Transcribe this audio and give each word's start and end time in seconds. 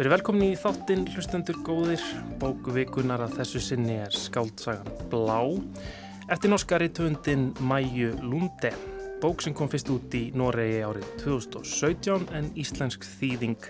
Verið 0.00 0.14
velkomin 0.14 0.54
í 0.54 0.56
þáttinn 0.56 1.02
hlustendur 1.12 1.58
góðir. 1.60 2.00
Bókuvikunar 2.40 3.20
að 3.20 3.34
þessu 3.36 3.60
sinni 3.60 3.98
er 4.00 4.14
skáldsagan 4.16 4.86
Blá 5.12 5.42
eftir 6.32 6.48
norskari 6.48 6.86
töndin 6.96 7.50
Mæju 7.68 8.14
Lunde. 8.24 8.70
Bók 9.20 9.44
sem 9.44 9.52
kom 9.52 9.68
fyrst 9.68 9.90
út 9.92 10.14
í 10.16 10.22
Noregi 10.32 10.78
árið 10.88 11.04
2017 11.20 12.30
en 12.32 12.48
íslensk 12.56 13.04
þýðing 13.18 13.68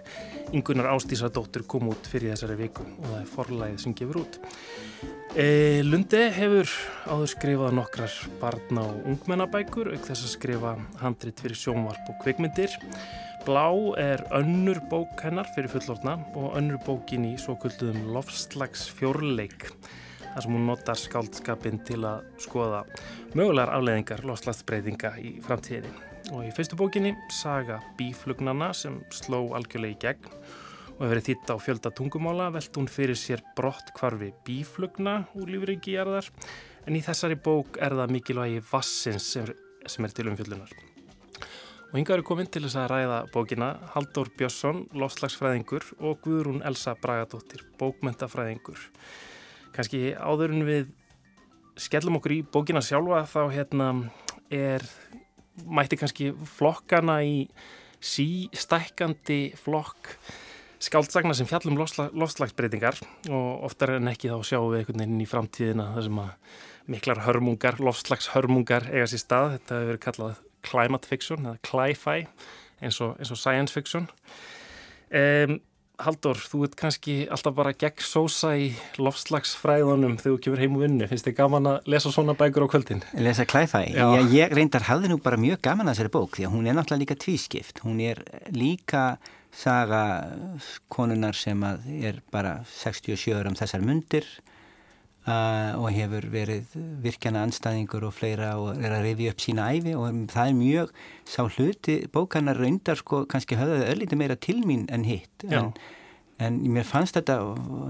Ingunar 0.54 0.92
Ástísadóttur 0.92 1.64
kom 1.66 1.90
út 1.90 2.06
fyrir 2.06 2.36
þessari 2.36 2.60
viku 2.60 2.86
og 2.86 3.08
það 3.08 3.16
er 3.18 3.32
forlæðið 3.32 3.82
sem 3.82 3.96
gefur 3.98 4.20
út. 4.22 4.38
E, 5.34 5.48
Lunde 5.82 6.28
hefur 6.36 6.70
áður 7.10 7.32
skrifað 7.34 7.74
nokkrar 7.80 8.14
barna 8.38 8.86
og 8.86 9.10
ungmennabækur 9.16 9.90
auk 9.96 10.06
þess 10.06 10.28
að 10.28 10.36
skrifa 10.36 10.76
handrit 11.02 11.42
fyrir 11.42 11.58
sjónvarp 11.58 12.14
og 12.14 12.22
kvikmyndir. 12.22 12.78
Blá 13.40 13.70
er 13.96 14.20
önnur 14.36 14.76
bók 14.90 15.22
hennar 15.24 15.48
fyrir 15.54 15.70
fullorna 15.72 16.18
og 16.36 16.58
önnur 16.58 16.76
bókin 16.84 17.24
í 17.24 17.36
svo 17.40 17.54
kulluðum 17.62 18.10
lofslags 18.12 18.82
fjórleik 18.98 19.64
þar 20.34 20.44
sem 20.44 20.56
hún 20.56 20.66
notar 20.68 21.00
skáldskapin 21.00 21.80
til 21.88 22.02
að 22.04 22.26
skoða 22.44 22.82
mögulegar 23.32 23.72
afleðingar 23.78 24.26
lofslagsbreytinga 24.28 25.14
í 25.24 25.32
framtíðinni. 25.46 25.94
Og 26.36 26.44
í 26.50 26.52
fyrstu 26.52 26.76
bókinni 26.76 27.14
saga 27.32 27.80
bíflugnana 27.96 28.74
sem 28.76 29.00
sló 29.14 29.40
algjörlega 29.56 29.96
í 29.96 30.00
gegn 30.04 30.28
og 30.28 31.00
hefur 31.00 31.14
verið 31.14 31.28
þýtt 31.30 31.54
á 31.54 31.56
fjölda 31.64 31.94
tungumála 31.96 32.50
velt 32.58 32.76
hún 32.76 32.92
fyrir 32.92 33.16
sér 33.16 33.40
brott 33.56 33.94
kvarfi 33.96 34.34
bíflugna 34.44 35.22
úr 35.40 35.56
lífriki 35.56 35.96
jarðar 35.96 36.28
en 36.84 37.00
í 37.00 37.02
þessari 37.08 37.40
bók 37.40 37.80
er 37.80 37.96
það 37.96 38.16
mikilvægi 38.18 38.62
vassins 38.68 39.32
sem, 39.32 39.48
sem 39.88 40.04
er 40.04 40.12
til 40.12 40.28
umfjöldunar. 40.28 40.89
Og 41.90 41.96
hinga 41.98 42.14
eru 42.14 42.22
komin 42.22 42.46
til 42.46 42.62
þess 42.62 42.78
að 42.78 42.92
ræða 42.92 43.18
bókina 43.34 43.68
Haldur 43.96 44.28
Björnsson, 44.38 44.84
lofslagsfræðingur 44.94 45.88
og 45.98 46.20
Guðrún 46.22 46.60
Elsa 46.62 46.92
Bragadóttir, 46.94 47.64
bókmentafræðingur. 47.80 48.78
Kanski 49.74 50.12
áður 50.14 50.54
en 50.54 50.66
við 50.68 50.92
skellum 51.80 52.20
okkur 52.20 52.36
í 52.36 52.44
bókina 52.46 52.82
sjálfa 52.84 53.24
þá 53.32 53.40
hérna 53.56 53.88
er, 54.54 54.84
mætti 55.66 55.98
kannski 55.98 56.28
flokkana 56.54 57.18
í 57.26 57.40
sístækkandi 57.98 59.40
flokk 59.58 60.12
skáldsagna 60.80 61.34
sem 61.36 61.48
fjallum 61.48 61.76
lofslagsbreytingar 61.76 63.00
og 63.28 63.66
oftar 63.66 63.96
en 63.98 64.12
ekki 64.12 64.30
þá 64.30 64.46
sjáum 64.46 64.70
við 64.70 64.84
einhvern 64.84 65.02
veginn 65.02 65.24
í 65.24 65.28
framtíðina 65.28 65.88
þar 65.96 66.06
sem 66.06 66.22
að 66.22 66.30
miklar 66.94 67.24
hörmungar, 67.26 67.82
lofslagshörmungar 67.82 68.88
eiga 68.94 69.10
sér 69.10 69.24
stað. 69.24 69.56
Þetta 69.58 69.74
hefur 69.74 69.90
verið 69.90 70.02
kallað 70.06 70.38
climate 70.66 71.08
fiction 71.08 71.46
eða 71.46 71.60
cli-fi 71.66 72.24
eins 72.80 73.00
eins 73.00 73.32
og 73.34 73.40
science 73.40 73.74
fiction 73.74 74.08
um, 75.10 75.58
Haldur, 76.00 76.38
þú 76.38 76.62
ert 76.64 76.76
kannski 76.80 77.14
alltaf 77.32 77.52
bara 77.56 77.74
gegn 77.76 78.00
sósa 78.04 78.54
í 78.56 78.70
lofslagsfræðunum 79.00 80.14
þegar 80.20 80.36
þú 80.36 80.38
kemur 80.46 80.62
heim 80.62 80.78
og 80.78 80.84
vinnu. 80.86 81.08
Finnst 81.10 81.26
þið 81.28 81.34
gaman 81.36 81.68
að 81.74 81.90
lesa 81.92 82.12
svona 82.14 82.32
bækur 82.38 82.64
á 82.64 82.72
kvöldin? 82.72 83.02
Lesa 83.20 83.44
Cli-Fi? 83.48 83.92
Já. 83.92 84.06
Ég, 84.16 84.30
ég 84.38 84.54
reyndar 84.56 84.86
hafði 84.88 85.10
nú 85.12 85.18
bara 85.20 85.36
mjög 85.40 85.60
gaman 85.66 85.90
að 85.90 85.98
þessari 85.98 86.14
bók 86.14 86.38
því 86.38 86.46
að 86.48 86.54
hún 86.54 86.70
er 86.70 86.78
náttúrulega 86.78 87.04
líka 87.04 87.18
tvískipt. 87.20 87.82
Hún 87.84 88.00
er 88.04 88.22
líka 88.56 89.04
saga 89.52 90.02
konunar 90.88 91.36
sem 91.36 91.60
er 92.00 92.22
bara 92.32 92.60
67 92.78 93.36
ára 93.36 93.52
um 93.52 93.58
þessar 93.58 93.84
mundir 93.84 94.28
og 95.28 95.90
hefur 95.92 96.24
verið 96.32 96.72
virkjana 97.04 97.42
anstæðingur 97.44 98.06
og 98.08 98.14
fleira 98.16 98.54
og 98.58 98.80
er 98.80 98.94
að 98.96 99.04
reyfi 99.04 99.28
upp 99.28 99.42
sína 99.44 99.66
æfi 99.76 99.92
og 99.94 100.20
það 100.32 100.48
er 100.48 100.56
mjög 100.56 100.92
sá 101.28 101.40
hluti 101.44 101.96
bókanar 102.12 102.56
reyndar 102.58 102.96
sko 102.96 103.26
kannski 103.28 103.58
höfðaði 103.60 103.90
öllítið 103.92 104.20
meira 104.22 104.36
til 104.40 104.62
mín 104.64 104.86
en 104.88 105.04
hitt. 105.04 105.44
En, 105.44 105.74
en 106.40 106.56
mér 106.72 106.88
fannst 106.88 107.18
þetta 107.18 107.36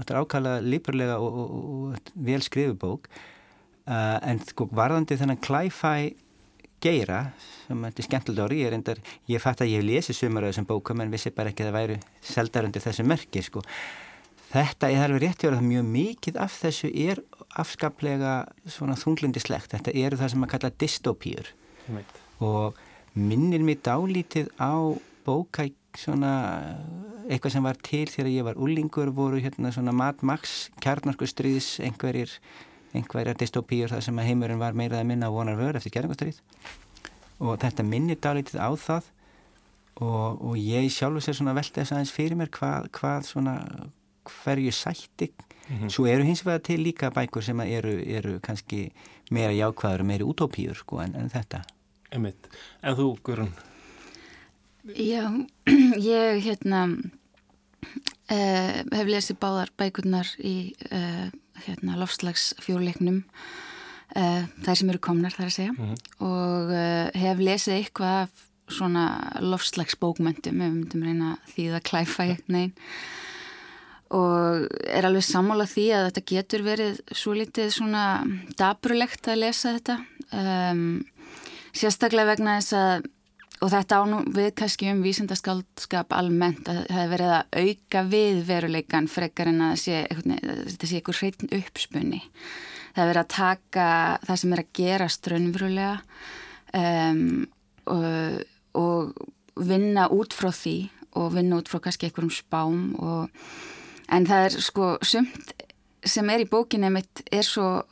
þetta 0.01 0.19
ákvæmlega 0.25 0.65
líparlega 0.67 1.21
og, 1.23 1.39
og, 1.39 1.55
og 1.95 2.11
vel 2.27 2.43
skrifu 2.43 2.75
bók. 2.75 3.07
Uh, 3.87 4.19
en 4.27 4.43
sko 4.43 4.67
varðandi 4.69 5.17
þennan 5.17 5.39
klæfæ 5.41 5.95
geira 6.81 7.23
sem 7.65 7.81
þetta 7.85 8.01
er 8.01 8.07
skemmtilegt 8.07 8.43
ári 8.45 8.61
ég, 8.63 8.71
reyndar, 8.73 9.01
ég 9.29 9.41
fatt 9.41 9.63
að 9.63 9.71
ég 9.71 9.81
hef 9.81 9.87
lesið 9.87 10.17
sumar 10.17 10.45
af 10.45 10.53
þessum 10.53 10.67
bókum 10.69 11.01
en 11.03 11.11
vissi 11.13 11.31
bara 11.33 11.53
ekki 11.53 11.65
að 11.65 11.69
það 11.69 11.77
væru 11.77 11.97
seldar 12.33 12.67
undir 12.67 12.83
þessu 12.83 13.05
merki 13.07 13.43
sko 13.45 13.63
Þetta 14.51 14.89
er 14.91 15.05
alveg 15.05 15.21
rétt 15.23 15.45
að 15.47 15.61
mjög 15.63 15.85
mikið 15.87 16.39
af 16.43 16.55
þessu 16.59 16.89
er 16.91 17.21
afskaplega 17.61 18.33
svona 18.67 18.97
þunglindislegt. 18.99 19.71
Þetta 19.71 19.93
eru 19.95 20.19
það 20.19 20.33
sem 20.33 20.43
að 20.45 20.51
kalla 20.55 20.71
dystopíur. 20.83 21.51
Og 22.43 22.81
minnir 23.15 23.63
mér 23.63 23.79
dálítið 23.85 24.51
á 24.59 24.75
bóka 25.23 25.69
svona 25.95 26.33
eitthvað 27.29 27.55
sem 27.55 27.65
var 27.65 27.79
til 27.83 28.05
þegar 28.09 28.31
ég 28.31 28.45
var 28.47 28.59
ullingur 28.59 29.11
voru 29.15 29.39
hérna 29.43 29.71
svona 29.75 29.93
Mad 29.95 30.23
Max 30.23 30.69
kjarnarkustriðs 30.83 31.81
einhverjir 31.83 32.31
einhverjar 32.95 33.39
dystopíur 33.39 33.91
þar 33.91 34.03
sem 34.03 34.21
heimurinn 34.23 34.59
var 34.59 34.75
meirað 34.75 35.03
að 35.03 35.09
minna 35.11 35.31
vonar 35.31 35.59
vör 35.59 35.79
eftir 35.79 35.93
kjarnarkustrið 35.95 36.39
og 37.41 37.57
þetta 37.61 37.87
minnir 37.87 38.19
dálítið 38.21 38.59
á 38.61 38.71
það. 38.77 39.09
Og, 40.01 40.39
og 40.41 40.53
ég 40.57 40.87
sjálfur 40.89 41.21
sér 41.21 41.35
svona 41.37 41.53
velta 41.53 41.81
þess 41.81 41.93
aðeins 41.93 42.13
fyrir 42.15 42.37
mér 42.39 42.49
hvað, 42.55 42.87
hvað 42.95 43.25
svona 43.27 43.55
hverju 44.25 44.71
sætti 44.71 45.31
mm 45.69 45.77
-hmm. 45.77 45.89
svo 45.89 46.05
eru 46.05 46.23
hins 46.23 46.45
vegar 46.45 46.59
til 46.59 46.79
líka 46.79 47.09
bækur 47.09 47.41
sem 47.41 47.59
eru, 47.59 48.03
eru 48.05 48.39
kannski 48.39 48.91
meira 49.31 49.53
jákvæður 49.53 49.99
og 49.99 50.05
meiri 50.05 50.23
utopíur 50.23 50.75
sko, 50.75 50.99
en, 50.99 51.15
en 51.15 51.29
þetta 51.29 51.61
Einmitt. 52.11 52.49
En 52.83 52.95
þú, 52.95 53.15
Guðrun? 53.23 53.51
Já, 54.97 55.23
ég 56.17 56.41
hérna 56.43 56.83
uh, 56.91 58.79
hef 58.91 59.07
lesið 59.07 59.39
báðar 59.39 59.71
bækurnar 59.79 60.27
í 60.43 60.73
uh, 60.91 61.29
hérna, 61.63 61.95
lofslagsfjórleiknum 62.01 63.21
uh, 64.17 64.43
þær 64.65 64.75
sem 64.75 64.91
eru 64.91 64.99
komnar 64.99 65.37
þar 65.37 65.47
að 65.47 65.55
segja 65.55 65.75
mm 65.75 65.83
-hmm. 65.85 65.97
og 66.27 66.73
hef 67.21 67.37
lesið 67.39 67.77
eitthvað 67.77 68.43
svona 68.71 69.05
lofslagsbókmöndum 69.39 70.61
ef 70.61 70.67
við 70.67 70.75
myndum 70.75 71.03
reyna 71.03 71.37
því 71.53 71.67
að 71.71 71.87
klæfa 71.87 72.23
eitthvað 72.25 72.55
neinn 72.55 72.73
og 74.11 74.67
er 74.91 75.07
alveg 75.07 75.23
sammála 75.23 75.65
því 75.69 75.87
að 75.95 76.05
þetta 76.09 76.27
getur 76.33 76.65
verið 76.65 76.99
svo 77.15 77.35
litið 77.37 77.71
svona 77.71 78.05
dabrulegt 78.59 79.31
að 79.31 79.41
lesa 79.45 79.75
þetta. 79.77 79.97
Um, 80.31 80.85
sérstaklega 81.75 82.33
vegna 82.33 82.59
þess 82.59 82.77
að 82.79 83.09
og 83.61 83.69
þetta 83.69 83.99
ánum 84.01 84.29
við 84.33 84.49
kannski 84.57 84.89
um 84.89 85.03
vísindaskaldskap 85.05 86.13
almennt 86.17 86.65
að 86.69 86.79
það 86.87 86.95
hefur 86.97 87.11
verið 87.13 87.33
að 87.35 87.57
auka 87.61 88.03
við 88.09 88.39
veruleikan 88.47 89.09
frekar 89.11 89.51
en 89.51 89.65
að 89.67 89.75
sé, 89.83 89.99
þetta 90.09 90.89
sé 90.89 90.97
einhver 90.97 91.19
hreitn 91.19 91.51
uppspunni 91.59 92.21
það 92.23 93.03
hefur 93.03 93.11
verið 93.11 93.21
að 93.21 93.35
taka 93.35 93.89
það 94.25 94.39
sem 94.41 94.55
er 94.55 94.63
að 94.63 94.71
gera 94.79 95.09
strönnfrulega 95.15 95.93
um, 96.81 97.21
og, 97.93 98.41
og 98.81 99.61
vinna 99.69 100.07
út 100.15 100.33
frá 100.33 100.49
því 100.55 100.77
og 101.21 101.29
vinna 101.35 101.61
út 101.61 101.69
frá 101.69 101.83
kannski 101.85 102.09
einhverjum 102.09 102.33
spám 102.33 102.81
og 102.97 103.45
en 104.11 104.27
það 104.27 104.47
er 104.47 104.57
sko 104.67 104.91
sumt 105.05 105.53
sem 106.05 106.29
er 106.33 106.43
í 106.43 106.49
bókinni 106.49 106.89
mitt 106.93 107.23
er 107.31 107.45
svo 107.45 107.83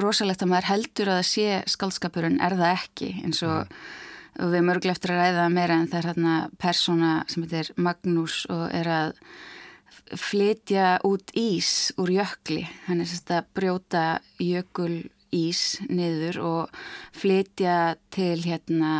rosalegt 0.00 0.44
að 0.44 0.52
maður 0.52 0.70
heldur 0.72 1.10
að 1.12 1.20
það 1.20 1.28
sé 1.30 1.58
skaldskapurinn 1.72 2.40
er 2.44 2.56
það 2.56 2.72
ekki 2.74 3.10
eins 3.24 3.42
og 3.46 3.58
mm. 3.64 4.48
við 4.52 4.64
mörglega 4.68 4.96
eftir 4.96 5.14
að 5.14 5.22
ræða 5.22 5.50
meira 5.52 5.78
en 5.80 5.90
það 5.90 5.98
er 5.98 6.08
hérna 6.10 6.38
persóna 6.60 7.12
sem 7.32 7.44
heitir 7.46 7.72
Magnús 7.80 8.42
og 8.52 8.66
er 8.76 8.90
að 8.92 9.14
flytja 10.20 10.96
út 11.06 11.32
ís 11.34 11.92
úr 11.98 12.12
jökli 12.18 12.66
hann 12.86 13.02
er 13.02 13.10
sérst 13.10 13.32
að 13.34 13.48
brjóta 13.56 14.04
jökul 14.42 15.06
ís 15.34 15.80
niður 15.88 16.40
og 16.46 16.76
flytja 17.16 17.96
til 18.14 18.38
hérna 18.44 18.92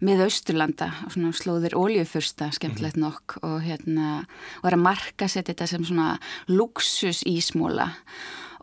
með 0.00 0.26
Austurlanda 0.26 0.90
og 1.06 1.14
svona 1.14 1.32
slóðir 1.36 1.76
óljufursta 1.78 2.50
skemmtilegt 2.52 2.96
mm 2.96 3.02
-hmm. 3.02 3.10
nokk 3.10 3.38
og 3.42 3.62
hérna 3.62 4.26
og 4.62 4.68
er 4.70 4.76
að 4.76 4.86
marka 4.86 5.28
setja 5.28 5.54
þetta 5.54 5.66
sem 5.66 5.84
svona 5.84 6.18
luxus 6.48 7.22
ísmóla 7.24 7.90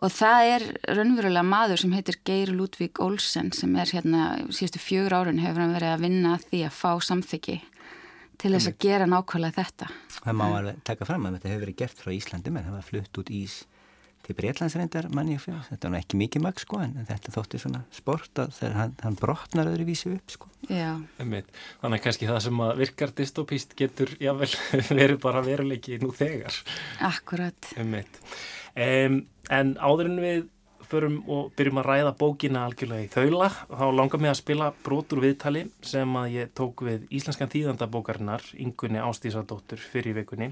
og 0.00 0.12
það 0.12 0.44
er 0.54 0.62
raunverulega 0.96 1.42
maður 1.42 1.82
sem 1.82 1.92
heitir 1.92 2.20
Geir 2.24 2.52
Ludvík 2.52 3.00
Olsen 3.04 3.52
sem 3.52 3.74
er 3.76 3.86
hérna 3.92 4.46
síðustu 4.48 4.78
fjögur 4.78 5.12
árun 5.12 5.42
hefur 5.42 5.60
hann 5.60 5.76
verið 5.76 5.94
að 5.94 6.00
vinna 6.00 6.38
því 6.38 6.64
að 6.66 6.78
fá 6.78 7.00
samþyggi 7.00 7.60
til 8.40 8.54
þess 8.54 8.70
að 8.70 8.78
gera 8.80 9.08
nákvæmlega 9.10 9.56
þetta. 9.58 9.90
Það 10.24 10.38
má 10.40 10.46
alveg 10.48 10.80
taka 10.88 11.08
fram 11.08 11.26
að 11.26 11.36
þetta 11.36 11.50
hefur 11.52 11.64
verið 11.66 11.76
gert 11.82 12.00
frá 12.00 12.12
Íslandi 12.14 12.50
menn 12.54 12.64
það 12.64 12.78
var 12.78 12.88
flutt 12.88 13.20
út 13.20 13.32
ís 13.36 13.56
til 14.30 14.38
Breitlandsreindar 14.38 15.08
manni 15.14 15.34
og 15.38 15.42
fyrir, 15.42 15.64
þetta 15.66 15.90
var 15.90 16.02
ekki 16.04 16.20
mikið 16.20 16.44
mag 16.44 16.60
sko 16.62 16.80
en 16.84 16.94
þetta 17.08 17.34
þótti 17.34 17.60
svona 17.62 17.82
sport 17.94 18.42
að 18.44 18.54
þegar 18.60 18.76
hann, 18.78 18.94
hann 19.02 19.18
brotnar 19.18 19.70
öðru 19.72 19.88
vísu 19.88 20.12
upp 20.14 20.34
sko. 20.36 20.50
Já. 20.70 20.92
Þannig 21.18 21.50
að 21.82 22.04
kannski 22.04 22.30
það 22.30 22.40
sem 22.46 22.62
að 22.66 22.72
virkar 22.84 23.14
dystopíst 23.18 23.74
getur 23.78 24.14
jável 24.22 24.50
verið 25.00 25.18
bara 25.24 25.42
veruleiki 25.44 25.98
nú 26.02 26.12
þegar. 26.14 26.62
Akkurat. 27.10 27.74
Um, 27.74 29.22
En 29.50 29.72
áður 29.82 30.06
en 30.12 30.20
við 30.22 30.42
förum 30.90 31.16
og 31.30 31.50
byrjum 31.58 31.80
að 31.80 31.88
ræða 31.88 32.12
bókina 32.18 32.64
algjörlega 32.66 33.06
í 33.06 33.10
þaula, 33.12 33.48
þá 33.70 33.84
langar 33.96 34.22
mig 34.22 34.32
að 34.32 34.38
spila 34.40 34.70
brotur 34.84 35.22
viðtali 35.24 35.64
sem 35.86 36.16
að 36.20 36.36
ég 36.36 36.54
tók 36.58 36.84
við 36.86 37.04
íslenskan 37.14 37.52
þýðandabókarinnar, 37.52 38.44
Ingunni 38.60 39.02
Ástísadóttur 39.02 39.82
fyrir 39.82 40.18
vikunni. 40.20 40.50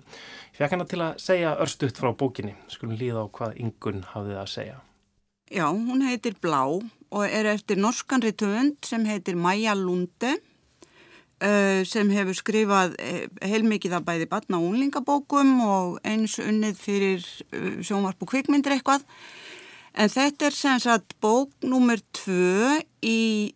Ég 0.53 0.61
fekk 0.61 0.77
hana 0.77 0.89
til 0.89 1.03
að 1.05 1.23
segja 1.23 1.57
örstuðt 1.63 1.99
frá 2.01 2.13
bókinni, 2.13 2.55
skulum 2.71 2.99
líða 2.99 3.25
á 3.25 3.33
hvað 3.39 3.59
Ingun 3.65 4.05
hafið 4.15 4.43
að 4.43 4.53
segja. 4.55 4.79
Já, 5.49 5.65
hún 5.73 6.05
heitir 6.05 6.37
Blá 6.43 6.63
og 6.69 7.25
er 7.25 7.49
eftir 7.55 7.81
norskan 7.81 8.23
ritvönd 8.23 8.85
sem 8.85 9.07
heitir 9.09 9.37
Maja 9.37 9.73
Lunde 9.75 10.37
uh, 11.43 11.83
sem 11.89 12.11
hefur 12.13 12.37
skrifað 12.37 12.97
uh, 13.01 13.25
heilmikið 13.49 13.97
að 13.99 14.07
bæði 14.11 14.29
batna 14.31 14.61
og 14.61 14.73
unlingabókum 14.73 15.55
og 15.65 15.99
eins 16.07 16.39
unnið 16.43 16.81
fyrir 16.83 17.25
uh, 17.25 17.79
sjónvarp 17.81 18.23
og 18.25 18.33
kvikmyndir 18.35 18.77
eitthvað. 18.77 19.07
En 19.99 20.11
þetta 20.13 20.47
er 20.47 20.55
sem 20.55 20.79
sagt 20.79 21.17
bók 21.19 21.51
nummer 21.67 21.99
tvö 22.15 22.79
í 23.03 23.55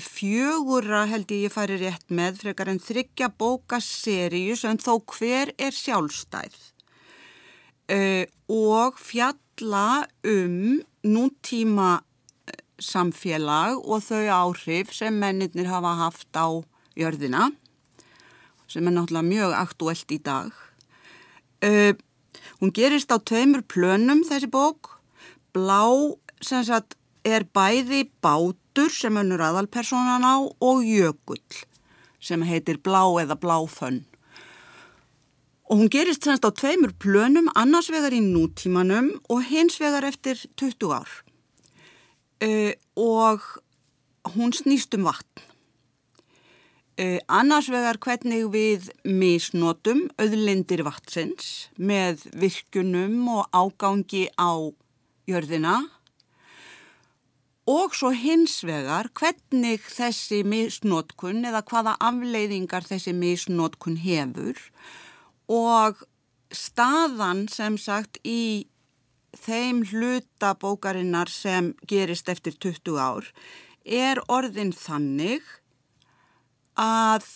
fjögura 0.00 1.04
held 1.08 1.30
ég 1.32 1.46
ég 1.46 1.52
færi 1.52 1.76
rétt 1.80 2.08
með 2.12 2.40
frekar 2.40 2.70
en 2.72 2.80
þryggja 2.80 3.28
bókaseríu 3.36 4.56
sem 4.56 4.80
þó 4.80 4.98
hver 5.12 5.52
er 5.56 5.76
sjálfstæð 5.76 6.56
uh, 7.92 8.24
og 8.52 8.98
fjalla 9.00 10.04
um 10.24 10.80
nútíma 11.04 12.00
samfélag 12.82 13.80
og 13.80 14.04
þau 14.04 14.24
áhrif 14.40 14.92
sem 14.96 15.16
mennirnir 15.16 15.68
hafa 15.70 15.94
haft 16.00 16.36
á 16.36 16.60
jörðina 16.96 17.50
sem 18.68 18.84
er 18.88 18.96
náttúrulega 18.96 19.28
mjög 19.28 19.52
aktuelt 19.54 20.12
í 20.12 20.18
dag. 20.24 20.50
Uh, 21.62 21.94
hún 22.60 22.72
gerist 22.74 23.12
á 23.12 23.16
tveimur 23.20 23.62
plönum 23.64 24.24
þessi 24.26 24.50
bók. 24.50 24.95
Blá 25.56 25.88
sagt 26.44 26.98
er 27.24 27.46
bæði 27.56 28.02
bátur 28.20 28.92
sem 28.92 29.16
önnur 29.16 29.40
aðalpersonan 29.40 30.26
á 30.26 30.36
og 30.44 30.84
jökull 30.84 31.62
sem 32.20 32.44
heitir 32.44 32.76
blá 32.84 33.00
eða 33.22 33.38
bláfönn. 33.40 34.02
Og 35.66 35.80
hún 35.80 35.90
gerist 35.90 36.26
semst 36.26 36.44
á 36.44 36.52
tveimur 36.52 36.92
plönum 37.00 37.48
annars 37.56 37.88
vegar 37.90 38.12
í 38.12 38.20
nútímanum 38.20 39.14
og 39.32 39.46
hins 39.48 39.80
vegar 39.80 40.04
eftir 40.04 40.38
20 40.60 40.92
ár. 40.92 41.10
Uh, 42.44 42.76
og 42.94 43.40
hún 44.36 44.52
snýst 44.52 44.92
um 44.98 45.08
vatn. 45.08 45.40
Uh, 47.00 47.18
annars 47.32 47.70
vegar 47.72 47.96
hvernig 47.96 48.44
við 48.52 48.90
misnotum 49.08 50.06
auðlindir 50.20 50.84
vatsins 50.84 51.70
með 51.80 52.28
virkunum 52.36 53.24
og 53.40 53.48
ágangi 53.56 54.28
á 54.36 54.52
jörðina. 55.28 55.80
Og 57.66 57.96
svo 57.98 58.12
hins 58.14 58.60
vegar 58.66 59.10
hvernig 59.18 59.82
þessi 59.90 60.44
misnotkun 60.46 61.42
eða 61.48 61.64
hvaða 61.66 61.96
afleiðingar 62.08 62.86
þessi 62.86 63.14
misnotkun 63.16 63.98
hefur. 64.04 64.60
Og 65.50 66.04
staðan 66.54 67.46
sem 67.50 67.74
sagt 67.78 68.20
í 68.22 68.68
þeim 69.36 69.82
hluta 69.90 70.54
bókarinnar 70.58 71.30
sem 71.30 71.74
gerist 71.90 72.30
eftir 72.32 72.56
20 72.62 73.00
ár 73.02 73.32
er 73.86 74.20
orðin 74.32 74.72
þannig 74.74 75.44
að 76.80 77.26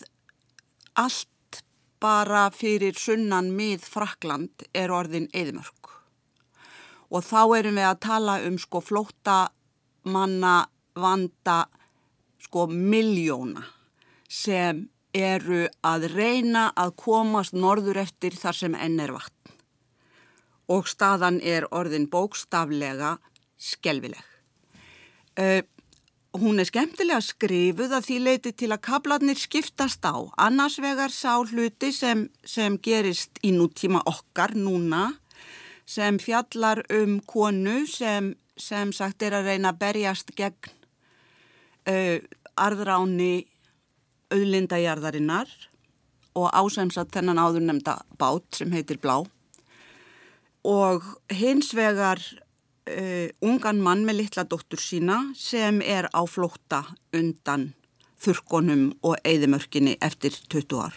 allt 0.98 1.60
bara 2.00 2.48
fyrir 2.54 2.96
sunnan 2.98 3.52
mið 3.56 3.84
Frakland 3.84 4.64
er 4.74 4.92
orðin 4.94 5.28
eðmörk 5.36 5.79
og 7.10 7.26
þá 7.26 7.42
erum 7.58 7.78
við 7.80 7.88
að 7.88 8.00
tala 8.06 8.38
um 8.46 8.56
sko 8.58 8.80
flóta 8.84 9.40
manna 10.06 10.64
vanda 10.94 11.64
sko 12.40 12.66
miljóna 12.70 13.66
sem 14.30 14.86
eru 15.14 15.66
að 15.82 16.06
reyna 16.14 16.70
að 16.78 16.94
komast 17.02 17.56
norður 17.56 17.98
eftir 18.04 18.36
þar 18.38 18.56
sem 18.62 18.76
enn 18.78 19.00
er 19.02 19.12
vatn 19.14 19.56
og 20.70 20.86
staðan 20.86 21.40
er 21.42 21.66
orðin 21.74 22.06
bókstaflega 22.06 23.16
skelvileg. 23.58 24.22
Uh, 25.34 25.62
hún 26.38 26.62
er 26.62 26.68
skemmtilega 26.68 27.18
skrifuð 27.24 27.94
að 27.96 28.06
því 28.06 28.18
leiti 28.22 28.52
til 28.54 28.70
að 28.70 28.84
kablarnir 28.86 29.38
skiptast 29.40 30.04
á. 30.06 30.14
Annars 30.38 30.78
vegar 30.82 31.10
sá 31.10 31.40
hluti 31.42 31.90
sem, 31.94 32.28
sem 32.46 32.78
gerist 32.78 33.40
í 33.42 33.50
nútíma 33.56 34.04
okkar 34.06 34.54
núna 34.54 35.08
sem 35.90 36.20
fjallar 36.22 36.84
um 36.94 37.18
konu 37.26 37.82
sem, 37.90 38.34
sem 38.56 38.92
sagt 38.94 39.24
er 39.26 39.34
að 39.38 39.50
reyna 39.50 39.72
að 39.72 39.80
berjast 39.80 40.30
gegn 40.38 40.70
uh, 41.90 42.18
arðráni 42.60 43.46
auðlindajarðarinnar 44.30 45.50
og 46.38 46.46
ásemsat 46.54 47.10
þennan 47.14 47.40
áður 47.42 47.66
nefnda 47.66 47.96
bát 48.20 48.60
sem 48.60 48.70
heitir 48.74 49.00
Blá 49.02 49.18
og 50.66 51.06
hins 51.34 51.72
vegar 51.74 52.20
uh, 52.20 53.28
ungan 53.42 53.82
mann 53.82 54.06
með 54.06 54.22
litla 54.22 54.46
dóttur 54.46 54.82
sína 54.82 55.22
sem 55.38 55.80
er 55.82 56.06
á 56.14 56.22
flótta 56.28 56.84
undan 57.16 57.72
þurkonum 58.20 58.90
og 59.02 59.16
eðimörkinni 59.24 59.96
eftir 60.04 60.36
20 60.52 60.84
ár. 60.84 60.96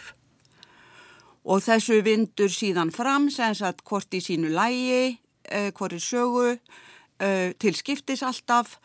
Og 1.44 1.60
þessu 1.64 2.00
vindur 2.04 2.52
síðan 2.52 2.92
fram 2.94 3.28
sem 3.32 3.54
sagt 3.56 3.84
hvort 3.84 4.14
í 4.16 4.22
sínu 4.24 4.52
lægi, 4.54 5.18
uh, 5.52 5.70
hvort 5.76 5.96
í 5.96 6.00
sögu, 6.00 6.54
uh, 6.56 7.50
til 7.60 7.74
skiptis 7.76 8.24
alltaf 8.24 8.78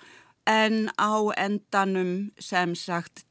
en 0.49 0.89
á 0.99 1.13
endanum 1.37 2.31
sem 2.41 2.75
sagt 2.75 3.23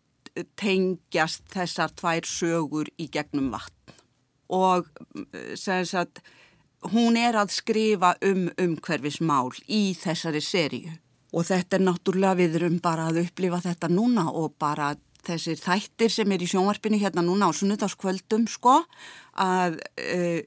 tengjast 0.56 1.48
þessar 1.50 1.92
tvær 1.98 2.28
sögur 2.28 2.88
í 2.96 3.08
gegnum 3.10 3.50
vatn. 3.50 3.96
Og 4.48 4.86
sem 5.58 5.84
sagt 5.84 6.22
hún 6.94 7.18
er 7.18 7.36
að 7.36 7.50
skrifa 7.52 8.14
um 8.24 8.46
umhverfismál 8.54 9.50
í 9.66 9.92
þessari 9.98 10.40
seríu 10.44 10.94
og 11.32 11.44
þetta 11.44 11.76
er 11.76 11.84
náttúrulega 11.84 12.38
við 12.38 12.56
erum 12.60 12.78
bara 12.80 13.08
að 13.10 13.22
upplifa 13.26 13.60
þetta 13.64 13.90
núna 13.92 14.28
og 14.30 14.54
bara 14.60 14.94
þessir 15.26 15.58
þættir 15.60 16.12
sem 16.12 16.34
er 16.34 16.44
í 16.44 16.50
sjónvarpinu 16.50 17.00
hérna 17.00 17.24
núna 17.26 17.50
á 17.50 17.52
sunnudagskvöldum 17.56 18.46
sko 18.50 18.80
að 19.38 19.80
uh, 19.80 20.40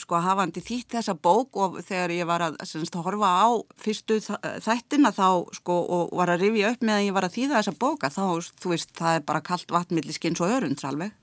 sko 0.00 0.18
hafandi 0.18 0.62
þýtt 0.64 0.96
þessa 0.96 1.14
bók 1.14 1.56
og 1.62 1.78
þegar 1.86 2.14
ég 2.14 2.26
var 2.26 2.42
að 2.48 2.56
semst, 2.66 2.96
horfa 2.98 3.30
á 3.30 3.48
fyrstu 3.78 4.18
þættina 4.64 5.12
þá 5.14 5.46
sko 5.54 5.76
og 5.98 6.14
var 6.18 6.32
að 6.34 6.46
rifja 6.46 6.72
upp 6.74 6.82
með 6.82 6.96
að 6.96 7.06
ég 7.06 7.16
var 7.16 7.26
að 7.28 7.36
þýða 7.36 7.60
þessa 7.60 7.76
bóka 7.78 8.10
þá 8.10 8.22
þú 8.62 8.72
veist 8.74 8.94
það 8.98 9.18
er 9.20 9.26
bara 9.30 9.44
kallt 9.46 9.70
vatnmiðli 9.70 10.16
skins 10.16 10.42
og 10.42 10.56
örunds 10.56 10.86
alveg 10.88 11.14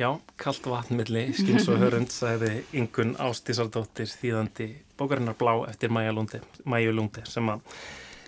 Já, 0.00 0.14
kallt 0.40 0.64
vatnmiðli, 0.64 1.26
skins 1.36 1.66
og 1.68 1.82
hörund, 1.82 2.08
sagði 2.08 2.62
Ingun 2.78 3.10
Ástísardóttir 3.20 4.08
þýðandi 4.08 4.70
bókarinnar 4.96 5.36
Blá 5.36 5.52
eftir 5.68 5.92
Mæju 5.92 6.94
Lúndi 6.96 7.20
sem 7.28 7.50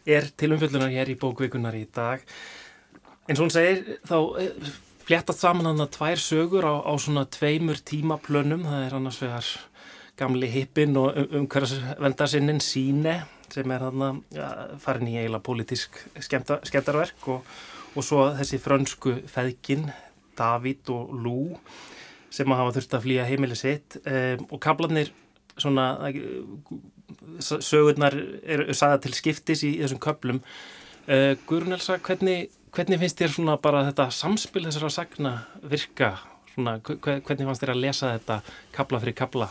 er 0.04 0.28
til 0.36 0.50
umfjöldunar 0.52 0.92
hér 0.92 1.14
í 1.14 1.16
bókvikunar 1.16 1.78
í 1.78 1.86
dag. 1.94 2.20
En 3.30 3.38
svo 3.38 3.46
hún 3.46 3.54
segir, 3.54 4.00
þá 4.08 4.16
eh, 4.42 4.72
fléttast 5.06 5.44
saman 5.44 5.68
hann 5.70 5.84
að 5.84 5.92
tvær 5.96 6.22
sögur 6.22 6.66
á, 6.66 6.74
á 6.82 6.92
svona 6.98 7.26
tveimur 7.30 7.78
tímaplönum, 7.86 8.64
það 8.66 8.86
er 8.86 8.96
annars 8.98 9.20
vegar 9.22 9.50
gamli 10.18 10.50
hippin 10.52 10.96
og 11.00 11.16
um, 11.16 11.28
umhverfsvendarsinnin 11.42 12.60
Síne 12.62 13.22
sem 13.52 13.70
er 13.74 13.84
hann 13.84 14.04
að 14.04 14.20
ja, 14.36 14.48
farin 14.80 15.10
í 15.10 15.16
eiginlega 15.18 15.44
politísk 15.44 15.98
skemmta, 16.24 16.58
skemmtarverk 16.66 17.26
og, 17.32 17.48
og 17.94 18.06
svo 18.06 18.26
þessi 18.38 18.60
frönsku 18.62 19.18
feðgin 19.30 19.90
David 20.38 20.88
og 20.92 21.12
Lou 21.12 21.58
sem 22.32 22.48
að 22.48 22.62
hafa 22.62 22.76
þurft 22.78 22.94
að 22.96 23.04
flýja 23.04 23.26
heimili 23.28 23.58
sitt. 23.58 23.98
Um, 24.08 24.46
og 24.48 24.62
kablanir 24.64 25.12
svona 25.60 25.92
sögurnar 27.42 28.16
eru 28.16 28.72
sagða 28.74 29.02
til 29.04 29.12
skiptis 29.16 29.64
í, 29.66 29.74
í 29.76 29.82
þessum 29.84 30.00
köplum 30.02 30.40
uh, 30.40 31.34
Guðrun 31.48 31.76
Elsa, 31.76 31.98
hvernig, 32.00 32.48
hvernig 32.72 33.00
finnst 33.02 33.20
þér 33.20 33.34
svona 33.36 33.56
bara 33.60 33.84
þetta 33.90 34.08
samspil 34.14 34.64
þessara 34.66 34.90
sagna 34.92 35.32
virka? 35.68 36.14
Svona, 36.52 36.76
hvernig 36.84 37.46
fannst 37.48 37.64
þér 37.64 37.74
að 37.74 37.82
lesa 37.84 38.12
þetta 38.16 38.42
kabla 38.76 39.00
fyrir 39.02 39.16
kabla? 39.16 39.48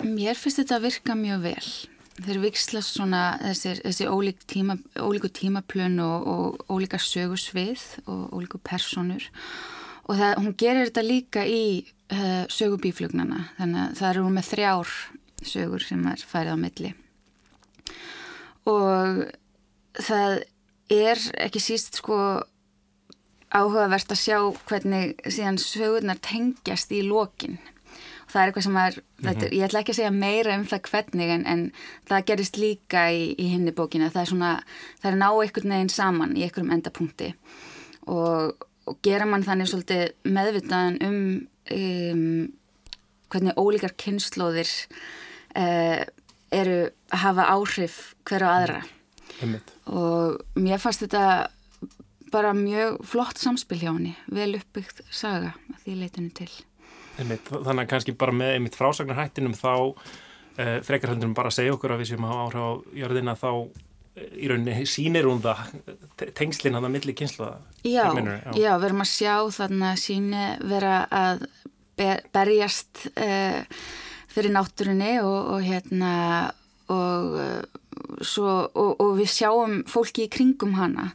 Mér 0.00 0.38
finnst 0.40 0.60
þetta 0.62 0.78
að 0.78 0.86
virka 0.88 1.16
mjög 1.16 1.42
vel. 1.44 1.72
Þeir 2.20 2.40
vikslast 2.42 2.96
svona 2.96 3.22
þessi, 3.40 3.74
þessi 3.80 4.08
ólík 4.08 4.42
tíma, 4.48 4.76
ólíku 5.00 5.30
tímaplön 5.32 6.00
og, 6.04 6.26
og 6.28 6.72
ólíka 6.72 7.00
sögursvið 7.00 7.84
og 8.04 8.34
ólíku 8.36 8.60
personur 8.64 9.30
og 10.10 10.18
það, 10.18 10.34
hún 10.42 10.54
gerir 10.58 10.88
þetta 10.90 11.04
líka 11.06 11.44
í 11.46 11.64
uh, 12.12 12.44
sögubíflugnana. 12.50 13.44
Þannig 13.60 13.82
að 13.84 13.98
það 14.00 14.10
eru 14.10 14.32
með 14.34 14.48
þrjár 14.50 14.94
sögur 15.50 15.84
sem 15.86 16.06
er 16.10 16.24
færið 16.32 16.56
á 16.56 16.58
milli. 16.60 16.90
Og 18.68 19.22
það 20.00 20.40
er 20.90 21.20
ekki 21.38 21.62
síst 21.62 22.00
sko 22.00 22.18
áhugavert 23.50 24.12
að 24.12 24.20
sjá 24.20 24.38
hvernig 24.68 25.18
síðan 25.26 25.58
sögurnar 25.58 26.20
tengjast 26.22 26.92
í 26.94 27.02
lokin. 27.06 27.58
Það 28.30 28.40
er 28.40 28.50
eitthvað 28.50 28.64
sem 28.64 28.76
er, 28.78 28.94
mm 28.94 29.28
-hmm. 29.28 29.42
er 29.42 29.54
ég 29.54 29.64
ætla 29.66 29.80
ekki 29.80 29.92
að 29.92 29.96
segja 29.96 30.10
meira 30.10 30.54
um 30.54 30.66
það 30.66 30.82
hvernig 30.90 31.30
en, 31.34 31.46
en 31.46 31.72
það 32.08 32.26
gerist 32.26 32.56
líka 32.56 33.10
í, 33.10 33.34
í 33.38 33.46
hinni 33.50 33.72
bókina 33.72 34.10
það 34.10 34.22
er 34.22 34.30
svona, 34.30 34.62
það 35.02 35.12
er 35.12 35.18
ná 35.18 35.30
einhvern 35.30 35.70
veginn 35.74 35.88
saman 35.88 36.36
í 36.36 36.42
einhverjum 36.42 36.70
endapunkti. 36.70 37.34
Og, 38.06 38.54
og 38.86 39.02
gera 39.02 39.26
mann 39.26 39.42
þannig 39.42 39.68
svolítið 39.68 40.14
meðvitaðan 40.24 40.98
um, 41.02 41.48
um 41.74 42.52
hvernig 43.30 43.58
ólíkar 43.58 43.94
kynnslóðir 43.98 44.70
uh, 45.58 46.06
eru 46.50 46.90
að 47.10 47.18
hafa 47.18 47.50
áhrif 47.50 48.14
hverju 48.24 48.46
aðra 48.46 48.82
Einmitt. 49.40 49.72
og 49.88 50.40
mér 50.60 50.80
fannst 50.82 51.04
þetta 51.04 51.50
bara 52.30 52.52
mjög 52.54 53.00
flott 53.08 53.40
samspil 53.40 53.80
hjá 53.80 53.90
henni 53.90 54.14
vel 54.30 54.52
uppbyggt 54.58 55.02
saga 55.10 55.54
að 55.72 55.84
því 55.84 56.00
leitinu 56.02 56.34
til 56.36 56.50
einmitt, 57.20 57.50
Þannig 57.50 57.84
að 57.84 57.90
kannski 57.92 58.16
bara 58.18 58.34
með 58.36 58.56
einmitt 58.56 58.78
frásagnarhættinum 58.78 59.56
þá 59.58 59.72
uh, 59.80 60.76
frekar 60.86 61.14
heldur 61.14 61.30
um 61.30 61.36
bara 61.36 61.52
segja 61.54 61.74
okkur 61.76 61.94
að 61.94 62.04
við 62.04 62.12
sem 62.12 62.28
hafa 62.28 62.44
áhrif 62.46 62.66
á 62.66 62.70
jörðina 63.02 63.36
þá 63.38 63.48
uh, 63.56 64.28
í 64.36 64.50
rauninni 64.50 64.86
sínir 64.88 65.28
hún 65.28 65.42
það 65.44 65.64
tengslinn 66.38 66.78
hann 66.78 66.88
að 66.88 66.94
milli 66.98 67.16
kynsla 67.18 67.54
já, 67.82 68.06
já, 68.06 68.52
já, 68.54 68.70
við 68.76 68.88
erum 68.90 69.04
að 69.04 69.12
sjá 69.14 69.34
þannig 69.58 69.88
að 69.90 70.00
síni 70.04 70.46
vera 70.70 70.94
að 71.10 71.44
berjast 72.32 73.04
uh, 73.10 73.60
fyrir 74.30 74.54
náttúrunni 74.54 75.14
og, 75.24 75.54
og 75.56 75.66
hérna 75.66 76.14
og, 76.90 77.36
svo, 78.22 78.56
og, 78.74 78.90
og 79.00 79.14
við 79.18 79.30
sjáum 79.34 79.78
fólki 79.90 80.26
í 80.26 80.32
kringum 80.32 80.76
hana. 80.78 81.10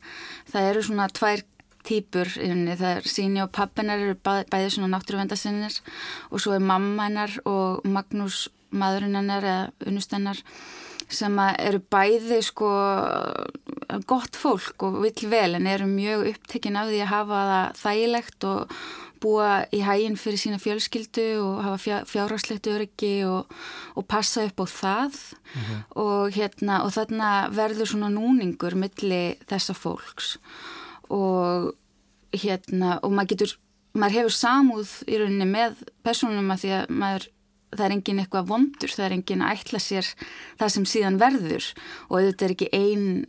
Það 0.52 0.72
eru 0.72 0.86
svona 0.88 1.10
tvær 1.14 1.44
týpur 1.86 2.30
það 2.30 2.88
er 2.90 3.10
síni 3.10 3.44
og 3.44 3.52
pappinar 3.56 4.02
eru 4.02 4.16
bæ, 4.18 4.46
bæði 4.50 4.72
svona 4.74 4.96
náttúruvendasinnir 4.96 5.78
og 6.32 6.42
svo 6.42 6.56
er 6.56 6.66
mamma 6.66 7.06
hennar 7.10 7.36
og 7.46 7.86
Magnús 7.86 8.48
maðurinn 8.76 9.18
hennar 9.20 9.46
eða 9.46 9.92
unustennar 9.92 10.42
sem 11.06 11.38
eru 11.38 11.82
bæði 11.94 12.42
sko 12.46 12.70
gott 14.10 14.38
fólk 14.40 14.88
og 14.88 15.02
vill 15.04 15.30
vel 15.30 15.60
en 15.60 15.70
eru 15.70 15.88
mjög 15.90 16.32
upptekinn 16.32 16.80
af 16.80 16.90
því 16.90 17.02
að 17.04 17.12
hafa 17.14 17.42
það 17.52 17.82
þægilegt 17.84 18.48
og 18.50 18.78
búa 19.22 19.66
í 19.74 19.82
hæginn 19.86 20.18
fyrir 20.20 20.40
sína 20.42 20.60
fjölskyldu 20.62 21.26
og 21.42 21.64
hafa 21.66 22.02
fjárhagslegt 22.10 22.70
öryggi 22.72 23.26
og, 23.28 23.52
og 23.96 24.08
passa 24.08 24.46
upp 24.46 24.60
á 24.62 24.66
það. 24.66 25.14
Mm 25.56 25.62
-hmm. 25.62 25.80
og, 25.96 26.32
hérna, 26.32 26.84
og 26.84 26.92
þarna 26.92 27.50
verður 27.50 27.88
svona 27.88 28.10
núningur 28.10 28.76
milli 28.76 29.38
þessa 29.50 29.74
fólks. 29.74 30.38
Og 31.10 31.74
hérna 32.34 33.00
og 33.04 33.12
maður 33.12 33.28
getur, 33.28 33.58
maður 33.94 34.16
hefur 34.18 34.32
samúð 34.32 34.90
í 35.08 35.18
rauninni 35.18 35.46
með 35.46 35.74
personum 36.04 36.52
að 36.52 36.60
því 36.60 36.70
að 36.70 36.90
maður 36.90 37.30
það 37.76 37.86
er 37.86 37.96
engin 37.96 38.20
eitthvað 38.20 38.50
vondur, 38.50 38.90
það 38.90 39.06
er 39.06 39.16
engin 39.18 39.42
að 39.42 39.54
ætla 39.60 39.80
sér 39.80 40.10
það 40.60 40.70
sem 40.70 40.86
síðan 40.86 41.20
verður. 41.22 41.74
Og 42.10 42.22
þetta 42.22 42.46
er 42.46 42.56
ekki 42.56 42.70
einn 42.74 43.26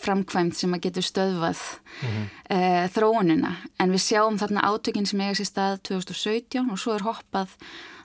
framkvæmt 0.00 0.56
sem 0.56 0.72
að 0.72 0.86
getur 0.86 1.04
stöðvað 1.04 1.60
mm 2.00 2.08
-hmm. 2.08 2.88
þróunina 2.94 3.52
en 3.78 3.92
við 3.92 4.02
sjáum 4.06 4.38
þarna 4.40 4.64
átökinn 4.64 5.06
sem 5.06 5.20
eiga 5.20 5.34
sér 5.36 5.48
stað 5.50 5.82
2017 5.90 6.70
og 6.70 6.78
svo 6.78 6.94
er 6.94 7.04
hoppað 7.04 7.52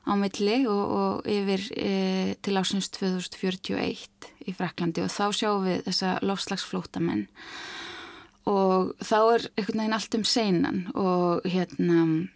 á 0.06 0.12
milli 0.20 0.68
og, 0.68 0.84
og 1.00 1.14
yfir 1.26 1.62
uh, 1.72 2.34
til 2.42 2.58
ásins 2.58 2.90
2041 2.92 4.30
í 4.46 4.54
Fraklandi 4.54 5.02
og 5.02 5.10
þá 5.10 5.26
sjáum 5.32 5.64
við 5.66 5.86
þessa 5.88 6.20
lofslagsflótamenn 6.22 7.28
og 8.46 8.94
þá 9.02 9.20
er 9.34 9.48
einhvern 9.58 9.80
veginn 9.80 9.98
allt 9.98 10.16
um 10.16 10.24
seinan 10.24 10.88
og 10.94 11.42
hérna 11.50 12.28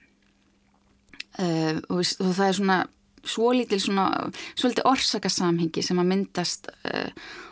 og, 1.89 2.01
og 2.01 2.31
það 2.35 2.47
er 2.47 2.57
svona 2.57 2.79
svo 3.29 3.53
lítil 3.55 3.79
svona 3.83 4.07
svolítið 4.57 4.89
orsakasamhengi 4.89 5.83
sem 5.85 6.01
að 6.01 6.09
myndast 6.11 6.69
uh, 6.69 7.09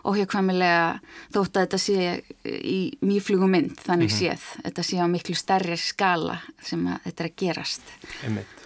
óhjákvæmilega 0.07 0.99
þótt 1.35 1.57
að 1.57 1.65
þetta 1.65 1.81
sé 1.83 2.11
í 2.45 2.79
mýflugum 3.05 3.51
mynd 3.53 3.81
þannig 3.81 4.11
mm 4.11 4.15
-hmm. 4.15 4.19
séð, 4.19 4.45
þetta 4.65 4.87
sé 4.89 5.01
á 5.01 5.07
miklu 5.07 5.35
stærri 5.35 5.77
skala 5.77 6.39
sem 6.61 6.87
að 6.87 7.01
þetta 7.05 7.23
er 7.23 7.29
að 7.31 7.37
gerast 7.43 7.91
Einmitt. 8.23 8.63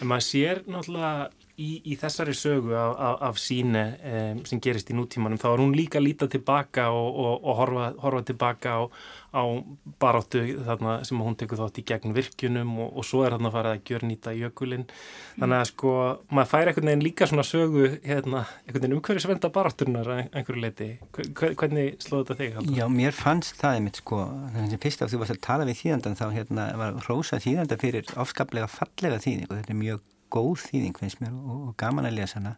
En 0.00 0.08
maður 0.10 0.26
sér 0.28 0.62
náttúrulega 0.68 1.30
í, 1.58 1.70
í 1.92 1.96
þessari 2.00 2.34
sögu 2.36 2.74
af, 2.76 2.96
af, 3.08 3.16
af 3.30 3.40
síne 3.40 3.84
um, 3.96 4.42
sem 4.48 4.62
gerist 4.62 4.90
í 4.92 4.96
nútímanum 4.96 5.40
þá 5.40 5.48
er 5.52 5.62
hún 5.64 5.76
líka 5.76 6.02
líta 6.02 6.28
tilbaka 6.30 6.88
og, 6.94 7.08
og, 7.14 7.34
og 7.44 7.60
horfa, 7.62 7.86
horfa 8.02 8.26
tilbaka 8.32 8.76
á 8.76 8.80
á 9.36 9.44
baráttu 10.00 10.40
þarna 10.64 10.96
sem 11.04 11.20
hún 11.20 11.36
tekur 11.38 11.60
þátt 11.60 11.80
í 11.80 11.84
gegn 11.86 12.14
virkjunum 12.16 12.72
og, 12.80 12.88
og 13.00 13.06
svo 13.06 13.22
er 13.26 13.34
þarna 13.36 13.52
fara 13.52 13.74
að 13.76 13.82
gjör 13.90 14.06
nýta 14.08 14.32
jökulinn. 14.36 14.86
Þannig 15.36 15.58
að 15.58 15.68
sko 15.72 15.92
maður 16.30 16.50
fær 16.52 16.70
einhvern 16.70 16.90
veginn 16.90 17.04
líka 17.04 17.28
svona 17.28 17.44
sögu 17.46 17.84
hérna, 18.06 18.46
einhvern 18.64 18.86
veginn 18.86 18.96
umhverfisvenda 18.96 19.52
baráttunar 19.52 20.12
einhverju 20.16 20.64
leiti, 20.64 20.90
hvernig 21.36 22.00
slóðu 22.04 22.30
þetta 22.32 22.38
þig? 22.40 22.74
Já, 22.78 22.86
mér 22.92 23.16
fannst 23.16 23.60
það 23.60 23.80
einmitt 23.80 24.02
sko, 24.02 24.22
þannig 24.56 24.78
að 24.78 24.84
fyrst 24.86 25.04
af 25.04 25.10
því 25.10 25.12
að 25.12 25.16
þú 25.16 25.24
varst 25.24 25.36
að 25.36 25.44
tala 25.50 25.68
við 25.68 25.80
þýðandan 25.82 26.20
þá 26.20 26.26
hérna 26.38 26.68
var 26.80 27.00
rosa 27.10 27.42
þýðanda 27.42 27.80
fyrir 27.82 28.12
ofskaplega 28.16 28.70
fallega 28.72 29.20
þýðing 29.20 29.50
og 29.50 29.58
þetta 29.58 29.74
er 29.76 29.82
mjög 29.84 30.04
góð 30.32 30.66
þýðing 30.66 30.98
finnst 31.00 31.20
mér 31.22 31.34
og, 31.34 31.70
og 31.70 31.76
gaman 31.80 32.08
að 32.08 32.18
lesa 32.20 32.40
hana. 32.40 32.56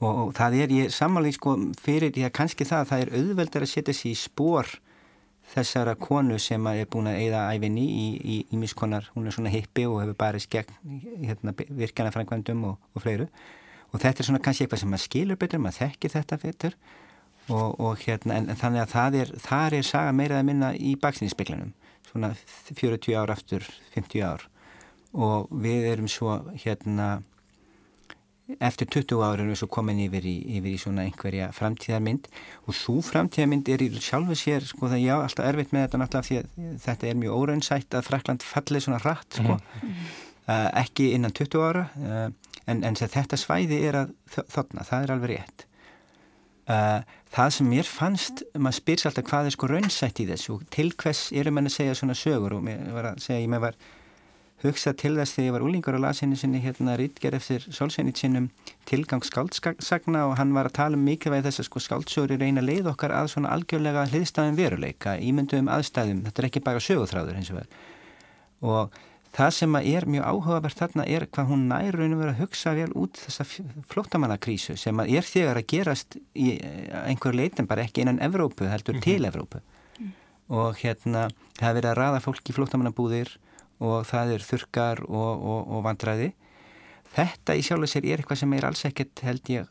Og, 0.00 0.10
og 0.10 0.30
það 0.36 0.56
er 0.62 0.72
ég 0.72 0.94
samanlega 0.94 1.36
sko 1.36 1.56
fyrir, 1.80 2.14
já 2.16 2.30
kannski 2.32 2.64
það, 2.68 2.86
það 2.88 3.02
er 3.04 3.12
auðveldar 3.18 3.66
að 3.66 3.72
setja 3.74 3.96
sér 3.96 4.14
í 4.14 4.20
spór 4.20 4.70
þessara 5.50 5.96
konu 5.98 6.38
sem 6.40 6.66
er 6.70 6.86
búin 6.90 7.10
að 7.10 7.18
eigða 7.24 7.46
æfinni 7.54 7.84
í 7.84 8.36
ímiskonar, 8.54 9.10
hún 9.16 9.26
er 9.26 9.34
svona 9.34 9.52
hippi 9.52 9.86
og 9.88 9.98
hefur 10.04 10.18
barist 10.18 10.50
gegn 10.52 11.00
hérna, 11.26 11.54
virkjana 11.68 12.12
frangvöndum 12.14 12.62
og, 12.70 12.78
og 12.94 13.04
fleiru. 13.04 13.26
Og 13.90 13.98
þetta 13.98 14.22
er 14.22 14.28
svona 14.28 14.42
kannski 14.44 14.64
eitthvað 14.64 14.84
sem 14.84 14.92
maður 14.92 15.06
skilur 15.08 15.40
betur, 15.40 15.62
maður 15.62 15.80
þekkir 15.80 16.14
þetta 16.14 16.38
betur. 16.44 16.78
Og, 17.50 17.80
og 17.82 18.04
hérna 18.04 18.36
en, 18.38 18.46
en 18.52 18.60
þannig 18.60 18.84
að 18.84 18.92
það 18.94 19.18
er, 19.18 19.34
það 19.42 19.76
er 19.80 19.88
saga 19.88 20.14
meirað 20.14 20.42
að 20.42 20.48
minna 20.52 20.70
í 20.78 20.94
baksinnispeglanum, 21.02 21.72
svona 22.12 22.30
40 22.70 23.16
ár 23.18 23.32
aftur, 23.34 23.66
50 23.96 24.22
ár 24.22 24.46
og 25.12 25.50
við 25.50 25.90
erum 25.94 26.08
svo 26.10 26.38
hérna 26.62 27.20
eftir 28.58 28.88
20 28.90 29.20
ára 29.22 29.38
erum 29.38 29.52
við 29.52 29.60
svo 29.60 29.68
komin 29.70 30.00
yfir 30.02 30.24
í, 30.26 30.36
yfir 30.58 30.72
í 30.72 30.78
svona 30.82 31.04
einhverja 31.06 31.52
framtíðarmynd. 31.54 32.26
Og 32.66 32.74
þú 32.74 32.96
framtíðarmynd 33.06 33.70
er 33.70 33.84
í 33.84 33.90
sjálfu 34.02 34.34
sér 34.38 34.66
sko 34.66 34.90
það 34.90 35.04
ég 35.04 35.14
á 35.14 35.22
alltaf 35.22 35.46
erfitt 35.46 35.74
með 35.74 35.86
þetta 35.86 36.00
náttúrulega 36.02 36.28
því 36.30 36.40
að 36.40 36.80
þetta 36.86 37.10
er 37.10 37.20
mjög 37.20 37.36
óraunsætt 37.44 37.98
að 37.98 38.08
Frakland 38.08 38.46
fallið 38.46 38.86
svona 38.86 39.04
rætt 39.04 39.38
sko. 39.38 39.60
Mm 39.84 40.02
uh, 40.50 40.68
ekki 40.80 41.12
innan 41.14 41.34
20 41.36 41.64
ára 41.64 41.86
uh, 41.96 42.28
en, 42.70 42.84
en 42.84 42.98
þetta 42.98 43.38
svæði 43.38 43.80
er 43.88 43.98
að 44.04 44.14
þarna, 44.30 44.86
það 44.86 45.04
er 45.04 45.14
alveg 45.14 45.34
rétt. 45.34 45.66
Uh, 46.70 47.00
það 47.34 47.54
sem 47.56 47.70
mér 47.70 47.88
fannst 47.88 48.44
maður 48.54 48.78
spyrs 48.78 49.08
alltaf 49.08 49.26
hvað 49.30 49.48
er 49.48 49.56
sko 49.56 49.70
raunsætt 49.70 50.22
í 50.22 50.28
þessu 50.28 50.60
til 50.70 50.92
hvers 50.94 51.24
erum 51.34 51.58
enn 51.58 51.70
að 51.70 51.76
segja 51.78 51.96
svona 51.98 52.18
sögur? 52.18 52.58
Og 52.58 52.66
mér 52.66 52.84
var 52.94 53.12
að 53.12 53.24
segja, 53.24 53.42
ég 53.42 53.50
með 53.50 53.66
var 53.68 53.80
hugsa 54.62 54.92
til 54.92 55.14
þess 55.16 55.36
þegar 55.36 55.46
ég 55.46 55.54
var 55.54 55.64
úlingur 55.64 55.96
á 55.96 56.00
lasinni 56.04 56.36
sinni 56.36 56.60
hérna 56.60 56.96
rítger 57.00 57.34
eftir 57.34 57.64
Solzhenitsynum 57.72 58.50
tilgang 58.88 59.24
skáldsagna 59.24 60.26
og 60.28 60.36
hann 60.38 60.54
var 60.54 60.68
að 60.68 60.76
tala 60.80 60.98
um 60.98 61.04
mikilvæg 61.04 61.46
þess 61.46 61.62
að 61.62 61.68
sko 61.70 61.80
skáldsögur 61.80 62.34
er 62.36 62.44
eina 62.44 62.64
leið 62.64 62.90
okkar 62.92 63.14
að 63.16 63.30
svona 63.34 63.52
algjörlega 63.54 64.06
hliðstæðum 64.10 64.58
veruleika, 64.58 65.16
ímynduðum 65.16 65.70
aðstæðum, 65.72 66.24
þetta 66.28 66.42
er 66.42 66.48
ekki 66.50 66.64
bara 66.66 66.84
sögutráður 66.84 67.40
eins 67.40 67.52
og 67.54 67.60
verð 67.60 67.70
og 68.60 69.00
það 69.36 69.50
sem 69.56 69.76
er 69.80 70.06
mjög 70.10 70.24
áhugavert 70.26 70.80
þarna 70.80 71.04
er 71.08 71.26
hvað 71.30 71.50
hún 71.52 71.68
nær 71.70 71.96
raun 71.96 72.14
og 72.16 72.20
verið 72.20 72.34
að 72.34 72.40
hugsa 72.42 72.74
vel 72.76 72.92
út 72.98 73.20
þessa 73.20 73.44
flóttamannakrísu 73.92 74.76
sem 74.76 75.00
er 75.06 75.24
þegar 75.26 75.60
að 75.60 75.68
gerast 75.70 76.18
í 76.34 76.58
einhver 77.06 77.34
leitin 77.38 77.68
bara 77.70 77.86
ekki 77.86 78.02
innan 78.04 78.20
Evrópu 78.20 78.68
heldur 78.68 78.94
mm 78.98 79.00
-hmm. 79.00 79.04
til 79.04 79.24
Evrópu 79.24 79.60
mm. 79.98 80.12
og 80.48 80.76
hérna 80.82 81.30
það 81.54 81.76
og 83.80 84.06
það 84.08 84.36
er 84.36 84.46
þurkar 84.46 85.02
og, 85.08 85.32
og, 85.40 85.60
og 85.76 85.84
vandræði. 85.88 86.30
Þetta 87.10 87.56
í 87.58 87.62
sjálf 87.66 87.88
og 87.88 87.90
sér 87.90 88.06
er 88.06 88.20
eitthvað 88.20 88.38
sem 88.38 88.52
er 88.54 88.64
alls 88.68 88.84
ekkert 88.86 89.20
held 89.26 89.48
ég 89.50 89.70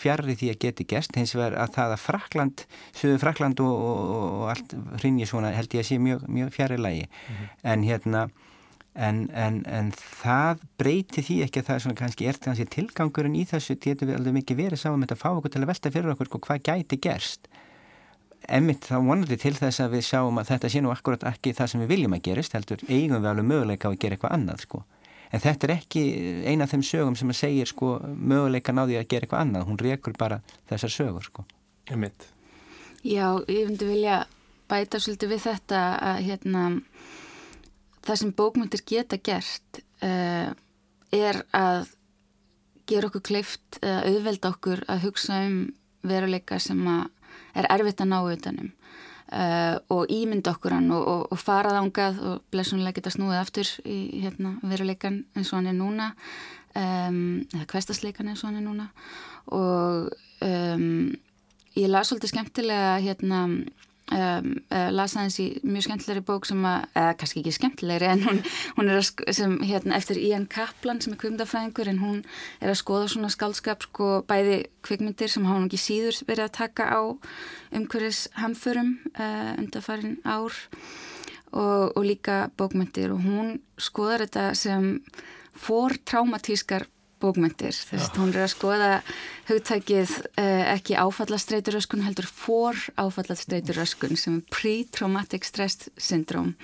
fjarrri 0.00 0.34
því 0.34 0.48
að 0.50 0.62
geti 0.64 0.86
gest 0.90 1.14
hins 1.14 1.36
vegar 1.36 1.54
að 1.62 1.76
það 1.76 1.94
að 1.94 2.02
Frakland, 2.02 2.64
söðu 2.98 3.20
Frakland 3.22 3.62
og, 3.62 3.84
og 3.86 4.46
allt 4.50 4.74
hrinni 4.98 5.28
svona 5.30 5.52
held 5.54 5.76
ég 5.76 5.84
að 5.84 5.90
sé 5.92 6.00
mjög, 6.02 6.24
mjög 6.26 6.50
fjarrri 6.56 6.80
lægi 6.80 7.04
mm 7.06 7.36
-hmm. 7.36 7.52
en 7.62 7.84
hérna 7.86 8.24
en, 8.94 9.30
en, 9.30 9.62
en 9.66 9.92
það 9.94 10.64
breyti 10.80 11.22
því 11.22 11.36
ekki 11.46 11.62
að 11.62 11.66
það 11.68 11.76
er 11.76 11.84
svona 11.84 12.00
kannski 12.00 12.26
er 12.26 12.38
kannski 12.42 12.66
tilgangurinn 12.74 13.38
í 13.38 13.46
þessu 13.46 13.76
getur 13.78 14.10
við 14.10 14.18
alveg 14.18 14.36
mikið 14.40 14.56
verið 14.64 14.82
saman 14.82 15.04
með 15.04 15.14
að 15.14 15.22
fá 15.22 15.30
okkur 15.30 15.54
til 15.54 15.62
að 15.62 15.70
velta 15.70 15.92
fyrir 15.94 16.14
okkur 16.14 16.30
sko, 16.30 16.42
hvað 16.46 16.64
gæti 16.66 16.98
gerst 16.98 17.50
Emmitt 18.50 18.88
þá 18.88 18.96
vonandi 18.98 19.36
til 19.38 19.52
þess 19.54 19.82
að 19.84 19.92
við 19.94 20.06
sjáum 20.08 20.40
að 20.40 20.48
þetta 20.50 20.70
sé 20.72 20.80
nú 20.82 20.90
akkurat 20.90 21.26
ekki 21.30 21.52
það 21.54 21.70
sem 21.72 21.84
við 21.84 21.92
viljum 21.92 22.16
að 22.16 22.24
gerist 22.26 22.56
heldur 22.56 22.82
eigum 22.88 23.20
við 23.20 23.28
alveg 23.30 23.46
möguleika 23.46 23.86
á 23.86 23.90
að 23.92 24.00
gera 24.02 24.16
eitthvað 24.16 24.34
annað 24.36 24.64
sko. 24.64 24.82
En 25.30 25.42
þetta 25.44 25.66
er 25.68 25.72
ekki 25.76 26.02
eina 26.50 26.66
af 26.66 26.72
þeim 26.72 26.82
sögum 26.88 27.16
sem 27.18 27.30
að 27.30 27.38
segja 27.38 27.68
sko 27.70 27.92
möguleika 28.02 28.74
náði 28.74 28.98
að 28.98 29.06
gera 29.12 29.28
eitthvað 29.28 29.44
annað. 29.44 29.66
Hún 29.68 29.78
rekur 29.78 30.16
bara 30.18 30.40
þessar 30.70 30.94
sögur 30.96 31.28
sko. 31.28 31.46
Emmitt. 31.90 32.26
Já, 33.06 33.38
ég 33.46 33.70
myndi 33.70 33.86
vilja 33.86 34.24
bæta 34.70 34.98
svolítið 35.00 35.32
við 35.34 35.44
þetta 35.46 35.84
að 36.10 36.18
hérna 36.26 36.64
það 38.06 38.20
sem 38.22 38.34
bókmyndir 38.36 38.82
geta 38.86 39.18
gert 39.22 39.80
uh, 40.02 40.50
er 41.14 41.40
að 41.56 41.90
gera 42.90 43.10
okkur 43.10 43.24
kleift 43.30 43.78
eða 43.80 44.02
auðvelda 44.08 44.52
okkur 44.54 44.84
að 44.90 45.04
hugsa 45.06 45.40
um 45.46 45.58
veruleika 46.06 46.58
sem 46.62 46.80
er 47.54 47.68
erfitt 47.70 48.02
að 48.02 48.12
ná 48.12 48.20
utanum 48.22 48.70
uh, 49.32 49.76
og 49.92 50.10
ímynda 50.12 50.54
okkur 50.54 50.76
hann 50.76 50.90
og, 50.94 51.02
og, 51.02 51.26
og 51.32 51.40
fara 51.40 51.74
þángað 51.76 52.22
og 52.28 52.46
blessunlega 52.52 52.98
geta 52.98 53.12
snúið 53.14 53.40
aftur 53.40 53.72
í 53.84 53.98
hérna, 54.24 54.56
veruleikan 54.62 55.24
eins 55.36 55.52
og 55.52 55.60
hann 55.60 55.72
er 55.72 55.78
núna. 55.78 56.12
Um, 56.70 57.40
eða 57.50 57.66
kvestasleikan 57.72 58.30
eins 58.30 58.44
og 58.44 58.50
hann 58.50 58.60
er 58.60 58.66
núna. 58.66 58.88
Og 59.56 60.10
um, 60.46 61.10
ég 61.74 61.90
las 61.90 62.10
svolítið 62.10 62.34
skemmtilega 62.34 62.98
hérna 63.02 63.46
Um, 64.10 64.56
uh, 64.74 64.88
las 64.90 65.12
aðeins 65.14 65.36
í 65.38 65.44
mjög 65.62 65.84
skemmtilegri 65.86 66.22
bók 66.26 66.46
sem 66.48 66.64
að, 66.66 66.88
eða 66.98 67.10
kannski 67.20 67.42
ekki 67.44 67.52
skemmtilegri 67.54 68.08
en 68.10 68.24
hún, 68.24 68.40
hún 68.74 68.90
er 68.90 68.98
að, 68.98 69.10
sem 69.36 69.52
hérna 69.62 69.94
eftir 70.00 70.18
Ian 70.18 70.48
Kaplan 70.50 70.98
sem 70.98 71.14
er 71.14 71.20
kvikmyndafræðingur 71.20 71.90
en 71.92 72.00
hún 72.02 72.16
er 72.58 72.72
að 72.72 72.80
skoða 72.80 73.06
svona 73.12 73.30
skaldskap 73.30 73.86
sko 73.86 74.08
bæði 74.26 74.64
kvikmyndir 74.82 75.30
sem 75.30 75.46
hafa 75.46 75.62
ekki 75.68 75.78
síður 75.78 76.18
verið 76.26 76.48
að 76.48 76.56
taka 76.58 76.88
á 76.90 77.00
umhverfis 77.70 78.24
hamförum 78.40 78.96
uh, 79.14 79.52
undarfarin 79.62 80.18
ár 80.26 80.58
og, 81.54 81.94
og 81.94 82.02
líka 82.02 82.48
bókmyndir 82.58 83.14
og 83.14 83.22
hún 83.22 83.60
skoðar 83.78 84.26
þetta 84.26 84.48
sem 84.58 84.90
fór 85.54 85.94
traumatískar 86.02 86.88
bókmyndir, 87.20 87.76
þess 87.76 88.08
að 88.08 88.22
hún 88.22 88.32
er 88.34 88.44
að 88.44 88.52
skoða 88.54 88.92
hugtækið 89.50 90.14
eh, 90.40 90.64
ekki 90.76 90.96
áfallastreituröskun 91.00 92.06
heldur 92.06 92.28
for 92.28 92.78
áfallastreituröskun 93.00 94.16
sem 94.18 94.40
er 94.40 94.48
pre-traumatic 94.54 95.48
stress 95.48 95.90
syndrome 96.00 96.56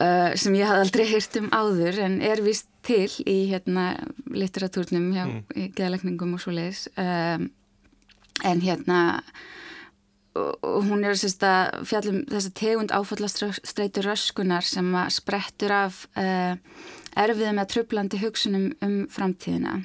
uh, 0.00 0.32
sem 0.38 0.56
ég 0.58 0.68
hafði 0.68 0.86
aldrei 0.86 1.04
hýrt 1.10 1.38
um 1.40 1.50
áður 1.54 2.00
en 2.06 2.18
er 2.24 2.42
vist 2.44 2.68
til 2.86 3.10
í 3.26 3.38
hérna 3.50 3.92
litteratúrnum 4.30 5.10
hjá 5.14 5.24
mm. 5.26 5.70
geðalegningum 5.76 6.36
og 6.36 6.42
svo 6.42 6.54
leiðis 6.54 6.86
um, 7.00 7.48
en 8.44 8.60
hérna 8.64 9.00
og 10.36 10.84
hún 10.84 11.04
er 11.06 11.16
að 11.16 11.86
fjallum 11.88 12.20
þess 12.28 12.50
að 12.50 12.56
tegund 12.60 12.92
áfallastreituröskunar 12.92 14.66
sem 14.68 14.90
að 15.00 15.14
sprettur 15.16 15.72
af 15.72 16.02
uh, 16.20 16.58
erfið 17.16 17.52
með 17.56 17.68
trublandi 17.72 18.20
hugsunum 18.22 18.70
um 18.84 18.96
framtíðina. 19.12 19.80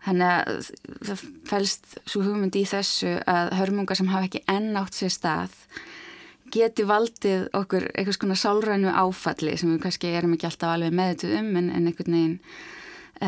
Þannig 0.00 0.30
að 0.32 0.68
það 1.04 1.24
fælst 1.50 1.96
svo 2.08 2.22
hugmynd 2.24 2.56
í 2.56 2.64
þessu 2.68 3.18
að 3.28 3.50
hörmungar 3.58 3.98
sem 4.00 4.08
hafa 4.08 4.30
ekki 4.30 4.44
ennátt 4.48 4.96
sér 4.96 5.12
stað 5.12 5.56
geti 6.50 6.86
valdið 6.88 7.48
okkur 7.54 7.90
eitthvað 7.92 8.16
svona 8.16 8.38
sálrænu 8.38 8.94
áfalli 8.94 9.56
sem 9.60 9.70
við 9.74 9.82
kannski 9.84 10.14
erum 10.18 10.34
ekki 10.34 10.48
alltaf 10.48 10.74
alveg 10.74 10.96
meðutuð 10.96 11.36
um 11.38 11.50
en, 11.60 11.68
en 11.76 11.90
einhvern 11.90 12.16
veginn 12.16 12.38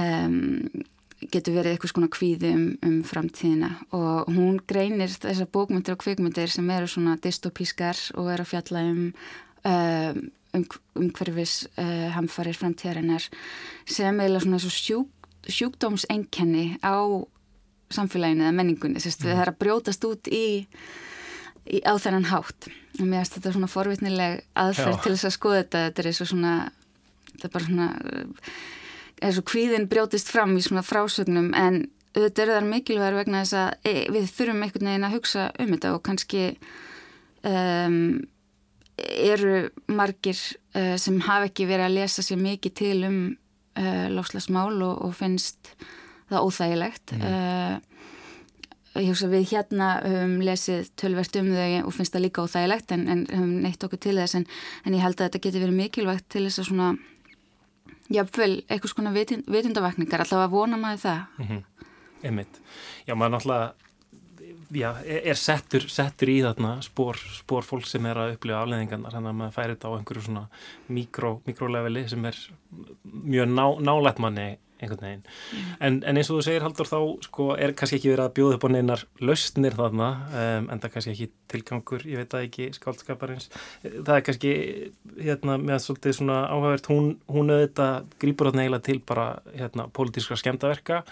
um, 0.01 0.85
getur 1.23 1.57
verið 1.59 1.77
eitthvað 1.77 1.93
svona 1.93 2.11
kvíði 2.17 2.53
um, 2.57 2.67
um 2.89 2.99
framtíðina 3.07 3.73
og 3.95 4.33
hún 4.33 4.59
greinir 4.69 5.13
þessar 5.13 5.51
bókmyndir 5.55 5.95
og 5.95 6.03
kvikmyndir 6.03 6.51
sem 6.51 6.71
eru 6.75 6.91
svona 6.91 7.19
dystopískar 7.23 8.01
og 8.17 8.33
eru 8.33 8.47
að 8.47 8.53
fjalla 8.57 8.87
um 8.91 9.05
um, 9.69 10.23
umhverfis 10.53 11.55
uh, 11.77 12.11
hamfarir 12.17 12.57
framtíðarinnar 12.59 13.29
sem 13.89 14.21
eiginlega 14.21 14.45
svona 14.45 14.61
svo 14.63 14.73
sjúk, 14.73 15.31
sjúkdómsenkenni 15.49 16.67
á 16.85 16.97
samfélaginu 17.93 18.47
eða 18.47 18.57
menningunni, 18.57 19.01
mm. 19.01 19.17
það 19.23 19.41
er 19.45 19.53
að 19.53 19.59
brjótast 19.61 20.05
út 20.09 20.29
í, 20.33 20.45
í 21.69 21.81
á 21.85 21.93
þennan 22.01 22.29
hátt 22.31 22.69
og 22.99 23.07
mér 23.07 23.23
finnst 23.23 23.39
þetta 23.39 23.55
svona 23.57 23.73
forvitnileg 23.73 24.45
aðferð 24.59 24.97
Já. 24.97 25.03
til 25.03 25.15
þess 25.15 25.29
að 25.29 25.37
skoða 25.37 25.63
þetta 25.63 25.83
þetta 25.89 26.05
er 26.05 26.17
svo 26.19 26.29
svona 26.33 26.55
þetta 27.33 27.49
er 27.49 27.55
bara 27.57 27.69
svona 27.69 27.89
eða 29.23 29.35
svo 29.37 29.45
kvíðin 29.53 29.89
brjótist 29.91 30.33
fram 30.33 30.57
í 30.59 30.65
svona 30.65 30.85
frásögnum 30.85 31.53
en 31.57 31.85
þetta 32.17 32.45
er 32.45 32.55
þar 32.57 32.69
mikilvægur 32.69 33.21
vegna 33.23 33.45
þess 33.45 33.59
að 33.61 33.89
e, 33.89 33.95
við 34.13 34.31
þurfum 34.37 34.65
einhvern 34.67 34.91
veginn 34.91 35.09
að 35.09 35.17
hugsa 35.17 35.49
um 35.57 35.73
þetta 35.73 35.93
og 35.97 36.03
kannski 36.09 36.45
um, 37.49 38.01
eru 38.99 39.71
margir 39.89 40.39
uh, 40.77 40.97
sem 41.01 41.21
hafa 41.25 41.49
ekki 41.49 41.69
verið 41.71 41.89
að 41.89 41.97
lesa 42.01 42.25
sér 42.25 42.41
mikið 42.43 42.75
til 42.83 42.99
um 43.09 43.19
uh, 43.79 44.09
lofslagsmál 44.13 44.75
og, 44.83 45.01
og 45.07 45.15
finnst 45.17 45.73
það 46.31 46.47
óþægilegt 46.49 47.15
mm. 47.17 47.25
uh, 47.29 47.81
ég 49.01 49.09
hugsa 49.09 49.31
við 49.33 49.47
hérna 49.55 49.89
höfum 50.05 50.35
lesið 50.45 50.91
tölvert 51.01 51.39
um 51.41 51.49
þau 51.55 51.87
og 51.87 51.95
finnst 51.97 52.13
það 52.13 52.25
líka 52.27 52.45
óþægilegt 52.45 52.93
en, 52.93 53.07
en 53.09 53.25
höfum 53.31 53.55
neitt 53.65 53.87
okkur 53.87 54.03
til 54.05 54.19
þess 54.21 54.37
en, 54.37 54.47
en 54.85 54.97
ég 54.97 55.05
held 55.05 55.17
að 55.17 55.31
þetta 55.31 55.43
getur 55.47 55.65
verið 55.65 55.79
mikilvægt 55.81 56.29
til 56.33 56.45
þess 56.47 56.63
að 56.63 56.69
svona 56.69 56.91
jáfnveil 58.13 58.57
eitthvað 58.67 58.93
svona 58.93 59.15
vitin, 59.15 59.45
vitundavakningar 59.49 60.25
allavega 60.25 60.53
vona 60.53 60.81
maður 60.81 61.05
það 61.07 61.23
mm 61.39 61.47
-hmm. 61.49 61.63
Emmitt, 62.23 62.61
já 63.07 63.15
maður 63.15 63.33
náttúrulega 63.37 63.73
já, 64.75 64.91
er 65.05 65.39
settur, 65.39 65.87
settur 65.91 66.33
í 66.33 66.39
þarna 66.45 66.75
spór, 66.85 67.19
spór 67.37 67.67
fólk 67.67 67.87
sem 67.89 68.07
er 68.09 68.21
að 68.21 68.35
upplifa 68.37 68.63
afleðingarnar, 68.63 69.15
þannig 69.15 69.33
að 69.33 69.39
maður 69.41 69.57
færi 69.57 69.77
þetta 69.77 69.93
á 69.93 69.97
einhverju 69.99 70.27
svona 70.27 70.45
mikróleveli 71.49 72.05
sem 72.11 72.29
er 72.29 72.39
mjög 73.05 73.53
ná, 73.53 73.65
nálægt 73.85 74.23
manni 74.23 74.49
einhvern 74.83 75.07
veginn. 75.07 75.23
Mm. 75.25 75.73
En, 75.87 75.99
en 76.11 76.21
eins 76.21 76.31
og 76.31 76.39
þú 76.39 76.47
segir 76.49 76.67
Haldur 76.67 76.91
þá 76.91 76.99
sko, 77.27 77.49
er 77.57 77.75
kannski 77.79 78.01
ekki 78.01 78.13
verið 78.13 78.25
að 78.27 78.35
bjóða 78.39 78.59
upp 78.59 78.67
á 78.67 78.71
neinar 78.75 79.05
lausnir 79.23 79.79
þarna 79.79 80.11
um, 80.29 80.69
en 80.69 80.83
það 80.83 80.89
er 80.89 80.95
kannski 80.97 81.15
ekki 81.15 81.29
tilgangur, 81.53 82.07
ég 82.09 82.23
veit 82.23 82.37
að 82.37 82.47
ekki 82.49 82.69
skáldskaparins. 82.77 83.49
Það 83.85 84.15
er 84.17 84.27
kannski 84.29 84.53
hérna 85.21 85.59
með 85.61 85.85
svolítið 85.87 86.19
svona 86.19 86.43
áhagvert 86.51 86.91
hún, 86.93 87.15
hún 87.31 87.53
auðvitað 87.53 88.13
grýpur 88.23 88.51
þarna 88.51 88.67
eiginlega 88.67 88.87
til 88.89 88.99
bara 89.07 89.27
hérna 89.55 89.89
pólitískra 89.93 90.39
skemdaverka 90.41 91.03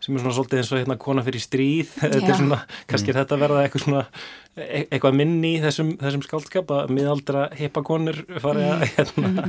sem 0.00 0.14
er 0.14 0.22
svona 0.22 0.36
svolítið 0.36 0.62
eins 0.62 0.70
og 0.72 0.80
hérna 0.80 0.96
kona 1.00 1.24
fyrir 1.26 1.44
stríð 1.44 1.90
þetta 2.00 2.20
er 2.22 2.38
svona, 2.38 2.60
kannski 2.90 3.12
er 3.12 3.20
þetta 3.20 3.40
verða 3.40 3.64
eitthvað 3.64 3.84
svona 3.86 4.04
e 4.56 4.84
eitthvað 4.90 5.18
minni 5.20 5.54
í 5.56 5.60
þessum, 5.62 5.92
þessum 6.00 6.24
skáldskap 6.26 6.72
að 6.74 6.94
miðaldra 6.96 7.48
heipakonur 7.58 8.22
farið 8.42 8.70
að 8.70 8.86
hérna, 8.96 9.44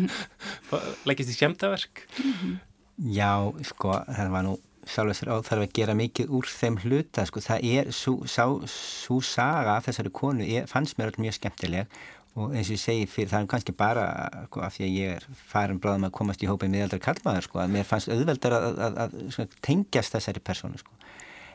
leggist 1.10 1.34
í 1.34 1.38
skemdaverk 1.38 2.06
mm 2.18 2.34
-hmm. 2.34 2.60
Já, 3.02 3.50
sko, 3.66 3.96
það 4.14 4.30
var 4.30 4.46
nú 4.46 4.58
sjálfur 4.86 5.18
sér 5.18 5.32
áþarf 5.34 5.66
að 5.66 5.76
gera 5.78 5.94
mikið 5.98 6.32
úr 6.38 6.50
þeim 6.50 6.78
hluta, 6.84 7.26
sko, 7.26 7.42
það 7.42 7.64
er 7.66 7.92
svo 7.96 9.20
saga 9.26 9.78
af 9.78 9.88
þessari 9.88 10.12
konu 10.14 10.46
er, 10.46 10.68
fannst 10.70 10.98
mér 10.98 11.10
alltaf 11.10 11.24
mjög 11.26 11.38
skemmtileg 11.38 12.02
og 12.40 12.54
eins 12.56 12.70
og 12.70 12.78
ég 12.78 12.80
segi 12.80 13.08
fyrir 13.12 13.32
það 13.34 13.44
er 13.44 13.50
kannski 13.52 13.74
bara 13.76 14.06
sko, 14.46 14.62
af 14.64 14.78
því 14.78 14.86
að 14.86 14.94
ég 14.96 15.16
er 15.18 15.26
farin 15.50 15.82
bráðum 15.84 16.08
að 16.08 16.14
komast 16.20 16.46
í 16.46 16.50
hópið 16.50 16.72
miðaldra 16.76 17.02
kallmaður, 17.04 17.48
sko, 17.48 17.60
að 17.64 17.74
mér 17.74 17.90
fannst 17.90 18.12
auðveldar 18.14 18.56
að, 18.58 18.68
að, 18.70 19.00
að, 19.06 19.18
að 19.44 19.58
tengjast 19.66 20.16
þessari 20.16 20.44
personu, 20.52 20.82
sko. 20.82 20.96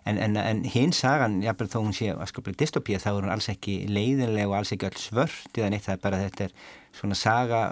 En, 0.07 0.21
en, 0.23 0.37
en 0.39 0.61
hinn 0.71 0.93
sagan, 0.95 1.41
jábel 1.43 1.67
þó 1.71 1.81
hún 1.81 1.97
sé 1.97 2.13
að 2.13 2.29
skaplega 2.31 2.61
dystopía, 2.61 3.01
þá 3.03 3.09
er 3.13 3.25
hún 3.25 3.33
alls 3.35 3.49
ekki 3.51 3.81
leiðinleg 3.91 4.51
og 4.51 4.59
alls 4.61 4.75
ekki 4.77 4.87
alls 4.87 5.09
svört 5.09 5.59
eða 5.59 5.73
neitt, 5.73 5.87
það 5.89 5.97
er 5.97 6.05
bara 6.05 6.21
þetta 6.27 6.47
er 6.47 6.55
svona 6.95 7.19
saga 7.19 7.63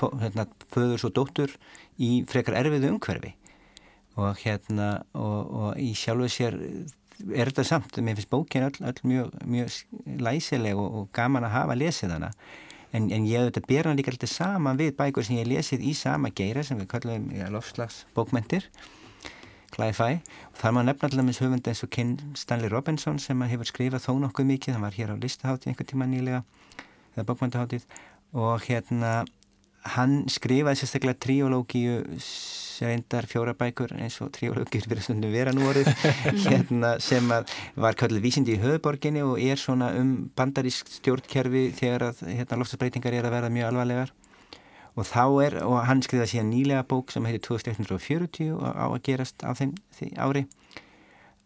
hérna, 0.00 0.46
föðurs 0.72 1.04
og 1.06 1.14
dóttur 1.14 1.54
í 2.00 2.10
frekar 2.28 2.58
erfiðu 2.60 2.94
umhverfi. 2.94 3.34
Og 4.20 4.40
hérna 4.42 4.90
og, 5.14 5.52
og 5.60 5.80
í 5.80 5.92
sjálfu 5.96 6.30
sér 6.32 6.56
er 7.36 7.50
þetta 7.50 7.66
samt, 7.68 8.00
mér 8.00 8.16
finnst 8.18 8.32
bókin 8.32 8.66
öll, 8.66 8.80
öll 8.80 9.00
mjög, 9.06 9.34
mjög 9.44 9.76
læsileg 10.24 10.78
og, 10.78 10.88
og 11.00 11.10
gaman 11.16 11.46
að 11.46 11.56
hafa 11.58 11.76
lesið 11.78 12.16
hana. 12.16 12.30
En, 12.90 13.06
en 13.14 13.26
ég 13.28 13.44
auðvitað 13.44 13.68
ber 13.70 13.86
hann 13.86 14.00
líka 14.00 14.10
alltaf 14.10 14.32
saman 14.32 14.80
við 14.80 14.96
bækur 14.98 15.26
sem 15.26 15.38
ég 15.38 15.46
lesið 15.46 15.84
í 15.86 15.92
sama 15.94 16.32
geira 16.34 16.64
sem 16.66 16.80
við 16.80 16.88
kallum 16.90 17.28
lofslags 17.54 18.02
bókmentir 18.16 18.66
Cli-Fi 19.70 20.16
og 20.18 20.56
þar 20.58 20.74
maður 20.74 20.88
nefna 20.88 21.08
allaveg 21.08 21.28
með 21.28 21.40
höfund 21.44 21.70
eins 21.70 21.84
og 21.86 21.92
Ken 21.94 22.14
Stanley 22.38 22.72
Robinson 22.72 23.20
sem 23.22 23.44
hefur 23.46 23.68
skrifað 23.68 24.08
þó 24.08 24.12
nokkuð 24.24 24.48
mikið, 24.48 24.74
hann 24.74 24.86
var 24.86 24.96
hér 24.96 25.12
á 25.14 25.22
listaháttið 25.22 25.70
einhver 25.70 25.88
tíma 25.92 26.08
nýlega 26.10 26.42
eða 27.14 27.26
bókmæntaháttið 27.28 27.86
og 28.34 28.66
hérna 28.66 29.12
hann 29.96 30.24
skrifaði 30.28 30.80
sérstaklega 30.80 31.18
tríológíu 31.24 32.00
reyndar 32.80 33.26
fjóra 33.28 33.54
bækur 33.56 33.92
eins 33.96 34.18
og 34.24 34.30
tríológíur 34.36 34.88
verið 34.88 35.06
stundum 35.06 35.32
vera 35.32 35.52
nú 35.56 35.66
orðið 35.68 35.90
hérna, 36.46 36.94
sem 37.02 37.28
var 37.28 37.98
kallið 37.98 38.24
vísindi 38.24 38.56
í 38.56 38.60
höfuborginni 38.60 39.24
og 39.24 39.40
er 39.40 39.60
svona 39.60 39.90
um 39.98 40.30
bandarísk 40.36 40.88
stjórnkerfi 41.00 41.70
þegar 41.76 42.10
að 42.10 42.22
hérna, 42.28 42.60
loftasbreytingar 42.60 43.16
er 43.16 43.28
að 43.28 43.36
vera 43.36 43.52
mjög 43.52 43.72
alvarlegar. 43.72 44.14
Og 44.98 45.06
þá 45.06 45.24
er, 45.46 45.58
og 45.64 45.76
hann 45.86 46.02
skrifaði 46.04 46.32
síðan 46.34 46.50
nýlega 46.50 46.86
bók 46.88 47.12
sem 47.14 47.24
heitir 47.24 47.44
2140 47.46 48.56
á 48.58 48.86
að 48.90 49.02
gerast 49.06 49.44
á 49.46 49.54
þeim 49.56 49.76
því 49.96 50.08
ári 50.18 50.46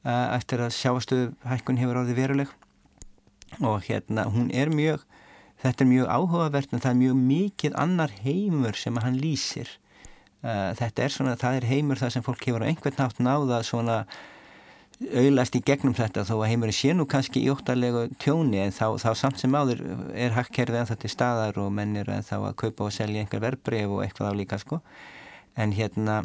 eftir 0.04 0.62
að 0.64 0.74
sjáastöðu 0.76 1.28
hækkun 1.48 1.80
hefur 1.80 2.00
orðið 2.02 2.20
veruleg. 2.22 2.54
Og 3.62 3.84
hérna 3.86 4.26
hún 4.32 4.48
er 4.50 4.72
mjög 4.72 5.04
þetta 5.62 5.84
er 5.84 5.90
mjög 5.90 6.12
áhugavert 6.12 6.74
en 6.74 6.82
það 6.82 6.92
er 6.92 7.00
mjög 7.00 7.24
mikið 7.30 7.80
annar 7.84 8.14
heimur 8.24 8.78
sem 8.78 9.00
hann 9.04 9.18
lýsir. 9.20 9.70
Uh, 10.44 10.70
þetta 10.76 11.04
er 11.04 11.12
svona, 11.14 11.34
það 11.40 11.58
er 11.60 11.66
heimur 11.70 12.00
það 12.00 12.14
sem 12.16 12.24
fólk 12.26 12.46
hefur 12.46 12.64
á 12.64 12.68
einhvern 12.68 12.98
nátt 13.00 13.20
náða 13.22 13.62
svona 13.64 14.04
auðlæst 15.02 15.56
í 15.58 15.62
gegnum 15.66 15.94
þetta 15.96 16.22
þó 16.28 16.36
að 16.36 16.50
heimurinn 16.52 16.76
sé 16.76 16.92
nú 16.94 17.06
kannski 17.10 17.42
í 17.42 17.50
óttalegu 17.50 18.04
tjóni 18.22 18.60
en 18.62 18.74
þá, 18.74 18.94
þá 19.02 19.10
samt 19.18 19.40
sem 19.42 19.56
áður 19.56 19.82
er 20.14 20.36
hakkerfið 20.36 20.80
en 20.80 20.90
þetta 20.92 21.08
er 21.08 21.12
staðar 21.12 21.58
og 21.64 21.72
menn 21.74 21.96
er 21.98 22.10
þá 22.24 22.36
að 22.38 22.56
kaupa 22.62 22.86
og 22.86 22.94
selja 22.94 23.24
einhver 23.24 23.42
verbreyf 23.42 23.90
og 23.90 24.04
eitthvað 24.04 24.30
á 24.30 24.38
líka 24.38 24.60
sko. 24.62 24.80
En 25.58 25.74
hérna 25.74 26.22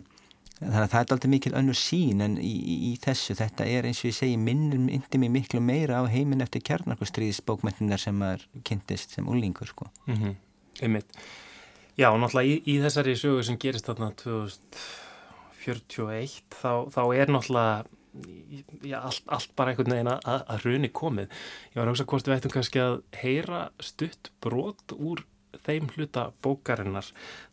þannig 0.59 0.83
að 0.83 0.91
það 0.91 0.99
er 0.99 1.13
alltaf 1.15 1.31
mikil 1.31 1.53
önnur 1.55 1.77
sín 1.79 2.21
en 2.25 2.33
í, 2.37 2.55
í, 2.59 2.75
í 2.91 2.93
þessu, 3.03 3.35
þetta 3.39 3.63
er 3.65 3.85
eins 3.87 4.01
og 4.03 4.09
ég 4.11 4.17
segi 4.17 4.37
minnir 4.39 4.79
myndi 4.83 5.17
mig 5.21 5.31
miklu 5.31 5.59
meira 5.63 6.01
á 6.03 6.05
heiminn 6.11 6.43
eftir 6.43 6.61
kjarnarkostriðisbókmyndunar 6.67 7.99
sem 8.01 8.15
maður 8.19 8.41
kynntist 8.67 9.09
sem 9.15 9.29
úlingur 9.29 9.67
sko 9.71 9.85
mm 10.07 10.15
-hmm. 10.15 10.33
Einmitt 10.81 11.09
Já, 11.99 12.15
náttúrulega 12.15 12.47
í, 12.47 12.61
í 12.63 12.79
þessari 12.79 13.11
sögu 13.19 13.43
sem 13.43 13.57
gerist 13.59 13.83
þarna 13.89 14.13
2041 14.21 16.45
þá, 16.55 16.87
þá 16.95 17.03
er 17.15 17.27
náttúrulega 17.27 17.83
já, 18.87 18.99
allt, 19.01 19.23
allt 19.27 19.55
bara 19.59 19.69
einhvern 19.73 19.93
veginn 19.93 20.11
að, 20.11 20.19
að 20.23 20.61
hruni 20.63 20.89
komið. 20.95 21.27
Ég 21.73 21.79
var 21.79 21.87
að 21.87 21.93
hugsa 21.93 22.09
hvort 22.13 22.27
við 22.29 22.37
ættum 22.37 22.55
kannski 22.55 22.79
að 22.83 22.95
heyra 23.19 23.61
stutt 23.83 24.23
brot 24.43 24.87
úr 24.95 25.19
þeim 25.65 25.88
hluta 25.95 26.29
bókarinnar. 26.43 27.07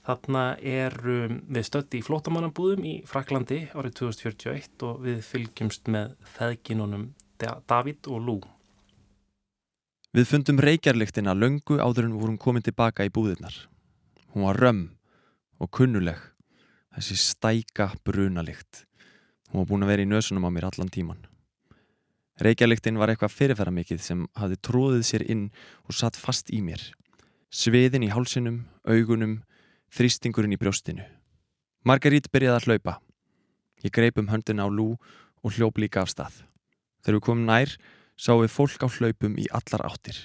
Þarna 0.06 0.44
er 0.60 0.96
um, 1.02 1.38
við 1.48 1.68
stötti 1.68 2.00
í 2.00 2.04
flótamannabúðum 2.06 2.84
í 2.86 2.96
Fraklandi 3.08 3.64
árið 3.74 3.96
2041 4.02 4.84
og 4.88 5.00
við 5.06 5.22
fylgjumst 5.26 5.90
með 5.92 6.16
feðginunum 6.36 7.10
David 7.38 8.08
og 8.08 8.22
Lou. 8.24 8.38
Við 10.16 10.28
fundum 10.30 10.60
reykjarlyktina 10.64 11.34
löngu 11.36 11.76
áður 11.76 12.06
en 12.08 12.16
vorum 12.16 12.38
komið 12.40 12.70
tilbaka 12.70 13.04
í 13.04 13.12
búðirnar. 13.12 13.56
Hún 14.32 14.46
var 14.48 14.60
römm 14.60 14.84
og 15.60 15.68
kunnuleg, 15.72 16.16
þessi 16.96 17.16
stæka 17.20 17.90
brunalykt. 18.04 18.86
Hún 19.50 19.60
var 19.60 19.68
búin 19.68 19.84
að 19.84 19.92
vera 19.92 20.06
í 20.06 20.08
nösunum 20.08 20.48
á 20.48 20.50
mér 20.52 20.70
allan 20.70 20.92
tíman. 20.92 21.20
Reykjarlyktin 22.40 22.98
var 23.00 23.12
eitthvað 23.12 23.32
fyrirferða 23.32 23.72
mikið 23.72 24.00
sem 24.04 24.24
hafði 24.36 24.58
tróðið 24.68 25.04
sér 25.08 25.24
inn 25.32 25.46
og 25.88 25.96
satt 25.96 26.16
fast 26.20 26.52
í 26.52 26.60
mér. 26.64 26.82
Sviðin 27.56 28.04
í 28.04 28.10
hálsinum, 28.12 28.66
augunum, 28.84 29.38
þrýstingurinn 29.96 30.52
í 30.52 30.58
brjóstinu. 30.60 31.06
Margarít 31.88 32.26
byrjaði 32.28 32.58
að 32.58 32.66
hlaupa. 32.66 32.92
Ég 33.80 33.94
greip 33.96 34.18
um 34.20 34.28
höndina 34.28 34.66
á 34.66 34.68
lú 34.68 34.90
og 35.40 35.54
hljóp 35.56 35.80
líka 35.80 36.02
af 36.02 36.10
stað. 36.12 36.42
Þegar 37.00 37.16
við 37.16 37.24
komum 37.24 37.46
nær, 37.48 37.72
sáum 38.12 38.42
við 38.42 38.52
fólk 38.52 38.84
á 38.84 38.88
hlaupum 38.92 39.38
í 39.40 39.46
allar 39.56 39.86
áttir. 39.88 40.18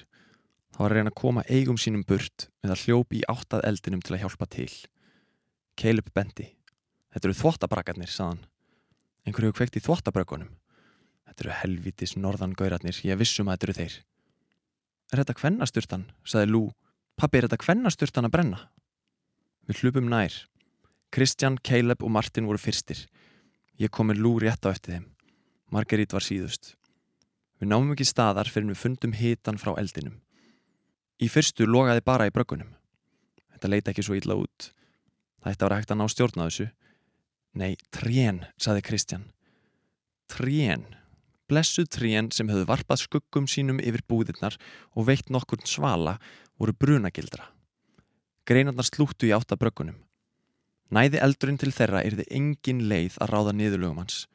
Það 0.76 0.82
var 0.82 0.92
að 0.92 0.98
reyna 0.98 1.12
að 1.14 1.20
koma 1.22 1.46
eigum 1.48 1.80
sínum 1.80 2.04
burt 2.04 2.50
með 2.60 2.74
að 2.74 2.84
hljópi 2.84 3.22
í 3.22 3.24
áttað 3.32 3.64
eldinum 3.70 4.04
til 4.04 4.16
að 4.18 4.22
hjálpa 4.26 4.50
til. 4.52 4.68
Caleb 5.80 6.12
bendi. 6.12 6.50
Þetta 7.16 7.30
eru 7.30 7.38
þvóttabrakarnir, 7.40 8.12
saðan. 8.12 8.44
Einhverju 9.24 9.56
kveikt 9.56 9.80
í 9.80 9.84
þvóttabrakunum. 9.86 10.52
Þetta 11.30 11.46
eru 11.46 11.56
helvitis 11.62 12.12
norðangaurarnir, 12.20 13.00
ég 13.08 13.16
vissum 13.16 13.48
að 13.48 13.56
þetta 13.56 13.70
eru 13.70 13.80
þeir. 13.80 13.98
Er 15.12 15.24
þetta 15.24 15.40
kvennasturtan, 15.40 16.08
saði 16.28 16.52
Lú 16.52 16.64
Pappi, 17.22 17.38
er 17.38 17.46
þetta 17.46 17.62
kvennasturtan 17.62 18.26
að 18.26 18.32
brenna? 18.34 18.56
Við 19.70 19.84
hlupum 19.84 20.08
nær. 20.10 20.34
Kristján, 21.14 21.54
Caleb 21.62 22.00
og 22.02 22.10
Martin 22.10 22.48
voru 22.48 22.58
fyrstir. 22.58 23.04
Ég 23.78 23.92
kom 23.94 24.08
með 24.10 24.24
lú 24.24 24.32
rétt 24.42 24.66
á 24.66 24.74
eftir 24.74 24.96
þeim. 24.96 25.04
Margerít 25.70 26.16
var 26.16 26.26
síðust. 26.26 26.72
Við 27.62 27.70
náum 27.70 27.92
ekki 27.94 28.08
staðar 28.10 28.50
fyrir 28.50 28.72
við 28.72 28.80
fundum 28.80 29.14
hitan 29.14 29.60
frá 29.62 29.70
eldinum. 29.78 30.16
Í 31.22 31.28
fyrstu 31.30 31.68
logaði 31.68 32.02
bara 32.02 32.26
í 32.26 32.34
bröggunum. 32.34 32.74
Þetta 33.54 33.70
leita 33.70 33.92
ekki 33.92 34.02
svo 34.02 34.18
illa 34.18 34.40
út. 34.42 34.72
Það 35.44 35.54
ætti 35.54 35.62
að 35.62 35.68
vera 35.68 35.78
hægt 35.78 35.94
að 35.94 36.00
ná 36.02 36.06
stjórna 36.10 36.48
þessu. 36.48 36.68
Nei, 37.54 37.76
trén, 37.94 38.42
saði 38.58 38.82
Kristján. 38.88 39.28
Trén. 40.26 40.88
Blessuð 41.46 41.86
trén 41.92 42.32
sem 42.34 42.50
höfðu 42.50 42.66
varpað 42.66 43.04
skuggum 43.04 43.46
sínum 43.46 43.78
yfir 43.78 44.02
búðirnar 44.10 44.58
og 44.96 45.06
veitt 45.06 45.30
nokkur 45.30 45.62
svala 45.68 46.16
voru 46.62 46.74
brunagildra. 46.78 47.48
Greinarnar 48.46 48.86
slúttu 48.86 49.26
í 49.26 49.34
áttabrökkunum. 49.34 49.98
Næði 50.92 51.22
eldurinn 51.24 51.58
til 51.58 51.72
þeirra 51.74 52.02
er 52.04 52.18
þið 52.18 52.32
engin 52.36 52.84
leið 52.90 53.18
að 53.22 53.32
ráða 53.32 53.54
niðurlögum 53.56 54.02
hans. 54.02 54.26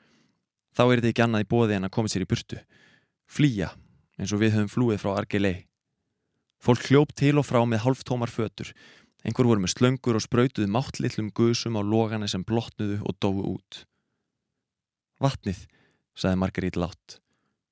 Þá 0.75 0.83
er 0.87 1.01
þið 1.01 1.11
ekki 1.11 1.23
annað 1.25 1.45
í 1.45 1.49
bóði 1.53 1.77
en 1.77 1.87
að 1.87 1.93
koma 1.95 2.11
sér 2.11 2.25
í 2.25 2.29
burtu. 2.29 2.59
Flýja, 3.29 3.69
eins 4.17 4.33
og 4.33 4.41
við 4.41 4.55
höfum 4.57 4.71
flúið 4.73 5.01
frá 5.03 5.11
Argelei. 5.13 5.67
Fólk 6.63 6.87
hljópt 6.89 7.17
til 7.21 7.35
og 7.37 7.45
frá 7.45 7.61
með 7.69 7.83
halvtómar 7.85 8.33
fötur. 8.33 8.73
Einhver 9.23 9.47
voru 9.49 9.63
með 9.63 9.75
slöngur 9.75 10.17
og 10.17 10.25
spröytuði 10.25 10.69
máttlillum 10.71 11.29
gusum 11.35 11.77
á 11.77 11.81
logana 11.85 12.29
sem 12.31 12.43
blotnuðu 12.47 12.99
og 13.05 13.17
dói 13.21 13.43
út. 13.53 13.83
Vatnið, 15.21 15.63
saði 16.17 16.41
Margarít 16.41 16.77
látt. 16.79 17.19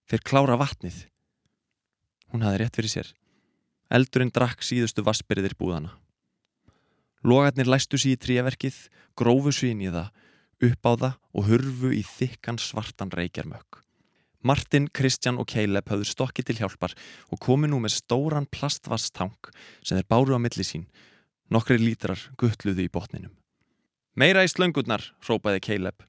Þeir 0.10 0.26
klára 0.26 0.58
vatnið. 0.62 1.06
Hún 2.34 2.46
hafi 2.46 2.62
rétt 2.62 2.78
fyrir 2.78 2.94
sér. 2.94 3.13
Eldurinn 3.93 4.34
drakk 4.34 4.65
síðustu 4.65 5.04
vassbyrðir 5.06 5.54
búðana. 5.60 5.93
Logarnir 7.26 7.69
læstu 7.69 7.98
sér 8.02 8.15
í 8.15 8.21
tríaverkið, 8.21 8.78
grófu 9.17 9.54
sér 9.54 9.74
inn 9.74 9.86
í 9.86 9.91
það, 9.93 10.10
upp 10.69 10.89
á 10.89 10.91
það 10.93 11.13
og 11.34 11.50
hurfu 11.50 11.91
í 11.93 12.04
þykkan 12.06 12.62
svartan 12.62 13.13
reykjarmökk. 13.13 13.82
Martin, 14.45 14.86
Kristjan 14.93 15.39
og 15.41 15.50
Caleb 15.50 15.89
hafðu 15.89 16.06
stokkið 16.06 16.50
til 16.50 16.58
hjálpar 16.60 16.93
og 17.34 17.39
komi 17.41 17.69
nú 17.69 17.80
með 17.82 17.95
stóran 17.98 18.45
plastvasttank 18.45 19.50
sem 19.82 19.98
þeir 19.98 20.10
báru 20.10 20.38
á 20.38 20.39
milli 20.41 20.65
sín. 20.65 20.86
Nokkri 21.50 21.80
lítrar 21.82 22.21
guttluðu 22.38 22.86
í 22.86 22.91
botninum. 22.93 23.34
Meira 24.13 24.45
í 24.45 24.50
slöngurnar, 24.50 25.02
rópaði 25.26 25.63
Caleb. 25.65 26.06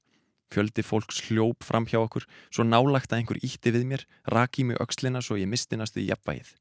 Fjöldi 0.53 0.85
fólks 0.85 1.25
hljóp 1.27 1.65
fram 1.65 1.89
hjá 1.89 1.97
okkur, 1.99 2.27
svo 2.53 2.63
nálagt 2.63 3.11
að 3.11 3.23
einhver 3.23 3.41
ítti 3.41 3.73
við 3.73 3.89
mér, 3.89 4.05
raki 4.31 4.63
mig 4.63 4.79
aukslina 4.79 5.19
svo 5.21 5.35
ég 5.35 5.49
mistinast 5.49 5.97
í 5.97 6.05
jafnvægið. 6.07 6.53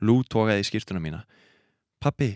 Lú 0.00 0.20
tókaði 0.24 0.64
í 0.64 0.68
skýrtuna 0.68 1.00
mína. 1.02 1.24
Pappi, 2.00 2.32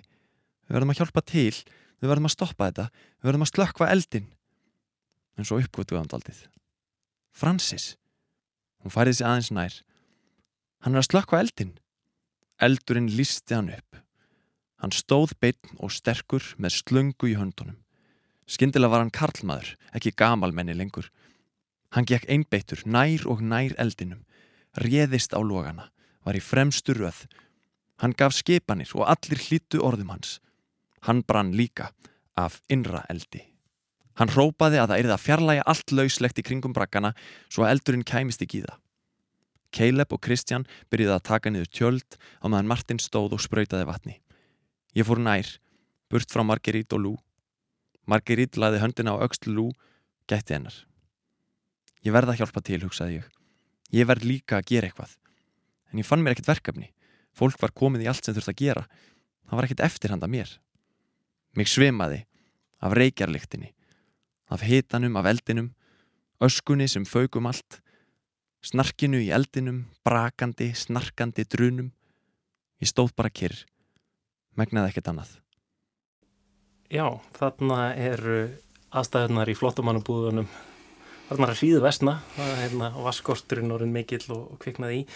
við 0.69 0.77
verðum 0.77 0.93
að 0.93 1.01
hjálpa 1.01 1.23
til, 1.25 1.55
við 2.01 2.11
verðum 2.11 2.29
að 2.29 2.35
stoppa 2.37 2.69
þetta, 2.69 2.89
við 3.21 3.31
verðum 3.31 3.47
að 3.47 3.53
slökkva 3.53 3.91
eldin. 3.95 4.27
En 5.39 5.49
svo 5.49 5.59
uppgötuði 5.63 6.01
hann 6.01 6.11
daldið. 6.13 6.43
Francis, 7.35 7.95
hún 8.85 8.93
færið 8.95 9.19
sér 9.19 9.31
aðeins 9.31 9.51
nær. 9.57 9.79
Hann 10.85 10.95
er 10.95 11.01
að 11.01 11.09
slökkva 11.09 11.41
eldin. 11.41 11.73
Eldurinn 12.63 13.09
lísti 13.17 13.57
hann 13.57 13.73
upp. 13.73 14.03
Hann 14.85 14.93
stóð 14.93 15.33
beitn 15.41 15.79
og 15.81 15.95
sterkur 15.95 16.45
með 16.61 16.77
slöngu 16.83 17.33
í 17.33 17.39
höndunum. 17.39 17.81
Skindilega 18.45 18.93
var 18.93 19.01
hann 19.01 19.15
karlmaður, 19.15 19.71
ekki 19.97 20.13
gamalmenni 20.13 20.77
lengur. 20.77 21.09
Hann 21.97 22.05
gekk 22.05 22.29
einbeittur 22.29 22.83
nær 22.85 23.25
og 23.31 23.41
nær 23.41 23.73
eldinum, 23.81 24.27
réðist 24.77 25.33
á 25.33 25.41
logana, 25.41 25.89
var 26.27 26.37
í 26.37 26.43
fremstu 26.45 26.93
röð 26.99 27.25
Hann 28.03 28.15
gaf 28.19 28.35
skipanir 28.35 28.91
og 28.99 29.07
allir 29.07 29.41
hlýttu 29.41 29.83
orðum 29.85 30.15
hans. 30.15 30.39
Hann 31.07 31.23
brann 31.23 31.53
líka 31.55 31.93
af 32.37 32.61
innra 32.69 33.05
eldi. 33.13 33.45
Hann 34.19 34.31
rópaði 34.31 34.79
að 34.79 34.93
það 34.93 35.01
erði 35.03 35.15
að 35.15 35.25
fjarlæga 35.25 35.67
allt 35.71 35.93
lauslegt 35.93 36.39
í 36.39 36.47
kringum 36.47 36.75
brakkana 36.75 37.13
svo 37.49 37.65
að 37.65 37.75
eldurinn 37.75 38.07
kæmist 38.07 38.43
ekki 38.43 38.63
í 38.63 38.65
það. 38.67 38.79
Caleb 39.75 40.15
og 40.15 40.23
Kristján 40.23 40.67
byrjuði 40.91 41.17
að 41.17 41.27
taka 41.27 41.51
niður 41.51 41.71
tjöld 41.75 42.19
á 42.39 42.47
meðan 42.47 42.71
Martin 42.71 43.03
stóð 43.03 43.35
og 43.35 43.43
spröytaði 43.43 43.89
vatni. 43.89 44.21
Ég 44.95 45.07
fór 45.07 45.19
nær, 45.19 45.49
burt 46.11 46.31
frá 46.31 46.45
Margerít 46.47 46.95
og 46.95 47.03
Lú. 47.03 47.15
Margerít 48.07 48.59
laði 48.61 48.83
höndina 48.85 49.17
á 49.19 49.23
aukslu 49.27 49.55
Lú, 49.55 49.67
gætti 50.31 50.55
hennar. 50.55 50.77
Ég 52.07 52.15
verða 52.15 52.35
að 52.35 52.45
hjálpa 52.45 52.63
til, 52.63 52.83
hugsaði 52.85 53.19
ég. 53.19 53.29
Ég 53.95 54.07
verð 54.07 54.29
líka 54.29 54.61
að 54.61 54.69
gera 54.71 54.91
eitthvað. 54.91 55.17
En 55.91 55.99
ég 55.99 56.07
fann 56.07 56.23
mér 56.23 56.37
ekkert 56.37 56.53
verkefni. 56.53 56.93
Fólk 57.35 57.59
var 57.63 57.75
komið 57.75 58.05
í 58.05 58.11
allt 58.11 58.27
sem 58.27 58.37
þurft 58.37 58.53
að 58.53 58.61
gera. 58.63 58.85
Það 59.49 59.59
var 59.59 59.67
ekkert 59.67 59.85
eftirhanda 59.89 60.31
mér. 60.31 60.51
Mig 61.59 61.71
svimaði 61.71 62.25
af 62.85 62.95
reykjarlyktinni, 62.99 63.71
af 64.53 64.65
hitanum, 64.67 65.17
af 65.17 65.29
eldinum, 65.31 65.73
öskunni 66.43 66.89
sem 66.91 67.07
faugum 67.09 67.49
allt, 67.49 67.81
snarkinu 68.65 69.21
í 69.23 69.31
eldinum, 69.35 69.85
brakandi, 70.05 70.73
snarkandi 70.77 71.47
drunum. 71.49 71.93
Ég 72.83 72.91
stóð 72.91 73.15
bara 73.17 73.33
kyrr, 73.33 73.57
megnaði 74.59 74.93
ekkert 74.93 75.11
annað. 75.15 75.33
Já, 76.93 77.09
þarna 77.39 77.95
eru 77.97 78.39
aðstæðunar 78.95 79.51
í 79.51 79.57
flottamannabúðunum 79.59 80.51
þarna 81.35 81.51
er 81.51 81.59
hríðu 81.59 81.81
vestna 81.83 82.15
hérna, 82.37 82.93
vaskorturinn 83.05 83.75
orðin 83.75 83.95
mikill 83.95 84.25
og, 84.31 84.55
og 84.55 84.61
kviknaði 84.63 85.01
í. 85.01 85.09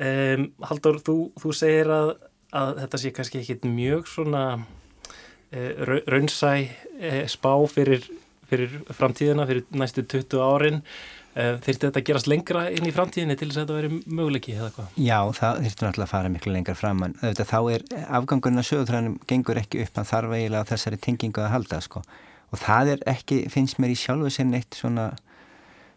Um, 0.00 0.48
Haldur, 0.66 0.98
þú, 1.04 1.16
þú 1.38 1.54
segir 1.54 1.92
að, 1.94 2.16
að 2.56 2.82
þetta 2.82 3.00
sé 3.02 3.14
kannski 3.14 3.42
ekkit 3.42 3.68
mjög 3.68 4.10
svona 4.10 4.44
uh, 4.58 5.94
raunsæ 6.10 6.52
uh, 6.64 7.22
spá 7.30 7.52
fyrir, 7.70 8.08
fyrir 8.50 8.80
framtíðina, 8.96 9.46
fyrir 9.50 9.66
næstu 9.76 10.06
20 10.08 10.42
árin. 10.42 10.82
Uh, 11.30 11.60
þurfti 11.62 11.86
þetta 11.86 12.00
að 12.00 12.06
gerast 12.08 12.28
lengra 12.30 12.64
inn 12.74 12.88
í 12.88 12.94
framtíðinni 12.94 13.36
til 13.38 13.52
þess 13.52 13.60
að 13.60 13.68
þetta 13.68 13.76
veri 13.76 14.16
möguleiki 14.18 14.56
eða 14.56 14.72
hvað? 14.74 14.96
Já, 14.98 15.18
það 15.36 15.60
þurfti 15.60 15.86
náttúrulega 15.86 16.08
að 16.08 16.14
fara 16.16 16.32
miklu 16.34 16.54
lengra 16.56 16.74
fram 16.74 17.04
en 17.06 17.14
auðvitað 17.20 17.52
þá 17.52 17.60
er 17.76 17.84
afgangurinn 18.18 18.62
að 18.64 18.70
sögutræðinum 18.72 19.20
gengur 19.30 19.60
ekki 19.62 19.84
upp 19.84 20.00
að 20.02 20.10
þarf 20.10 20.34
eiginlega 20.34 20.70
þessari 20.72 20.98
tengingu 21.06 21.44
að 21.44 21.52
halda 21.54 21.80
sko. 21.86 22.02
Og 22.50 22.58
það 22.58 22.96
er 22.96 23.04
ekki, 23.12 23.44
finnst 23.52 23.78
mér 23.78 23.92
í 23.94 24.00
sjálfu 24.00 24.32
sinn 24.34 24.56
eitt 24.58 24.74
svona 24.74 25.12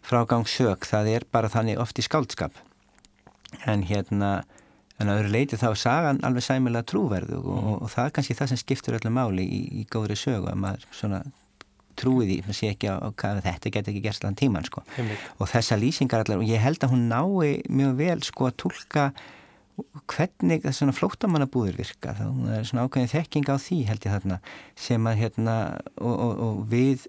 frágang 0.04 0.48
sög, 0.48 0.84
það 0.88 1.10
er 1.14 1.28
bara 1.32 1.50
þannig 1.52 1.80
oft 1.80 1.98
í 1.98 2.04
skáldskap 2.04 2.58
en 3.70 3.84
hérna 3.88 4.42
en 5.00 5.10
að 5.10 5.22
öðru 5.22 5.32
leiti 5.34 5.58
þá 5.58 5.68
er 5.70 5.80
sagan 5.80 6.20
alveg 6.26 6.46
sæmilega 6.46 6.86
trúverðu 6.90 7.40
og, 7.40 7.48
mm. 7.54 7.70
og, 7.70 7.78
og 7.86 7.92
það 7.94 8.08
er 8.08 8.12
kannski 8.18 8.36
það 8.38 8.52
sem 8.52 8.60
skiptur 8.62 8.98
öllu 8.98 9.14
máli 9.14 9.46
í, 9.46 9.62
í 9.82 9.86
góðri 9.90 10.18
sögu 10.18 10.50
að 10.50 10.60
maður 10.62 10.86
svona 10.94 11.22
trúi 11.98 12.26
því, 12.26 12.40
maður 12.42 12.58
sé 12.58 12.72
ekki 12.74 12.90
á, 12.90 12.96
hvað 13.14 13.40
þetta 13.44 13.72
getur 13.76 13.94
ekki 13.94 14.04
gerst 14.04 14.24
allan 14.24 14.38
tíman 14.38 14.66
sko 14.66 14.82
Einmitt. 14.98 15.30
og 15.38 15.50
þessa 15.50 15.78
lýsingar 15.78 16.24
allar 16.24 16.42
og 16.42 16.50
ég 16.50 16.62
held 16.62 16.86
að 16.86 16.94
hún 16.94 17.08
nái 17.10 17.64
mjög 17.70 17.96
vel 18.00 18.20
sko 18.26 18.50
að 18.50 18.56
tólka 18.64 19.08
hvernig 20.10 20.62
þessi 20.62 20.84
svona 20.84 20.94
flóttamannabúður 20.94 21.78
virka 21.80 22.14
þá 22.14 22.26
það 22.28 22.56
er 22.56 22.68
svona 22.68 22.84
ákveðin 22.86 23.10
þekking 23.10 23.50
á 23.50 23.56
því 23.58 23.78
held 23.88 24.06
ég 24.06 24.14
þarna 24.14 24.38
sem 24.86 25.08
að 25.10 25.20
hérna 25.22 25.56
og, 25.98 26.14
og, 26.14 26.42
og 26.46 26.60
við 26.70 27.08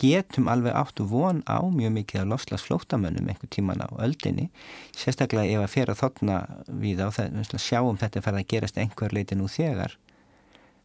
getum 0.00 0.48
alveg 0.52 0.74
áttu 0.76 1.06
von 1.10 1.42
á 1.48 1.58
mjög 1.64 1.92
mikið 1.94 2.22
af 2.22 2.28
lofslags 2.32 2.64
flóttamönnum 2.66 3.28
einhver 3.28 3.50
tíman 3.52 3.82
á 3.82 3.88
öldinni 4.02 4.48
sérstaklega 4.96 5.56
ef 5.56 5.64
að 5.64 5.72
fyrir 5.74 5.92
að 5.94 6.02
þotna 6.02 6.40
við 6.82 7.02
á 7.04 7.08
það 7.14 7.54
sjáum 7.62 8.00
þetta 8.00 8.20
að 8.20 8.26
fara 8.28 8.42
að 8.42 8.50
gerast 8.52 8.80
einhver 8.80 9.14
leiti 9.16 9.38
nú 9.38 9.48
þegar. 9.48 9.96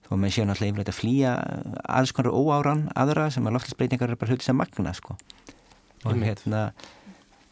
Þó 0.08 0.16
með 0.20 0.36
séu 0.36 0.46
náttúrulega 0.48 0.72
yfirleitt 0.74 0.92
að 0.92 1.00
flýja 1.00 1.34
alls 1.88 2.12
konar 2.16 2.36
óáran 2.36 2.88
aðra 3.00 3.30
sem 3.32 3.46
að 3.48 3.58
loftslagsbreytingar 3.58 4.12
er 4.12 4.20
bara 4.20 4.34
hluti 4.34 4.48
sem 4.48 4.58
magna 4.58 4.94
sko. 4.98 5.16
Og 6.04 6.18
hérna 6.18 6.72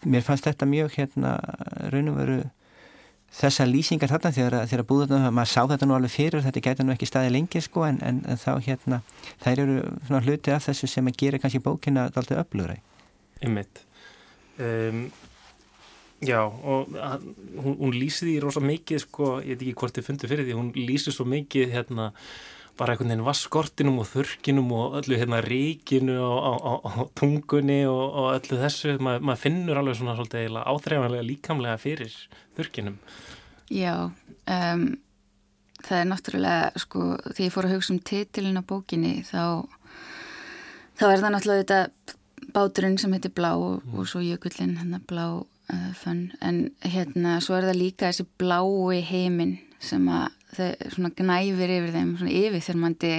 mér 0.04 0.24
fannst 0.26 0.48
þetta 0.48 0.68
mjög 0.68 0.96
hérna 0.96 1.38
raun 1.92 2.12
og 2.12 2.20
veru 2.20 2.40
þessa 3.36 3.66
lýsingar 3.70 4.12
þarna 4.12 4.32
þegar, 4.36 4.58
þegar 4.72 4.86
búðunum, 4.90 5.28
maður 5.36 5.52
sá 5.52 5.62
þetta 5.70 5.88
nú 5.88 5.96
alveg 5.98 6.14
fyrir 6.14 6.44
þetta 6.46 6.64
gæti 6.66 6.86
nú 6.86 6.94
ekki 6.96 7.10
staði 7.10 7.34
lengi 7.36 7.62
sko 7.64 7.86
en, 7.88 8.00
en, 8.06 8.22
en 8.26 8.42
þá 8.42 8.52
hérna, 8.66 9.02
þær 9.44 9.64
eru 9.66 9.80
svona 10.08 10.24
hluti 10.26 10.54
af 10.56 10.68
þessu 10.70 10.90
sem 10.90 11.10
að 11.12 11.20
gera 11.24 11.42
kannski 11.42 11.64
bókina 11.64 12.08
alltaf 12.10 12.44
öflugra. 12.44 12.80
Ymmitt 13.46 13.84
um, 14.60 15.10
Já 16.20 16.42
og 16.44 16.90
að, 17.00 17.30
hún, 17.64 17.76
hún 17.80 17.94
lýsi 17.96 18.26
því 18.26 18.40
rosa 18.44 18.64
mikið 18.64 19.04
sko, 19.06 19.38
ég 19.40 19.56
veit 19.56 19.62
ekki 19.70 19.78
hvort 19.80 19.96
þið 19.96 20.08
fundu 20.10 20.30
fyrir 20.32 20.48
því 20.50 20.58
hún 20.58 20.72
lýsi 20.76 21.14
svo 21.16 21.24
mikið 21.30 21.72
hérna 21.78 22.10
bara 22.78 22.94
einhvern 22.94 23.12
veginn 23.12 23.26
vaskortinum 23.26 24.00
og 24.04 24.08
þurkinum 24.12 24.72
og 24.76 25.00
öllu 25.02 25.18
hérna 25.20 25.42
ríkinu 25.44 26.16
og, 26.24 26.38
og, 26.38 26.62
og, 26.70 27.02
og 27.04 27.12
tungunni 27.20 27.82
og 27.90 28.30
öllu 28.36 28.62
þessu, 28.62 28.96
Ma, 29.04 29.18
maður 29.20 29.44
finnur 29.46 29.82
alveg 29.82 30.00
svona 30.00 30.16
svolítið 30.18 30.60
áþreifanlega 30.62 31.28
líkamlega 31.28 31.82
fyrir 31.82 32.16
þurkinum. 32.58 32.98
Já, 33.70 34.10
um, 34.50 34.86
það 35.86 36.00
er 36.00 36.10
náttúrulega, 36.10 36.72
sko, 36.86 37.04
því 37.36 37.50
ég 37.50 37.54
fór 37.54 37.68
að 37.68 37.76
hugsa 37.78 37.94
um 37.96 38.02
titilin 38.12 38.60
á 38.60 38.64
bókinni 38.66 39.20
þá, 39.28 39.68
þá 41.00 41.06
er 41.12 41.22
það 41.22 41.36
náttúrulega 41.36 41.64
þetta 41.66 42.18
báturinn 42.56 42.98
sem 43.02 43.14
heitir 43.14 43.34
Blá 43.36 43.54
og, 43.58 43.86
og 43.94 44.10
svo 44.10 44.24
jökullin, 44.24 44.78
hérna 44.80 45.02
Blá 45.08 45.26
uh, 45.38 45.92
fönn, 46.00 46.30
en 46.42 46.70
hérna 46.86 47.38
svo 47.44 47.58
er 47.58 47.70
það 47.70 47.82
líka 47.84 48.10
þessi 48.10 48.28
blái 48.42 49.04
heiminn 49.06 49.58
sem 49.80 50.08
að 50.12 50.36
svona 50.56 51.12
gnæfir 51.18 51.76
yfir 51.76 51.92
þeim 51.96 52.16
svona 52.20 52.38
yfirþyrmandi 52.40 53.14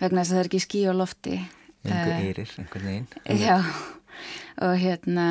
vegna 0.00 0.22
þess 0.22 0.32
að 0.32 0.34
það 0.34 0.42
er 0.42 0.50
ekki 0.50 0.64
skí 0.64 0.82
á 0.88 0.92
lofti. 0.94 1.36
Einhver 1.84 2.16
eyrir, 2.16 2.52
einhvern 2.58 2.88
veginn. 2.88 3.08
Já, 3.44 3.56
og 4.64 4.76
hérna 4.80 5.28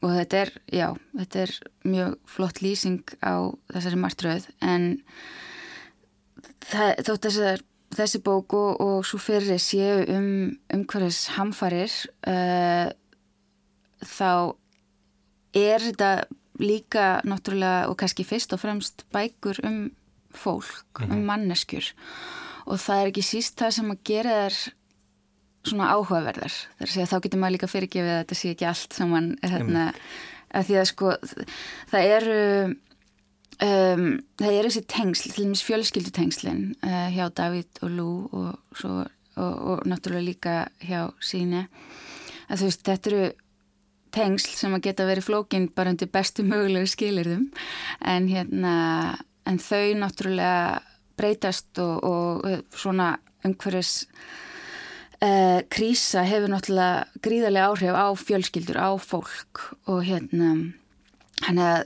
og 0.00 0.14
þetta 0.16 0.44
er, 0.44 0.52
já, 0.72 0.86
þetta 1.18 1.42
er 1.44 1.56
mjög 1.84 2.14
flott 2.30 2.62
lýsing 2.64 3.16
á 3.20 3.52
þessari 3.72 4.00
martröð 4.00 4.46
en 4.64 4.86
það, 6.64 7.02
þótt 7.04 7.26
þessar 7.28 7.64
þessi 7.96 8.20
bók 8.24 8.54
og, 8.56 8.80
og 8.80 9.06
svo 9.06 9.20
fyrir 9.20 9.60
séu 9.60 10.04
um 10.14 10.30
umhverfis 10.72 11.26
hamfarir 11.36 11.92
uh, 12.30 12.88
þá 14.00 14.32
er 15.58 15.82
þetta 15.82 16.10
líka 16.60 17.20
náttúrulega 17.26 17.88
og 17.90 17.98
kannski 18.00 18.24
fyrst 18.28 18.54
og 18.54 18.62
fremst 18.62 19.04
bækur 19.12 19.60
um 19.66 19.80
fólk, 20.34 21.00
mm 21.00 21.06
-hmm. 21.06 21.12
um 21.12 21.24
manneskjur. 21.24 21.92
Og 22.66 22.78
það 22.78 23.00
er 23.00 23.06
ekki 23.06 23.22
síst 23.22 23.56
það 23.60 23.70
sem 23.70 23.90
að 23.90 24.04
gera 24.04 24.30
þær 24.30 24.58
svona 25.68 25.90
áhugaverðar. 25.92 26.54
Þar 26.78 26.86
að 26.86 26.92
segja 26.92 27.06
þá 27.06 27.20
getur 27.22 27.40
maður 27.40 27.52
líka 27.52 27.68
fyrirgefið 27.68 28.10
að 28.10 28.20
þetta 28.20 28.34
sé 28.34 28.50
ekki 28.50 28.66
allt 28.66 28.92
saman 28.92 29.38
hérna, 29.42 29.92
að 30.54 30.66
því 30.66 30.76
að 30.80 30.86
sko 30.90 31.16
það 31.90 32.02
eru 32.16 32.40
um, 33.60 34.06
það 34.40 34.56
eru 34.56 34.70
þessi 34.70 34.86
tengsl 34.90 35.32
til 35.34 35.44
dæmis 35.44 35.64
fjölskyldutengslin 35.66 36.62
uh, 36.86 37.08
hjá 37.14 37.26
David 37.36 37.82
og 37.84 37.94
Lou 37.94 38.16
og, 38.32 38.50
svo, 38.78 39.04
og, 39.36 39.54
og 39.74 39.86
náttúrulega 39.88 40.26
líka 40.26 40.56
hjá 40.84 41.10
síni 41.24 41.66
að 42.48 42.62
þú 42.62 42.68
veist 42.70 42.84
þetta 42.88 43.12
eru 43.12 43.30
tengsl 44.14 44.54
sem 44.58 44.74
að 44.74 44.86
geta 44.88 45.06
verið 45.06 45.28
flókin 45.28 45.68
bara 45.74 45.92
undir 45.94 46.10
bestu 46.10 46.44
mögulegu 46.46 46.88
skilirðum 46.90 47.50
en 48.00 48.30
hérna 48.30 48.74
en 49.50 49.58
þau 49.58 49.98
náttúrulega 49.98 50.80
breytast 51.20 51.80
og, 51.82 52.04
og 52.06 52.76
svona 52.76 53.12
umhverfis 53.44 54.06
uh, 55.20 55.60
krísa 55.72 56.24
hefur 56.28 56.52
náttúrulega 56.52 57.22
gríðarlega 57.24 57.70
áhrif 57.70 57.96
á 57.96 58.06
fjölskyldur, 58.16 58.78
á 58.80 58.90
fólk 58.96 59.64
og 59.90 60.04
hérna 60.06 60.52
hann 61.46 61.58
er 61.60 61.74
að 61.80 61.84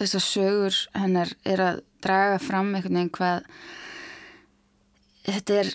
þessar 0.00 0.26
sögur 0.26 0.82
hennar 0.96 1.32
er 1.46 1.62
að 1.62 1.80
draga 2.04 2.38
fram 2.42 2.74
einhvern 2.74 2.98
veginn 2.98 3.14
hvað 3.14 3.48
þetta 5.24 5.58
er 5.62 5.72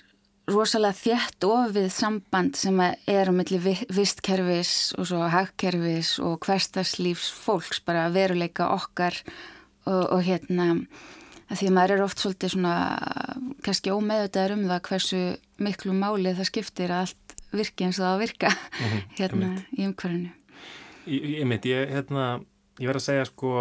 rosalega 0.49 0.97
þjætt 0.97 1.45
ofið 1.45 1.87
samband 1.93 2.57
sem 2.57 2.81
er 2.81 3.29
á 3.29 3.33
milli 3.33 3.59
vistkerfis 3.93 4.73
og 4.97 5.07
svo 5.11 5.29
hagkerfis 5.29 6.15
og 6.25 6.39
hverstarslífs 6.45 7.29
fólks 7.45 7.81
bara 7.85 8.09
veruleika 8.13 8.69
okkar 8.73 9.17
og, 9.85 10.03
og 10.09 10.21
hérna 10.25 10.71
að 11.49 11.61
því 11.61 11.69
að 11.69 11.75
maður 11.75 11.95
er 11.95 12.05
oft 12.05 12.21
svolítið 12.23 12.53
svona 12.55 12.75
kannski 13.65 13.93
ómeðutaður 13.93 14.55
um 14.55 14.65
það 14.69 14.81
hversu 14.89 15.21
miklu 15.59 15.95
máli 15.97 16.35
það 16.37 16.49
skiptir 16.51 16.93
að 16.93 17.05
allt 17.07 17.37
virki 17.49 17.87
eins 17.87 17.99
og 17.99 18.05
það 18.05 18.23
virka 18.23 18.53
mm 18.53 18.87
-hmm, 18.87 19.05
hérna 19.19 19.51
í 19.73 19.85
umhverfinu. 19.87 20.31
Ég, 21.09 21.45
mitt, 21.49 21.65
ég, 21.65 21.89
hérna, 21.89 22.25
ég 22.77 22.87
verð 22.87 23.01
að 23.01 23.07
segja 23.07 23.25
sko 23.25 23.53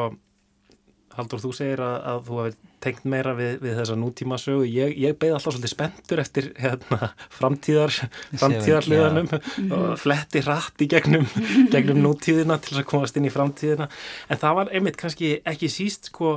Haldur, 1.18 1.40
þú 1.42 1.50
segir 1.56 1.80
að, 1.82 1.96
að 2.06 2.18
þú 2.28 2.36
hefði 2.38 2.68
tengt 2.84 3.06
meira 3.10 3.32
við, 3.34 3.56
við 3.64 3.78
þessa 3.80 3.96
nútíma 3.98 4.36
sögu. 4.38 4.66
Ég, 4.70 4.92
ég 5.02 5.16
beði 5.18 5.34
alltaf 5.34 5.56
svolítið 5.56 5.72
spenntur 5.72 6.22
eftir 6.22 6.48
hérna, 6.62 7.08
framtíðar, 7.34 7.94
framtíðarliðanum 8.38 9.30
og 9.74 9.86
fletti 9.98 10.44
hratt 10.46 10.84
í 10.84 10.88
gegnum, 10.92 11.26
gegnum 11.72 11.98
nútíðina 12.04 12.60
til 12.62 12.76
þess 12.76 12.84
að 12.84 12.88
komast 12.92 13.18
inn 13.18 13.26
í 13.26 13.34
framtíðina. 13.34 13.88
En 14.30 14.42
það 14.44 14.58
var 14.60 14.72
einmitt 14.78 15.00
kannski 15.00 15.32
ekki 15.42 15.72
síst 15.74 16.12
sko, 16.12 16.36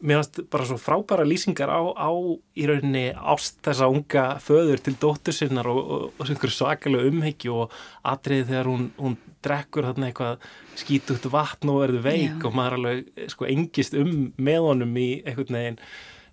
mér 0.00 0.20
finnst 0.20 0.50
bara 0.52 0.66
svo 0.68 0.76
frábæra 0.78 1.26
lýsingar 1.26 1.70
á, 1.70 1.82
á 1.82 2.10
í 2.54 2.66
rauninni 2.68 3.06
ást 3.14 3.58
þessa 3.66 3.88
unga 3.90 4.26
föður 4.42 4.82
til 4.82 4.94
dóttur 5.00 5.34
sinnar 5.34 5.66
og, 5.70 5.78
og, 5.78 6.04
og 6.18 6.28
einhverju 6.30 6.54
svakalega 6.54 7.10
umhyggju 7.10 7.56
og 7.64 7.74
atriði 8.06 8.46
þegar 8.52 8.70
hún, 8.70 8.84
hún 8.98 9.16
drekkur 9.44 9.88
þarna 9.88 10.10
eitthvað 10.10 10.46
skýt 10.78 11.10
út 11.14 11.26
vatn 11.32 11.72
og 11.72 11.82
verður 11.82 12.06
veik 12.06 12.38
Já. 12.38 12.46
og 12.46 12.54
maður 12.58 12.78
alveg 12.78 13.26
sko 13.34 13.50
engist 13.50 13.98
um 13.98 14.14
með 14.36 14.60
honum 14.68 14.96
í 15.02 15.08
einhvern 15.24 15.58
veginn 15.58 15.80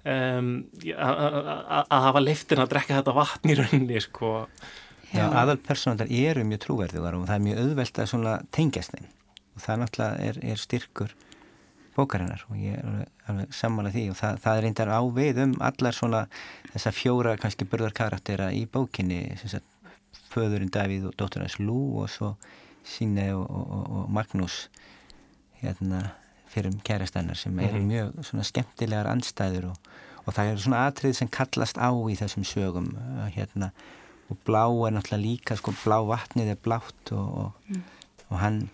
um, 0.06 0.54
að 0.96 2.08
hafa 2.08 2.24
leiftin 2.24 2.64
að 2.64 2.74
drekka 2.76 3.00
þetta 3.00 3.18
vatn 3.18 3.54
í 3.54 3.60
rauninni 3.60 4.02
sko. 4.04 4.34
Já, 5.16 5.28
aðal 5.30 5.58
personar 5.64 6.10
eru 6.12 6.44
mjög 6.48 6.66
trúverðugar 6.66 7.18
og 7.18 7.28
það 7.30 7.38
er 7.38 7.46
mjög 7.46 7.62
auðvelt 7.64 8.02
að 8.02 8.10
svona 8.12 8.40
tengjast 8.56 8.96
þeim 8.96 9.12
og 9.56 9.64
það 9.64 9.82
náttúrulega 9.82 10.30
er, 10.30 10.40
er 10.52 10.60
styrkur 10.60 11.14
bókarinnar 11.96 12.44
og 12.50 12.58
ég 12.60 12.76
er 12.78 12.84
alveg, 12.86 13.14
alveg 13.32 13.56
sammála 13.56 13.92
því 13.94 14.04
og 14.12 14.20
það, 14.20 14.42
það 14.44 14.58
er 14.58 14.66
reyndar 14.66 14.92
á 14.92 15.02
við 15.16 15.42
um 15.46 15.56
allar 15.70 15.96
svona 15.96 16.26
þessa 16.74 16.94
fjóra 16.96 17.38
kannski 17.42 17.68
börðarkaraktera 17.72 18.52
í 18.56 18.66
bókinni 18.72 19.22
sagt, 19.42 19.66
föðurinn 20.34 20.74
Davíð 20.74 21.10
og 21.10 21.18
dótturins 21.20 21.60
Lú 21.62 21.80
og 22.04 22.12
svo 22.12 22.36
Síne 22.86 23.32
og, 23.34 23.48
og, 23.50 23.86
og 23.98 24.10
Magnús 24.14 24.68
hérna 25.62 26.04
fyrir 26.52 26.70
um 26.70 26.80
kærastannar 26.86 27.36
sem 27.36 27.60
eru 27.60 27.80
mm 27.80 27.82
-hmm. 27.82 27.92
mjög 27.92 28.24
svona 28.24 28.44
skemmtilegar 28.44 29.08
andstæður 29.08 29.66
og, 29.72 29.78
og 30.26 30.34
það 30.34 30.52
eru 30.52 30.60
svona 30.60 30.88
atrið 30.88 31.14
sem 31.14 31.28
kallast 31.28 31.78
á 31.78 31.90
í 31.90 32.16
þessum 32.16 32.44
sögum 32.44 32.88
hérna 33.36 33.72
og 34.30 34.38
blá 34.46 34.66
er 34.88 34.94
náttúrulega 34.94 35.26
líka 35.26 35.56
sko 35.56 35.72
blá 35.72 36.00
vatnið 36.02 36.48
er 36.52 36.58
blátt 36.64 37.12
og, 37.12 37.52
mm. 37.68 37.84
og 38.30 38.40
hann 38.40 38.70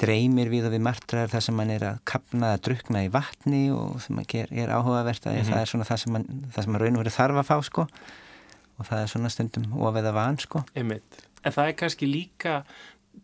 dreymir 0.00 0.50
við 0.52 0.68
og 0.68 0.74
við 0.74 0.84
martraðar 0.84 1.32
það 1.32 1.44
sem 1.46 1.60
hann 1.62 1.72
er 1.72 1.86
að 1.90 2.00
kapna 2.12 2.52
að 2.54 2.62
drukna 2.68 3.04
í 3.06 3.12
vatni 3.12 3.62
og 3.72 4.00
sem 4.04 4.18
er, 4.22 4.50
er 4.52 4.72
áhugavert 4.74 5.26
að 5.26 5.36
mm 5.36 5.40
-hmm. 5.40 5.52
það 5.52 5.60
er 5.60 5.70
svona 5.72 5.88
það 5.88 6.02
sem 6.02 6.18
sem 6.56 6.72
hann 6.72 6.82
raun 6.82 6.96
og 6.96 7.02
verið 7.04 7.16
þarf 7.16 7.40
að 7.40 7.48
fá 7.50 7.56
sko 7.62 7.86
og 8.76 8.86
það 8.86 9.02
er 9.02 9.08
svona 9.12 9.32
stundum 9.32 9.72
ofeða 9.80 10.12
van 10.12 10.38
sko 10.38 10.64
Einmitt. 10.74 11.24
En 11.44 11.52
það 11.52 11.68
er 11.68 11.78
kannski 11.80 12.06
líka 12.06 12.64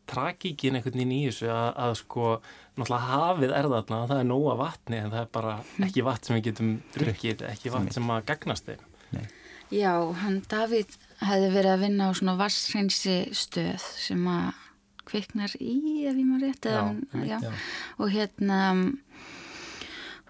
tragíkin 0.08 0.76
einhvern 0.76 0.96
veginn 0.96 1.12
í 1.12 1.26
þessu 1.28 1.50
að, 1.52 1.68
að 1.76 1.94
sko 2.00 2.40
náttúrulega 2.76 3.10
hafið 3.10 3.54
er 3.58 3.68
þarna 3.68 4.00
það 4.08 4.18
er 4.22 4.28
nóga 4.28 4.56
vatni 4.56 4.98
en 4.98 5.12
það 5.12 5.20
er 5.20 5.30
bara 5.32 5.54
ekki 5.86 6.04
vatn 6.06 6.24
sem 6.24 6.36
við 6.38 6.48
getum 6.48 6.72
drukkið, 6.96 7.44
ekki 7.50 7.72
vatn 7.74 7.92
sem 7.92 8.10
að 8.10 8.24
gagnast 8.32 8.70
þeim 8.70 8.88
Nei. 9.12 9.26
Já, 9.72 9.92
hann 10.22 10.40
Davíð 10.48 10.96
hefði 11.20 11.48
verið 11.52 11.74
að 11.74 11.84
vinna 11.86 12.08
á 12.08 12.10
svona 12.16 12.36
vassreinsi 12.40 13.16
stöð 13.36 13.84
sem 14.00 14.24
að 14.28 14.61
kviknar 15.08 15.56
í 15.58 16.06
ef 16.06 16.16
ég 16.16 16.26
maður 16.26 16.48
rétt 16.48 16.70
já, 16.70 16.80
um, 16.86 17.26
já. 17.26 17.38
og 17.98 18.12
hérna 18.12 18.60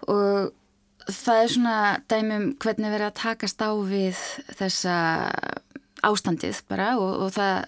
og 0.07 0.53
það 1.09 1.41
er 1.41 1.53
svona 1.53 1.77
dæmum 2.11 2.49
hvernig 2.63 2.93
verið 2.93 3.09
að 3.09 3.19
takast 3.21 3.63
á 3.63 3.71
við 3.87 4.19
þessa 4.57 4.97
ástandið 6.03 6.63
bara 6.67 6.93
og, 6.99 7.27
og 7.27 7.35
það 7.35 7.63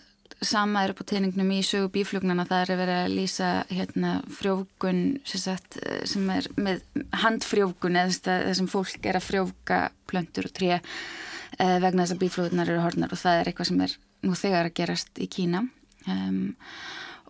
sama 0.45 0.83
er 0.83 0.91
upp 0.91 1.01
á 1.01 1.09
teiningnum 1.09 1.51
í 1.55 1.61
sögu 1.65 1.89
bíflugnana 1.93 2.45
það 2.47 2.63
er 2.63 2.79
vera 2.81 2.97
að 3.05 3.13
lýsa 3.15 3.51
hérna, 3.71 4.17
frjókun 4.35 5.01
sem, 5.27 5.41
sagt, 5.41 5.77
sem 6.07 6.27
er 6.33 6.49
með 6.59 6.83
handfrjókun 7.23 7.99
eða 8.01 8.39
þessum 8.43 8.69
fólk 8.71 9.07
er 9.07 9.19
að 9.19 9.29
frjóka 9.29 9.79
plöntur 10.09 10.49
og 10.49 10.55
tré 10.55 10.73
eh, 10.75 11.77
vegna 11.81 12.03
þess 12.03 12.17
að 12.17 12.21
bíflugnar 12.25 12.71
eru 12.71 12.83
hornar 12.83 13.15
og 13.15 13.21
það 13.21 13.39
er 13.39 13.51
eitthvað 13.51 13.71
sem 13.71 13.85
er 13.87 13.97
nú 14.25 14.37
þegar 14.37 14.69
að 14.69 14.77
gerast 14.81 15.23
í 15.23 15.29
Kína 15.31 15.65
um, 16.11 16.55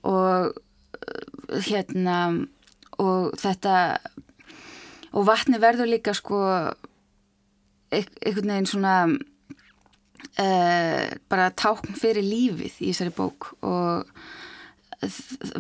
og 0.05 0.55
hérna 1.65 2.17
og 3.01 3.35
þetta 3.39 3.75
og 5.15 5.27
vatni 5.27 5.59
verður 5.61 5.91
líka 5.91 6.13
sko 6.15 6.39
einhvern 7.95 8.51
veginn 8.51 8.69
svona 8.69 8.95
uh, 10.39 11.05
bara 11.31 11.51
tákn 11.55 11.95
fyrir 11.97 12.25
lífið 12.25 12.81
í 12.81 12.89
þessari 12.91 13.13
bók. 13.15 13.53
Og 13.65 14.03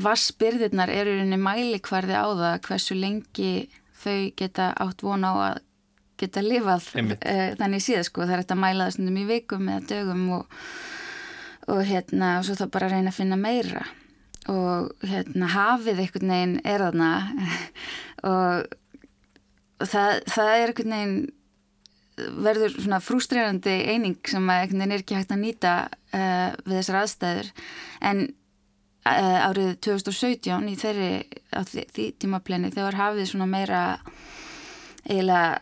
vassbyrðirnar 0.01 0.91
eru 0.93 1.19
einni 1.19 1.37
mæli 1.39 1.79
hverði 1.83 2.15
á 2.17 2.25
það 2.27 2.59
hversu 2.67 2.97
lengi 2.97 3.53
þau 4.01 4.31
geta 4.37 4.71
átt 4.81 5.03
vona 5.05 5.31
á 5.33 5.35
að 5.49 5.63
geta 6.21 6.41
lifað 6.43 6.87
uh, 6.95 7.51
þannig 7.59 7.83
síðan 7.83 8.07
sko 8.07 8.23
það 8.23 8.35
er 8.35 8.43
þetta 8.43 8.55
að 8.55 8.63
mæla 8.63 8.87
það 8.87 8.95
stundum 8.95 9.19
í 9.19 9.25
vikum 9.29 9.71
eða 9.71 9.87
dögum 9.91 10.25
og, 10.37 10.59
og 11.71 11.81
hérna 11.87 12.37
og 12.39 12.47
svo 12.47 12.57
þá 12.59 12.65
bara 12.73 12.89
reyna 12.91 13.13
að 13.13 13.19
finna 13.19 13.37
meira. 13.39 13.85
Og 14.51 14.91
hérna 15.05 15.49
hafið 15.49 16.03
einhvern 16.03 16.33
veginn 16.33 16.59
er 16.63 16.83
þarna. 16.85 17.11
Og, 18.25 18.63
og 19.83 19.89
það, 19.91 20.21
það 20.33 20.47
er 20.49 20.71
einhvern 20.71 20.93
veginn 20.95 21.17
verður 22.15 22.77
svona 22.79 22.97
frústrerandi 23.03 23.73
eining 23.91 24.15
sem 24.25 24.47
einhvern 24.49 24.79
veginn 24.81 24.95
er 24.95 25.03
ekki 25.03 25.17
hægt 25.19 25.33
að 25.35 25.41
nýta 25.43 25.73
uh, 25.85 26.55
við 26.63 26.77
þessar 26.79 26.99
aðstæður. 27.01 27.51
En 28.09 28.23
uh, 29.05 29.39
árið 29.49 29.75
2017 29.85 30.71
í 30.71 30.75
þeirri 30.79 31.11
á 31.53 31.61
því 31.67 32.07
tímaplenni 32.23 32.71
þegar 32.73 32.97
hafið 33.01 33.29
svona 33.33 33.49
meira 33.51 33.83
eiginlega 35.05 35.59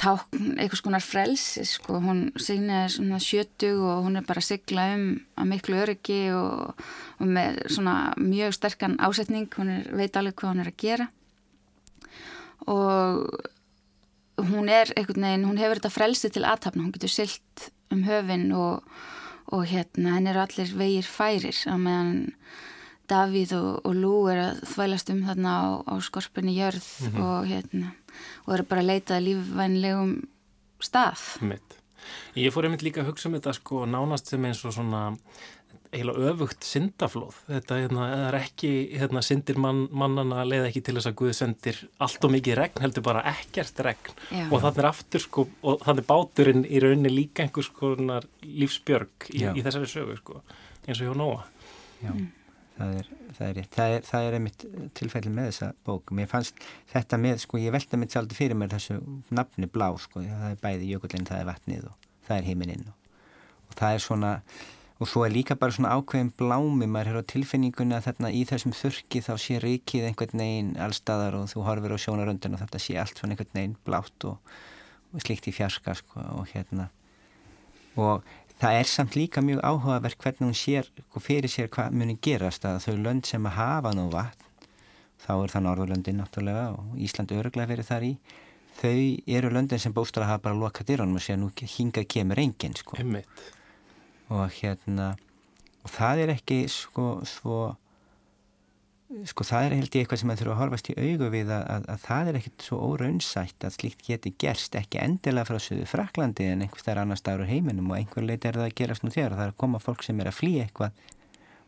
tákn 0.00 0.56
eitthvað 0.56 0.80
skonar 0.80 1.04
frelsi 1.04 1.64
sko, 1.68 1.98
hún 2.00 2.22
signaði 2.40 2.94
svona 2.94 3.20
sjötug 3.22 3.82
og 3.84 4.06
hún 4.06 4.20
er 4.20 4.26
bara 4.26 4.42
að 4.42 4.48
sigla 4.48 4.86
um 4.96 5.06
að 5.36 5.50
miklu 5.52 5.78
öryggi 5.82 6.20
og, 6.36 6.84
og 7.20 7.32
með 7.36 7.60
svona 7.74 7.96
mjög 8.20 8.56
sterkan 8.56 8.98
ásetning, 9.04 9.50
hún 9.58 9.72
er, 9.76 9.88
veit 10.00 10.16
alveg 10.16 10.38
hvað 10.40 10.54
hún 10.54 10.64
er 10.64 10.72
að 10.72 10.80
gera. 10.80 11.08
Og 12.70 14.48
hún 14.50 14.72
er 14.72 14.92
einhvern 14.96 15.26
veginn, 15.26 15.46
hún 15.48 15.60
hefur 15.60 15.80
þetta 15.80 15.92
frelsi 15.92 16.32
til 16.32 16.46
aðtapna, 16.48 16.84
hún 16.86 16.96
getur 16.96 17.12
silt 17.12 17.70
um 17.92 18.04
höfin 18.06 18.50
og, 18.56 18.84
og 19.52 19.64
hérna 19.68 20.16
henn 20.16 20.28
eru 20.30 20.44
allir 20.44 20.74
vegir 20.78 21.08
færir. 21.08 21.56
Að 21.68 21.80
meðan 21.86 22.20
Davíð 23.10 23.56
og, 23.58 23.70
og 23.88 23.96
Lú 23.98 24.14
er 24.30 24.44
að 24.44 24.60
þvælast 24.70 25.10
um 25.12 25.24
þarna 25.26 25.54
á, 25.58 25.66
á 25.82 25.94
skorpunni 26.04 26.54
jörð 26.54 26.86
mm 26.86 27.08
-hmm. 27.10 27.22
og 27.26 27.48
hérna 27.50 27.92
og 28.46 28.56
eru 28.56 28.68
bara 28.70 28.84
að 28.84 28.90
leita 28.92 29.20
lífvænlegum 29.22 30.16
stað 30.80 31.26
Mitt. 31.44 31.78
Ég 32.38 32.52
fór 32.54 32.66
einmitt 32.66 32.82
líka 32.82 33.02
að 33.02 33.10
hugsa 33.10 33.28
um 33.28 33.36
þetta 33.36 33.52
sko 33.58 33.86
nánast 33.88 34.30
sem 34.32 34.44
eins 34.48 34.62
og 34.64 34.72
svona 34.72 35.10
eiginlega 35.90 36.30
öfugt 36.30 36.66
syndaflóð 36.66 37.38
þetta 37.48 37.78
hérna, 37.80 38.06
er 38.28 38.36
ekki 38.38 38.70
hérna, 38.94 39.22
syndir 39.26 39.58
mann, 39.60 39.86
mannana 39.90 40.44
leið 40.46 40.68
ekki 40.68 40.82
til 40.86 40.94
þess 40.96 41.10
að 41.10 41.16
Guð 41.18 41.32
sendir 41.36 41.80
allt 42.02 42.26
og 42.26 42.34
mikið 42.36 42.58
regn, 42.60 42.82
heldur 42.84 43.06
bara 43.06 43.24
ekkert 43.32 43.82
regn 43.86 44.12
Já. 44.30 44.44
og 44.46 44.62
þannig 44.62 44.82
er 44.82 44.90
aftur 44.90 45.24
sko 45.24 45.46
og 45.66 45.82
þannig 45.86 46.04
er 46.04 46.10
báturinn 46.12 46.66
í 46.66 46.82
rauninni 46.84 47.12
líka 47.12 47.44
einhvers 47.44 47.70
konar 47.74 48.28
lífsbjörg 48.44 49.30
í, 49.34 49.42
í 49.42 49.64
þessari 49.66 49.90
sögu 49.90 50.18
sko, 50.20 50.42
eins 50.86 51.00
og 51.00 51.10
hjá 51.10 51.16
Nóa 51.18 51.42
Já, 52.00 52.12
mm. 52.14 52.28
Það 52.80 52.96
er 53.02 53.10
það 53.36 53.46
er, 53.46 53.68
það 53.76 53.94
er, 53.94 54.02
það 54.08 54.26
er 54.26 54.36
einmitt 54.38 54.64
tilfelli 54.98 55.32
með 55.34 55.48
þessa 55.50 55.70
bók, 55.86 56.12
mér 56.16 56.28
fannst 56.30 56.66
þetta 56.90 57.20
með 57.20 57.44
sko, 57.44 57.60
ég 57.60 57.74
velta 57.74 58.00
mitt 58.00 58.14
svolítið 58.14 58.40
fyrir 58.40 58.58
mér 58.58 58.74
þessu 58.74 58.98
nafni 59.36 59.68
blá 59.70 59.88
sko, 60.00 60.24
það 60.24 60.50
er 60.50 60.60
bæði 60.64 60.90
jökullin, 60.94 61.28
það 61.28 61.44
er 61.44 61.48
vatnið 61.50 61.88
og 61.90 62.10
það 62.26 62.36
er 62.36 62.48
heiminn 62.48 62.84
og, 62.88 63.16
og 63.68 63.80
það 63.80 63.96
er 63.96 64.04
svona 64.06 64.34
og 65.00 65.08
svo 65.08 65.24
er 65.24 65.32
líka 65.32 65.56
bara 65.56 65.72
svona 65.72 65.94
ákveðin 65.96 66.32
blámi 66.36 66.88
maður 66.90 67.14
er 67.14 67.24
á 67.24 67.30
tilfinningunni 67.32 67.96
að 67.96 68.10
þarna 68.10 68.32
í 68.36 68.42
þessum 68.48 68.74
þurki 68.76 69.22
þá 69.24 69.32
sé 69.40 69.56
rikið 69.62 70.10
einhvern 70.10 70.42
veginn 70.42 70.74
allstaðar 70.84 71.38
og 71.38 71.46
þú 71.48 71.64
horfir 71.64 71.94
á 71.96 71.98
sjónaröndun 72.04 72.58
og 72.58 72.60
þetta 72.66 72.82
sé 72.84 72.98
allt 73.00 73.16
svona 73.16 73.32
einhvern 73.32 73.54
veginn 73.56 73.78
blátt 73.86 74.26
og, 74.28 74.36
og 75.14 75.24
slikt 75.24 75.48
í 75.48 75.54
fjarska 75.56 75.96
sko, 76.02 76.20
og 76.36 76.52
hérna. 76.52 76.90
Og 77.96 78.28
það 78.60 78.76
er 78.80 78.90
samt 78.90 79.16
líka 79.16 79.42
mjög 79.44 79.62
áhugaverk 79.64 80.20
hvernig 80.20 80.46
hún 80.50 80.58
sér 80.58 80.90
og 81.14 81.24
fyrir 81.24 81.50
sér 81.50 81.70
hvað 81.72 81.96
muni 81.96 82.18
gerast 82.20 82.64
að 82.68 82.82
þau 82.84 82.96
lönd 83.06 83.28
sem 83.28 83.48
að 83.48 83.56
hafa 83.56 83.92
nú 83.96 84.06
vatn 84.12 84.46
þá 85.20 85.32
er 85.36 85.52
það 85.54 85.66
Norðurlöndin 85.66 86.20
náttúrulega 86.20 86.66
og 86.76 87.00
Ísland 87.00 87.32
öruglega 87.36 87.70
verið 87.70 87.90
þar 87.90 88.06
í 88.08 88.12
þau 88.80 89.00
eru 89.38 89.52
löndin 89.52 89.82
sem 89.82 89.94
bóstar 89.96 90.24
að 90.24 90.32
hafa 90.34 90.44
bara 90.48 90.60
lokað 90.60 90.92
dyrunum 90.92 91.20
og 91.20 91.24
sé 91.24 91.36
að 91.36 91.42
nú 91.42 91.50
hinga 91.76 92.04
kemur 92.04 92.40
enginn 92.40 92.76
sko. 92.78 92.96
Og 94.30 94.56
hérna 94.60 95.12
og 95.84 95.92
það 95.94 96.24
er 96.24 96.34
ekki 96.36 96.62
sko 96.70 97.06
svo 97.28 97.60
sko 99.26 99.44
það 99.46 99.66
er 99.66 99.74
held 99.74 99.94
ég 99.94 100.04
eitthvað 100.04 100.20
sem 100.20 100.28
maður 100.30 100.42
þurfa 100.44 100.54
að 100.54 100.60
horfast 100.60 100.90
í 100.90 100.94
augu 100.98 101.30
við 101.32 101.48
að, 101.50 101.62
að, 101.74 101.86
að 101.94 102.02
það 102.04 102.28
er 102.30 102.38
ekkert 102.40 102.66
svo 102.66 102.80
óraunsætt 102.86 103.66
að 103.66 103.76
slíkt 103.76 104.04
geti 104.06 104.32
gerst 104.38 104.76
ekki 104.78 105.00
endilega 105.02 105.48
frá 105.48 105.58
söðu 105.62 105.86
Fraklandi 105.90 106.46
en 106.46 106.62
einhvers 106.66 106.86
þar 106.86 107.02
annar 107.02 107.18
staður 107.18 107.46
á 107.46 107.50
heiminum 107.50 107.90
og 107.90 107.98
einhver 107.98 108.26
leit 108.26 108.46
er 108.46 108.58
það 108.60 108.68
að 108.68 108.76
gerast 108.80 109.06
nú 109.06 109.10
þegar 109.14 109.34
og 109.34 109.40
það 109.40 109.48
er 109.48 109.54
að 109.54 109.60
koma 109.64 109.82
fólk 109.82 110.06
sem 110.06 110.22
er 110.22 110.30
að 110.30 110.38
flýja 110.38 110.66
eitthvað 110.68 111.04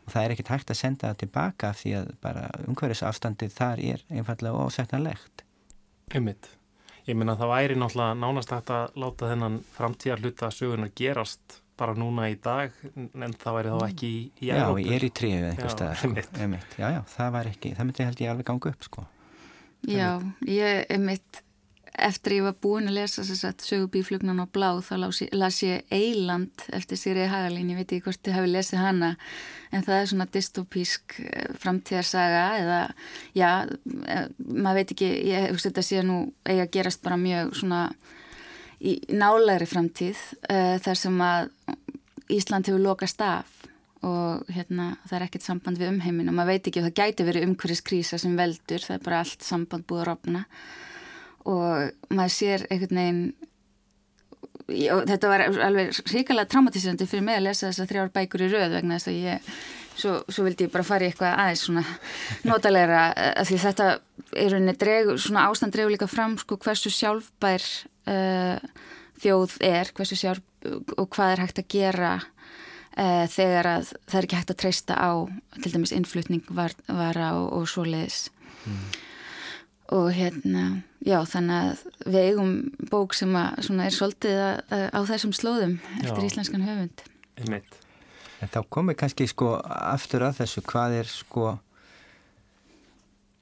og 0.03 0.11
það 0.15 0.23
er 0.23 0.35
ekkert 0.35 0.53
hægt 0.53 0.71
að 0.71 0.79
senda 0.79 1.09
það 1.09 1.21
tilbaka 1.23 1.73
því 1.79 1.95
að 1.99 2.11
bara 2.23 2.45
umhverjusafstandið 2.67 3.57
þar 3.57 3.83
er 3.91 4.05
einfallega 4.11 4.67
ósættanlegt 4.67 5.43
Einmitt. 6.13 6.49
Ég 7.07 7.17
minna 7.17 7.35
að 7.35 7.43
það 7.43 7.51
væri 7.51 7.75
náttúrulega 7.79 8.15
nánast 8.19 8.51
hægt 8.53 8.71
að 8.71 8.97
láta 9.03 9.29
þennan 9.31 9.59
framtíðar 9.75 10.23
hluta 10.23 10.49
sögunar 10.53 10.91
gerast 10.95 11.59
bara 11.79 11.95
núna 11.97 12.27
í 12.31 12.35
dag 12.41 12.75
en 12.95 13.37
það 13.39 13.57
væri 13.57 13.71
þá 13.73 13.87
ekki 13.87 14.09
í, 14.09 14.19
í 14.43 14.51
Já, 14.51 14.65
ég 14.81 14.93
er 14.97 15.07
í 15.07 15.13
tríu 15.15 15.37
eða 15.39 15.53
eitthvað 15.53 15.73
staðar 15.77 16.01
sko. 16.03 16.59
Já, 16.77 16.87
já, 16.97 17.01
það 17.15 17.33
var 17.37 17.49
ekki, 17.53 17.73
það 17.77 17.89
myndi 17.89 18.07
held 18.09 18.23
ég 18.23 18.33
alveg 18.33 18.49
ganga 18.51 18.73
upp 18.73 18.87
sko. 18.89 19.07
Já, 19.89 20.09
ég 20.47 20.85
er 20.87 21.01
mitt 21.03 21.43
eftir 21.93 22.39
ég 22.39 22.45
var 22.47 22.55
búin 22.61 22.89
að 22.89 22.97
lesa 22.97 23.23
þess 23.25 23.45
að 23.45 23.65
sögu 23.67 23.89
bíflugnan 23.93 24.41
á 24.41 24.45
blá 24.49 24.69
þá 24.81 24.95
las 25.35 25.59
ég 25.61 25.83
Eiland 25.93 26.65
eftir 26.73 26.97
Sýrið 26.97 27.29
Hagalín, 27.29 27.69
ég 27.69 27.77
veit 27.77 27.91
ekki 27.91 28.07
hvort 28.07 28.21
þið 28.25 28.37
hafi 28.37 28.49
lesið 28.49 28.81
hana 28.81 29.11
en 29.71 29.85
það 29.85 29.99
er 29.99 30.09
svona 30.09 30.27
dystopísk 30.33 31.17
eh, 31.21 31.51
framtíðarsaga 31.61 32.43
eða 32.63 32.79
já, 33.37 33.49
eh, 34.09 34.25
maður 34.39 34.79
veit 34.79 34.95
ekki 34.95 35.11
ég 35.29 35.47
hugst 35.51 35.69
þetta 35.69 35.85
sé 35.85 36.03
nú 36.07 36.19
eiga 36.49 36.65
gerast 36.73 37.03
bara 37.05 37.19
mjög 37.21 37.53
svona 37.61 37.83
í 38.83 38.97
nálegri 39.15 39.67
framtíð 39.69 40.19
uh, 40.49 40.77
þar 40.83 40.99
sem 40.99 41.21
að 41.23 41.51
Ísland 42.33 42.67
hefur 42.67 42.83
lokast 42.83 43.21
af 43.23 43.63
og 44.03 44.49
hérna 44.51 44.93
það 45.07 45.17
er 45.17 45.25
ekkert 45.27 45.45
samband 45.45 45.79
við 45.79 45.93
umheimin 45.93 46.31
og 46.31 46.35
maður 46.35 46.51
veit 46.53 46.67
ekki 46.67 46.81
og 46.81 46.89
það 46.89 46.97
gæti 46.99 47.27
verið 47.27 47.45
umhverfiskrísa 47.47 48.19
sem 48.19 48.33
veldur, 48.35 48.83
það 48.83 48.97
er 48.97 49.05
bara 49.05 49.21
allt 49.23 49.45
samband 49.45 49.87
búið 49.87 50.01
að 50.01 50.09
rofna. 50.09 50.41
Og 51.47 52.11
maður 52.11 52.35
sér 52.35 52.65
einhvern 52.71 52.99
veginn 52.99 53.23
og 54.93 55.05
þetta 55.07 55.31
var 55.31 55.45
alveg 55.67 56.01
ríkala 56.11 56.45
traumatísandi 56.49 57.07
fyrir 57.07 57.25
mig 57.27 57.39
að 57.39 57.47
lesa 57.49 57.69
þess 57.69 57.83
að 57.83 57.89
þrjár 57.91 58.11
bækur 58.15 58.43
í 58.45 58.51
röð 58.51 58.75
vegna 58.77 58.99
þess 58.99 59.11
að 59.11 59.17
ég 59.19 59.49
svo, 59.99 60.13
svo 60.31 60.45
vildi 60.47 60.67
ég 60.67 60.73
bara 60.73 60.87
fara 60.87 61.05
í 61.05 61.11
eitthvað 61.11 61.39
aðeins 61.43 61.63
svona 61.67 61.83
notalegra 62.49 63.01
að 63.33 63.49
því 63.49 63.59
þetta 63.65 63.89
er 64.43 64.57
svona 65.19 65.47
ástand 65.49 65.75
dregur 65.75 65.93
líka 65.93 66.07
fram 66.11 66.37
sko 66.41 66.57
hversu 66.63 66.91
sjálfbær 66.93 67.67
uh, 68.09 68.57
þjóð 69.23 69.57
er, 69.63 69.91
hversu 69.95 70.17
sjálf 70.19 70.41
og 70.97 71.09
hvað 71.13 71.33
er 71.33 71.43
hægt 71.43 71.61
að 71.61 71.69
gera 71.73 72.11
uh, 72.19 73.25
þegar 73.31 73.69
að 73.77 73.93
það 74.07 74.17
er 74.19 74.27
ekki 74.27 74.39
hægt 74.39 74.53
að 74.53 74.61
treysta 74.63 74.97
á 74.99 75.11
til 75.59 75.73
dæmis 75.73 75.95
innflutning 75.95 76.45
var, 76.55 76.75
vara 76.87 77.33
og, 77.39 77.49
og 77.59 77.69
svoleiðis 77.71 78.27
mm. 78.65 78.83
og 79.99 80.11
hérna 80.15 80.65
já 81.03 81.19
þannig 81.27 81.71
að 81.73 82.11
við 82.15 82.29
eigum 82.29 82.53
bók 82.91 83.15
sem 83.17 83.33
að, 83.35 83.71
er 83.83 83.95
svolítið 83.95 84.43
að, 84.47 84.59
að, 84.77 84.85
á 84.95 84.99
þessum 85.11 85.35
slóðum 85.35 85.79
eftir 85.99 86.23
já. 86.23 86.29
íslenskan 86.31 86.67
höfund 86.67 87.07
Einmitt. 87.39 87.79
En 88.43 88.51
þá 88.51 88.59
komir 88.69 88.97
kannski 88.99 89.25
sko 89.29 89.55
aftur 89.63 90.25
að 90.27 90.43
þessu 90.43 90.61
hvað 90.67 90.99
er 90.99 91.09
sko 91.09 91.53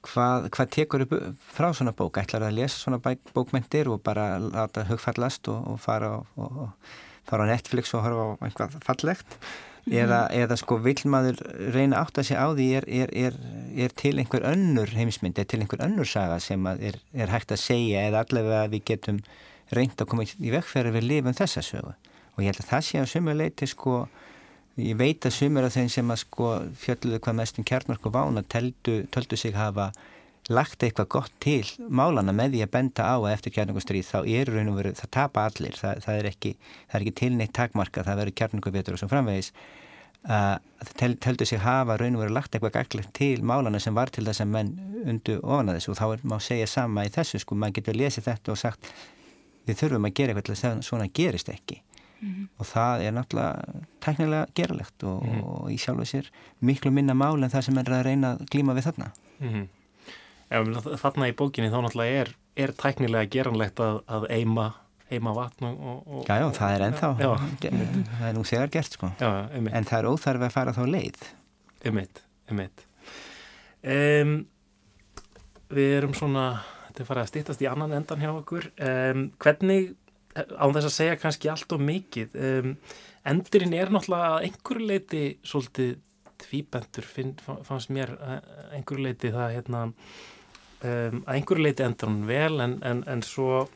hvað, 0.06 0.48
hvað 0.54 0.70
tekur 0.76 1.06
upp 1.06 1.16
frá 1.54 1.70
svona 1.74 1.94
bók? 1.96 2.20
Ætlar 2.22 2.46
að 2.48 2.60
lesa 2.60 2.78
svona 2.78 3.00
bókmyndir 3.34 3.90
og 3.92 4.02
bara 4.04 4.36
láta 4.42 4.86
hugfallast 4.88 5.50
og, 5.52 5.74
og 5.74 5.82
fara, 5.82 6.14
og, 6.36 6.62
og, 6.66 6.94
fara 7.28 7.46
á 7.46 7.52
Netflix 7.52 7.94
og 7.96 8.06
horfa 8.06 8.24
á 8.26 8.44
einhvað 8.48 8.80
fallegt? 8.86 9.38
Mm. 9.82 9.96
eða, 9.98 10.18
eða 10.30 10.56
sko 10.60 10.76
vil 10.78 11.00
maður 11.10 11.40
reyna 11.74 12.04
átt 12.04 12.20
að 12.20 12.28
segja 12.28 12.42
á 12.46 12.54
því 12.54 12.66
er, 12.78 12.84
er, 12.86 13.12
er, 13.18 13.38
er 13.82 13.94
til 13.98 14.12
einhver 14.22 14.44
önnur 14.46 14.92
heimsmynd 14.94 15.40
er 15.42 15.48
til 15.50 15.58
einhver 15.58 15.82
önnur 15.82 16.06
saga 16.06 16.36
sem 16.38 16.68
er 16.70 17.32
hægt 17.32 17.50
að 17.50 17.64
segja 17.64 18.04
eða 18.06 18.22
allavega 18.22 18.68
við 18.70 18.84
getum 18.92 19.18
reynd 19.74 19.98
að 19.98 20.10
koma 20.12 20.22
í 20.22 20.52
vekkferði 20.54 20.94
við 20.94 21.08
lifum 21.08 21.34
þessa 21.34 21.64
sögu? 21.66 21.96
Og 22.36 22.44
ég 22.44 22.52
held 22.52 22.62
að 22.62 22.70
það 22.70 22.86
sé 22.86 23.02
á 23.02 23.06
sumu 23.10 23.34
leiti 23.34 23.68
sko 23.72 23.96
ég 24.80 24.96
veit 24.96 25.26
að 25.26 25.36
sumur 25.36 25.66
af 25.66 25.74
þeim 25.76 25.90
sem 25.92 26.10
að 26.12 26.22
sko 26.22 26.48
fjölluðu 26.80 27.20
hvað 27.24 27.38
mestum 27.42 27.66
kjarnorku 27.68 28.12
vána 28.12 28.42
töldu, 28.42 29.02
töldu 29.12 29.36
sig 29.36 29.54
hafa 29.56 29.90
lagt 30.50 30.82
eitthvað 30.82 31.08
gott 31.12 31.34
til 31.42 31.66
málana 31.88 32.32
með 32.34 32.56
því 32.56 32.64
að 32.64 32.72
benda 32.72 33.04
á 33.06 33.14
að 33.20 33.28
eftir 33.34 33.54
kjarnungustrýð 33.58 34.08
þá 34.08 34.18
er 34.24 34.50
raun 34.50 34.72
og 34.72 34.80
veru, 34.80 34.94
það 34.98 35.12
tapa 35.14 35.44
allir. 35.46 35.76
Það, 35.78 36.00
það 36.06 36.18
er 36.18 36.28
ekki, 36.32 36.52
ekki 36.98 37.14
tilneitt 37.20 37.54
takmarka 37.54 38.02
það 38.06 38.18
verður 38.22 38.38
kjarnungubetur 38.40 38.96
og 38.96 39.02
svo 39.02 39.10
framvegis. 39.12 39.52
Uh, 40.22 40.56
það 40.82 41.16
teldur 41.22 41.50
sig 41.50 41.62
hafa 41.62 41.96
raun 41.98 42.18
og 42.18 42.24
veru 42.24 42.34
lagt 42.34 42.54
eitthvað 42.54 42.74
gaglegt 42.78 43.14
til 43.18 43.42
málana 43.46 43.80
sem 43.82 43.94
var 43.94 44.10
til 44.14 44.26
þess 44.26 44.42
að 44.42 44.52
menn 44.56 44.74
undu 45.04 45.38
ofan 45.42 45.70
að 45.70 45.78
þessu. 45.78 45.94
Og 45.94 46.00
þá 46.00 46.04
er 46.08 46.26
má 46.32 46.36
segja 46.42 46.68
sama 46.70 47.06
í 47.06 47.14
þessu 47.14 47.42
sko, 47.42 47.58
maður 47.58 47.78
getur 47.78 47.98
lesið 48.02 48.28
þetta 48.30 48.54
og 48.54 48.62
sagt 48.62 48.92
við 49.66 49.78
þurfum 49.78 50.08
að 50.08 50.14
gera 50.18 50.32
eitthvað 50.32 50.48
til 50.48 50.56
þess 50.56 50.70
að 50.72 50.84
svona 50.88 51.10
gerist 51.14 51.50
ekki 51.52 51.82
mm 52.22 52.28
-hmm. 52.28 52.48
og 52.58 52.66
það 52.66 53.02
er 53.02 53.12
náttúrulega 53.12 53.84
tæknilega 54.00 54.46
gerlegt 54.54 55.02
og, 55.02 55.22
mm 55.22 55.32
-hmm. 55.32 55.44
og 55.44 55.70
í 55.70 55.76
sjálfu 55.78 56.04
sér 56.04 56.30
miklu 56.60 56.90
minna 56.90 57.14
mál 57.14 57.44
en 57.44 57.50
það 57.50 57.60
sem 57.60 57.78
er 57.78 57.84
að 57.84 58.04
reyna 58.04 58.34
að 58.34 58.46
glíma 58.50 58.74
við 58.74 58.84
þarna. 58.84 59.10
Mm 59.40 59.48
-hmm. 59.48 59.68
Þarna 60.96 61.28
í 61.28 61.32
bókinni 61.32 61.70
þá 61.70 61.80
náttúrulega 61.82 62.20
er, 62.20 62.34
er 62.56 62.72
tæknilega 62.72 63.30
geranlegt 63.30 63.80
að, 63.80 64.02
að 64.06 64.26
eima, 64.30 64.74
eima 65.10 65.32
vatn 65.32 65.64
og, 65.64 66.06
og, 66.06 66.26
Já, 66.26 66.38
já, 66.38 66.50
það 66.52 66.74
er 66.74 66.80
ennþá 66.80 67.18
já, 67.18 67.36
það 68.18 68.28
er 68.28 68.34
nú 68.34 68.44
þegar 68.44 68.70
gert 68.70 68.92
sko. 68.92 69.12
Já, 69.20 69.48
en 69.52 69.84
það 69.84 69.98
er 69.98 70.06
óþarf 70.06 70.40
að 70.40 70.50
fara 70.50 70.72
þá 70.72 70.86
leið. 70.86 71.34
Emitt, 71.84 72.22
emitt 72.48 72.86
um, 73.82 74.46
Við 75.72 75.96
erum 75.96 76.14
svona 76.14 76.62
þetta 76.92 77.02
er 77.02 77.08
farið 77.08 77.22
að 77.22 77.30
stýttast 77.30 77.62
í 77.64 77.68
annan 77.70 77.94
endan 77.96 78.20
hjá 78.20 78.30
okkur. 78.34 78.68
Um, 78.76 79.22
hvernig, 79.40 79.94
án 80.34 80.74
þess 80.74 80.88
að 80.88 80.94
segja 80.96 81.18
kannski 81.20 81.50
allt 81.52 81.74
og 81.76 81.82
mikið 81.84 82.38
um, 82.48 82.76
endurinn 83.28 83.76
er 83.76 83.92
náttúrulega 83.92 84.36
að 84.36 84.46
einhverju 84.48 84.88
leiti 84.88 85.24
svolítið 85.46 85.92
tvíbendur 86.42 87.06
fannst 87.66 87.92
mér 87.94 88.14
einhverju 88.74 89.04
leiti 89.06 89.30
það 89.34 89.52
hérna 89.58 89.82
um, 89.84 91.20
að 91.22 91.36
einhverju 91.36 91.66
leiti 91.66 91.86
endur 91.86 92.10
hún 92.10 92.24
vel 92.28 92.64
en, 92.64 92.78
en, 92.86 93.04
en 93.10 93.22
svo, 93.26 93.66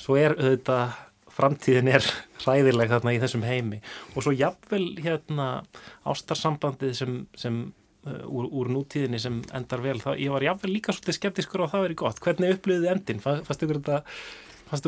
svo 0.00 0.18
er 0.18 0.36
auðvitað 0.38 0.98
framtíðin 1.30 1.92
er 1.92 2.06
ræðileg 2.46 2.90
þarna 2.90 3.14
í 3.14 3.20
þessum 3.22 3.44
heimi. 3.46 3.80
Og 4.14 4.24
svo 4.24 4.34
jafnvel 4.34 4.86
hérna 5.00 5.50
ástarsambandið 6.08 6.96
sem, 6.98 7.16
sem 7.38 7.62
uh, 8.08 8.22
úr, 8.26 8.48
úr 8.48 8.72
nútíðinni 8.74 9.20
sem 9.22 9.40
endar 9.56 9.84
vel 9.84 9.98
þá 10.02 10.12
ég 10.16 10.32
var 10.34 10.46
jafnvel 10.48 10.74
líka 10.74 10.94
svolítið 10.96 11.20
skeptiskur 11.20 11.66
og 11.66 11.74
það 11.74 11.88
verið 11.88 12.00
gott. 12.04 12.22
Hvernig 12.24 12.56
upplöðið 12.56 12.94
endin 12.94 13.24
fannst 13.24 13.66
ykkur 13.66 13.82
þetta 13.82 14.02
fannst 14.70 14.86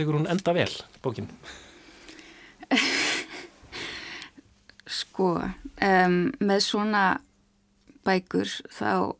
ykkur, 0.00 0.14
hún 0.18 0.30
enda 0.30 0.54
vel 0.56 0.70
bókin 1.02 1.28
Sko 5.00 5.36
um, 5.42 6.18
með 6.40 6.60
svona 6.64 7.04
bækur 8.04 8.50
þá 8.72 9.14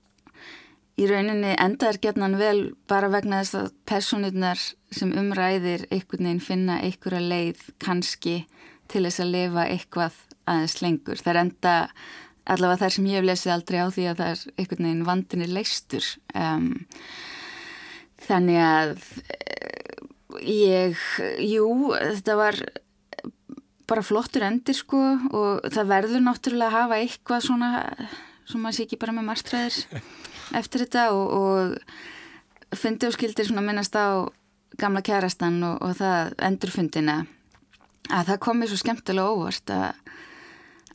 í 1.01 1.07
rauninni 1.11 1.55
endaður 1.59 1.99
getnan 2.07 2.37
vel 2.39 2.59
bara 2.91 3.11
vegna 3.11 3.43
þess 3.43 3.59
að 3.59 3.71
personurnar 3.89 4.61
sem 4.95 5.15
umræðir 5.19 5.89
einhvern 5.91 6.29
veginn 6.29 6.45
finna 6.45 6.79
einhverja 6.85 7.23
leið 7.25 7.65
kannski 7.83 8.45
til 8.93 9.03
þess 9.07 9.23
að 9.25 9.33
lifa 9.35 9.65
eitthvað 9.73 10.21
aðeins 10.51 10.77
lengur. 10.85 11.19
Það 11.19 11.33
er 11.33 11.41
enda 11.41 11.75
allavega 12.45 12.83
þar 12.85 12.95
sem 12.95 13.07
ég 13.09 13.19
hef 13.19 13.29
lesið 13.29 13.55
aldrei 13.55 13.79
á 13.81 13.89
því 13.89 14.05
að 14.11 14.21
það 14.21 14.33
er 14.35 14.43
einhvern 14.55 14.89
veginn 14.89 15.07
vandinni 15.09 15.49
leistur. 15.51 16.11
Um, 16.37 16.69
þannig 18.29 18.61
að 18.63 19.09
ég, 20.49 20.99
jú, 21.43 21.69
þetta 21.95 22.37
var 22.39 22.61
bara 23.89 24.05
flottur 24.05 24.47
endir 24.47 24.77
sko 24.77 25.01
og 25.35 25.67
það 25.73 25.91
verður 25.91 26.25
náttúrulega 26.25 26.71
að 26.71 26.77
hafa 26.79 27.01
eitthvað 27.03 27.47
svona, 27.49 27.71
sem 28.49 28.63
maður 28.63 28.79
sé 28.79 28.87
ekki 28.87 29.01
bara 29.01 29.17
með 29.17 29.29
marstræðir 29.29 30.03
eftir 30.61 30.85
þetta 30.87 31.07
og, 31.17 31.35
og 31.37 32.79
fundi 32.79 33.09
og 33.09 33.17
skildir 33.17 33.49
svona 33.49 33.65
minnast 33.65 33.97
á 33.97 34.25
gamla 34.81 35.05
kærastan 35.07 35.61
og, 35.67 35.83
og 35.85 35.97
það 36.01 36.35
endurfundina 36.49 37.19
að 38.11 38.31
það 38.33 38.43
komi 38.47 38.69
svo 38.69 38.81
skemmtilega 38.81 39.35
óvart 39.35 39.73
að, 39.73 40.15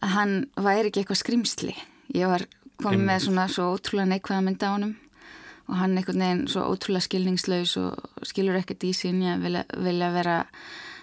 að 0.02 0.16
hann 0.16 0.34
væri 0.58 0.90
ekki 0.90 1.04
eitthvað 1.04 1.22
skrimsli 1.24 1.76
ég 2.18 2.32
var 2.32 2.46
komið 2.82 3.06
með 3.06 3.24
svona 3.28 3.48
svo 3.52 3.70
ótrúlega 3.76 4.14
neikvæða 4.14 4.46
mynda 4.46 4.72
á 4.72 4.76
honum 4.76 4.96
og 5.70 5.78
hann 5.78 5.98
einhvern 5.98 6.24
veginn 6.24 6.46
svo 6.50 6.66
ótrúlega 6.66 7.06
skilningslaus 7.06 7.76
og 7.78 8.26
skilur 8.28 8.58
ekkert 8.58 8.86
í 8.90 8.94
sín 8.98 9.22
ég 9.22 9.42
vilja, 9.44 9.64
vilja 9.78 10.10
vera 10.16 10.38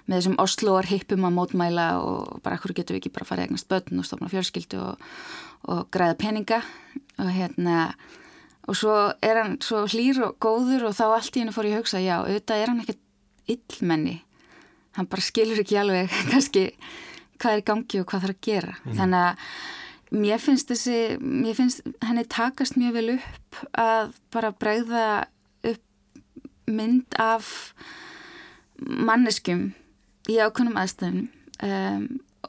með 0.07 0.21
þessum 0.21 0.37
Osloar 0.43 0.87
hippum 0.91 1.27
að 1.27 1.35
mótmæla 1.37 1.87
og 2.03 2.41
bara 2.45 2.59
hverju 2.63 2.77
getur 2.79 2.97
við 2.97 3.05
ekki 3.05 3.15
bara 3.17 3.29
farið 3.29 3.49
eignast 3.49 3.69
börn 3.71 4.03
og 4.03 4.07
stofna 4.07 4.31
fjölskyldu 4.31 4.83
og, 4.83 5.09
og 5.71 5.89
græða 5.95 6.19
peninga. 6.21 6.61
Og 7.23 7.33
hérna 7.35 7.79
og 8.67 8.79
svo 8.79 8.95
er 9.23 9.41
hann 9.41 9.57
svo 9.63 9.85
hlýr 9.91 10.21
og 10.27 10.39
góður 10.43 10.89
og 10.89 10.97
þá 10.99 11.05
allt 11.09 11.39
í 11.39 11.43
hennu 11.43 11.55
fór 11.55 11.69
ég 11.71 11.77
að 11.77 11.85
hugsa 11.85 12.03
já, 12.03 12.17
auðvitað 12.21 12.63
er 12.63 12.73
hann 12.73 12.83
ekkert 12.83 13.03
illmenni. 13.57 14.17
Hann 14.99 15.11
bara 15.11 15.27
skilur 15.27 15.63
ekki 15.63 15.79
alveg 15.79 16.15
kannski 16.33 16.69
hvað 17.37 17.53
er 17.53 17.63
í 17.63 17.67
gangi 17.71 18.01
og 18.03 18.09
hvað 18.11 18.27
þarf 18.27 18.39
að 18.39 18.47
gera. 18.47 18.79
Mm. 18.85 18.95
þannig 19.01 19.27
að 19.27 19.51
mér 20.15 20.43
finnst 20.43 20.71
þessi 20.71 21.17
mér 21.21 21.57
finnst 21.59 21.83
henni 22.05 22.27
takast 22.31 22.79
mjög 22.79 22.99
vel 22.99 23.09
upp 23.17 23.63
að 23.81 24.13
bara 24.35 24.53
bregða 24.55 25.07
upp 25.67 25.83
mynd 26.71 27.19
af 27.19 27.73
manneskum 28.79 29.73
í 30.31 30.39
ákveðnum 30.43 30.79
aðstæðum 30.79 31.27
um, 31.65 32.07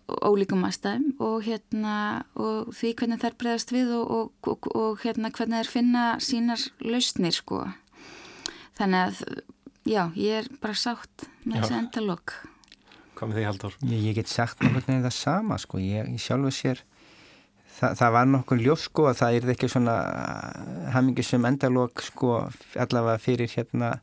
ólíkum 0.07 0.63
aðstæðum 0.67 1.07
og, 1.23 1.37
hérna, 1.45 1.95
og 2.39 2.71
því 2.75 2.93
hvernig 2.99 3.21
þær 3.21 3.37
breyðast 3.41 3.73
við 3.75 3.93
og, 3.97 4.31
og, 4.47 4.69
og 4.77 5.01
hérna, 5.03 5.31
hvernig 5.35 5.63
þær 5.63 5.71
finna 5.73 6.03
sínar 6.23 6.63
lausnir 6.83 7.35
sko. 7.35 7.63
Þannig 8.77 9.01
að, 9.01 9.41
já, 9.89 10.03
ég 10.15 10.43
er 10.43 10.51
bara 10.61 10.77
sátt 10.77 11.27
með 11.43 11.63
þessi 11.63 11.77
endalokk. 11.81 12.35
Hvað 13.17 13.31
með 13.31 13.39
því 13.39 13.47
Haldur? 13.49 13.77
Ég, 13.89 14.05
ég 14.05 14.19
get 14.19 14.31
sagt 14.31 14.61
náttúrulega 14.61 15.07
það 15.07 15.17
sama 15.17 15.57
sko, 15.61 15.81
ég, 15.81 16.11
ég 16.13 16.21
sjálfu 16.21 16.53
sér, 16.53 16.83
það, 17.77 17.95
það 17.99 18.13
var 18.17 18.29
nokkur 18.33 18.61
ljóf 18.63 18.83
sko 18.83 19.07
að 19.11 19.19
það 19.21 19.37
er 19.37 19.53
ekki 19.53 19.69
svona 19.71 19.95
hamingisum 20.95 21.47
endalokk 21.49 22.03
sko 22.05 22.33
allavega 22.79 23.21
fyrir 23.23 23.51
hérna 23.53 23.97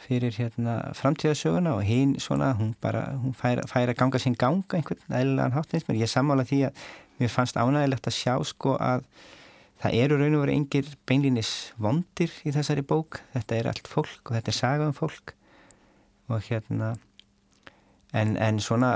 fyrir 0.00 0.32
hérna 0.32 0.78
framtíðasöguna 0.96 1.74
og 1.76 1.84
hinn 1.84 2.14
svona, 2.22 2.54
hún 2.56 2.72
bara, 2.80 3.10
hún 3.20 3.34
fær, 3.36 3.60
fær 3.68 3.92
að 3.92 3.98
ganga 4.00 4.20
sín 4.22 4.36
ganga 4.38 4.78
einhvern 4.78 5.18
eðlilegan 5.18 5.56
háttins 5.58 5.84
mér, 5.88 6.00
ég 6.00 6.10
sammála 6.10 6.46
því 6.48 6.62
að 6.70 6.86
mér 7.20 7.32
fannst 7.34 7.58
ánægilegt 7.60 8.08
að 8.08 8.16
sjá 8.16 8.32
sko 8.48 8.78
að 8.80 9.04
það 9.80 9.98
eru 10.04 10.18
raun 10.20 10.38
og 10.38 10.44
verið 10.44 10.58
engir 10.58 10.88
beinlinis 11.08 11.52
vondir 11.80 12.32
í 12.44 12.54
þessari 12.54 12.84
bók, 12.86 13.20
þetta 13.34 13.58
er 13.58 13.70
allt 13.72 13.88
fólk 13.88 14.30
og 14.30 14.36
þetta 14.36 14.52
er 14.52 14.56
saga 14.56 14.88
um 14.88 14.96
fólk. 14.96 15.34
Og 16.30 16.44
hérna 16.46 16.94
en, 18.16 18.34
en 18.36 18.60
svona 18.62 18.90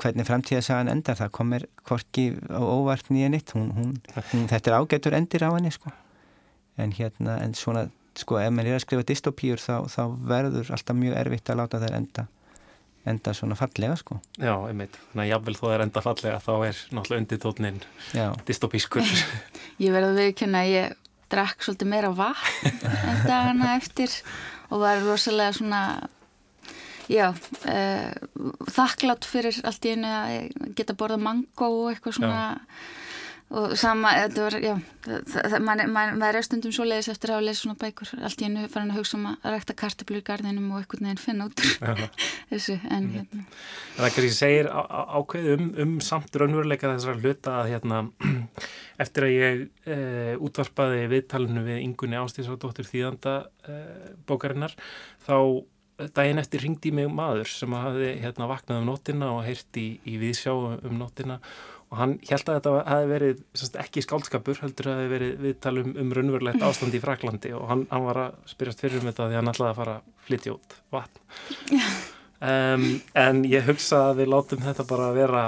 hvernig 0.00 0.28
framtíðasagan 0.28 0.90
endar 0.92 1.18
það 1.18 1.32
komir 1.38 1.66
hvorki 1.88 2.28
á 2.50 2.60
óvart 2.62 3.10
nýja 3.10 3.32
nitt 3.32 3.54
hún, 3.56 3.72
hún, 3.76 3.96
hún, 4.32 4.46
þetta 4.50 4.70
er 4.70 4.78
ágætur 4.78 5.16
endir 5.18 5.46
á 5.46 5.50
henni 5.54 5.72
sko. 5.74 5.92
En 6.80 6.94
hérna, 6.96 7.40
en 7.42 7.56
svona 7.58 7.88
sko 8.18 8.38
ef 8.40 8.52
maður 8.52 8.74
er 8.74 8.78
að 8.78 8.84
skrifa 8.86 9.08
dystopíur 9.08 9.60
þá, 9.60 9.88
þá 9.90 10.02
verður 10.28 10.72
alltaf 10.76 10.96
mjög 10.98 11.18
erfitt 11.20 11.52
að 11.52 11.60
láta 11.62 11.82
þær 11.82 11.98
enda 11.98 12.28
enda 13.08 13.32
svona 13.34 13.56
fallega 13.58 13.96
sko. 13.98 14.20
Já, 14.38 14.54
einmitt, 14.68 14.94
þannig 15.10 15.24
að 15.24 15.30
jáfnvel 15.32 15.54
þó 15.58 15.62
það 15.64 15.72
er 15.74 15.84
enda 15.86 16.02
fallega 16.04 16.42
þá 16.42 16.52
er 16.68 16.82
náttúrulega 16.94 17.22
undir 17.24 17.40
tónin 17.42 17.80
dystopískur. 18.46 19.14
Ég 19.82 19.94
verði 19.94 20.10
að 20.12 20.20
viðkynna 20.20 20.62
að 20.62 20.70
ég 20.70 20.98
drakk 21.32 21.64
svolítið 21.64 21.90
meira 21.90 22.12
vatn 22.14 22.86
en 23.08 23.22
dagana 23.24 23.72
eftir 23.78 24.14
og 24.70 24.82
var 24.84 25.00
rosalega 25.02 25.56
svona 25.56 25.82
já 27.12 27.28
uh, 27.32 28.10
þakklátt 28.72 29.28
fyrir 29.28 29.60
allt 29.68 29.86
í 29.86 29.94
einu 29.94 30.10
að 30.10 30.74
geta 30.78 30.96
borðað 30.98 31.24
mango 31.28 31.70
og 31.82 31.92
eitthvað 31.92 32.18
svona 32.18 32.42
já. 32.42 32.66
og 33.52 33.76
sama, 33.76 34.14
þetta 34.22 34.46
var, 34.46 34.58
já 34.64 34.74
maður 35.60 36.38
er 36.38 36.44
stundum 36.46 36.72
svo 36.74 36.86
leiðis 36.86 37.10
eftir 37.12 37.32
að 37.34 37.48
lesa 37.48 37.64
svona 37.64 37.78
bækur, 37.80 38.12
allt 38.22 38.40
í 38.40 38.46
hennu 38.46 38.68
farin 38.70 38.92
að 38.94 39.00
hugsa 39.00 39.18
um 39.18 39.26
að 39.32 39.48
rækta 39.50 39.74
kartablu 39.82 40.20
í 40.20 40.24
gardinum 40.24 40.70
og 40.72 40.80
eitthvað 40.80 41.02
nefn 41.04 41.20
finna 41.20 41.48
út 41.50 41.64
þessu, 42.52 42.78
en 42.88 43.08
mm. 43.08 43.16
hérna. 43.16 43.44
Það 43.96 44.06
er 44.06 44.14
kannski 44.16 44.36
segir 44.36 44.70
ákveð 44.70 45.50
um, 45.56 45.66
um 45.84 45.94
samt 46.04 46.38
raunveruleika 46.38 46.94
þessar 46.94 47.20
hluta 47.20 47.58
að 47.60 47.72
hérna, 47.74 48.00
eftir 49.04 49.26
að 49.26 49.34
ég 49.34 49.64
e, 49.84 49.98
útvarpaði 50.38 51.04
viðtalinu 51.12 51.66
við 51.66 51.82
Ingunni 51.82 52.20
Ástíðsvardóttur 52.22 52.88
þýðanda 52.88 53.36
e, 53.66 53.78
bókarinnar, 54.28 54.78
þá 55.26 55.36
daginn 56.16 56.40
eftir 56.42 56.64
ringdi 56.64 56.92
mig 56.94 57.10
maður 57.12 57.50
sem 57.52 57.74
hafi 57.76 58.14
hérna 58.22 58.48
vaknað 58.50 58.80
um 58.80 58.88
nótina 58.90 59.30
og 59.36 59.44
heyrti 59.46 59.84
í, 59.84 60.14
í 60.14 60.18
viðsjá 60.22 60.54
um 60.54 60.98
nótina 60.98 61.38
og 61.92 61.98
hann 62.00 62.14
held 62.24 62.48
að 62.48 62.56
þetta 62.56 62.72
hefði 62.88 63.10
verið 63.10 63.42
semst, 63.52 63.76
ekki 63.82 64.02
skáldskapur, 64.06 64.62
heldur 64.62 64.88
að 64.88 64.94
það 64.94 65.02
hefði 65.02 65.12
verið 65.12 65.44
viðtalum 65.46 65.92
um 66.00 66.14
raunverulegt 66.16 66.64
ástand 66.64 66.96
í 66.96 67.02
Fraklandi 67.02 67.52
og 67.58 67.66
hann, 67.68 67.84
hann 67.92 68.06
var 68.06 68.22
að 68.22 68.38
spyrjast 68.54 68.80
fyrir 68.84 69.02
um 69.02 69.10
þetta 69.10 69.28
því 69.28 69.38
hann 69.40 69.52
ætlaði 69.52 69.74
að 69.74 69.80
fara 69.82 69.98
að 69.98 70.26
flytja 70.28 70.56
út 70.56 70.80
vatn. 70.96 71.22
Um, 72.42 72.96
en 73.14 73.44
ég 73.46 73.68
hugsa 73.68 74.08
að 74.08 74.16
við 74.18 74.32
látum 74.32 74.62
þetta 74.64 74.82
bara 74.88 75.12
vera 75.14 75.42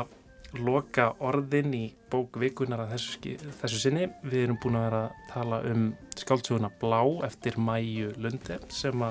loka 0.61 1.11
orðin 1.24 1.74
í 1.76 1.84
bók 2.12 2.38
vikunar 2.40 2.84
að 2.84 2.94
þessu, 2.94 3.34
þessu 3.61 3.80
sinni. 3.80 4.09
Við 4.22 4.46
erum 4.46 4.61
búin 4.62 4.78
að 4.78 4.86
vera 4.88 5.00
að 5.07 5.24
tala 5.32 5.61
um 5.70 5.88
skáldsuguna 6.18 6.70
Blá 6.80 7.00
eftir 7.26 7.59
Mæju 7.59 8.14
Lunde 8.22 8.61
sem 8.72 9.07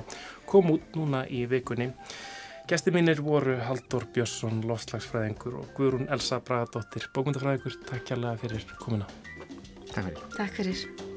kom 0.50 0.72
út 0.76 0.98
núna 0.98 1.26
í 1.28 1.44
vikunni. 1.52 1.91
Gæsti 2.70 2.94
mínir 2.96 3.20
voru 3.20 3.58
Haldur 3.60 4.06
Björnsson, 4.16 4.62
lofslagsfræðingur 4.70 5.58
og 5.60 5.72
Guðrún 5.76 6.08
Elsa 6.16 6.39
Bragadóttir, 6.39 7.10
bókmyndafræðingur. 7.16 7.80
Takk 7.89 8.08
kærlega 8.14 8.39
fyrir 8.46 8.70
komuna. 8.80 9.10
Takk 9.91 10.06
fyrir. 10.06 10.30
Takk 10.38 10.62
fyrir. 10.62 11.12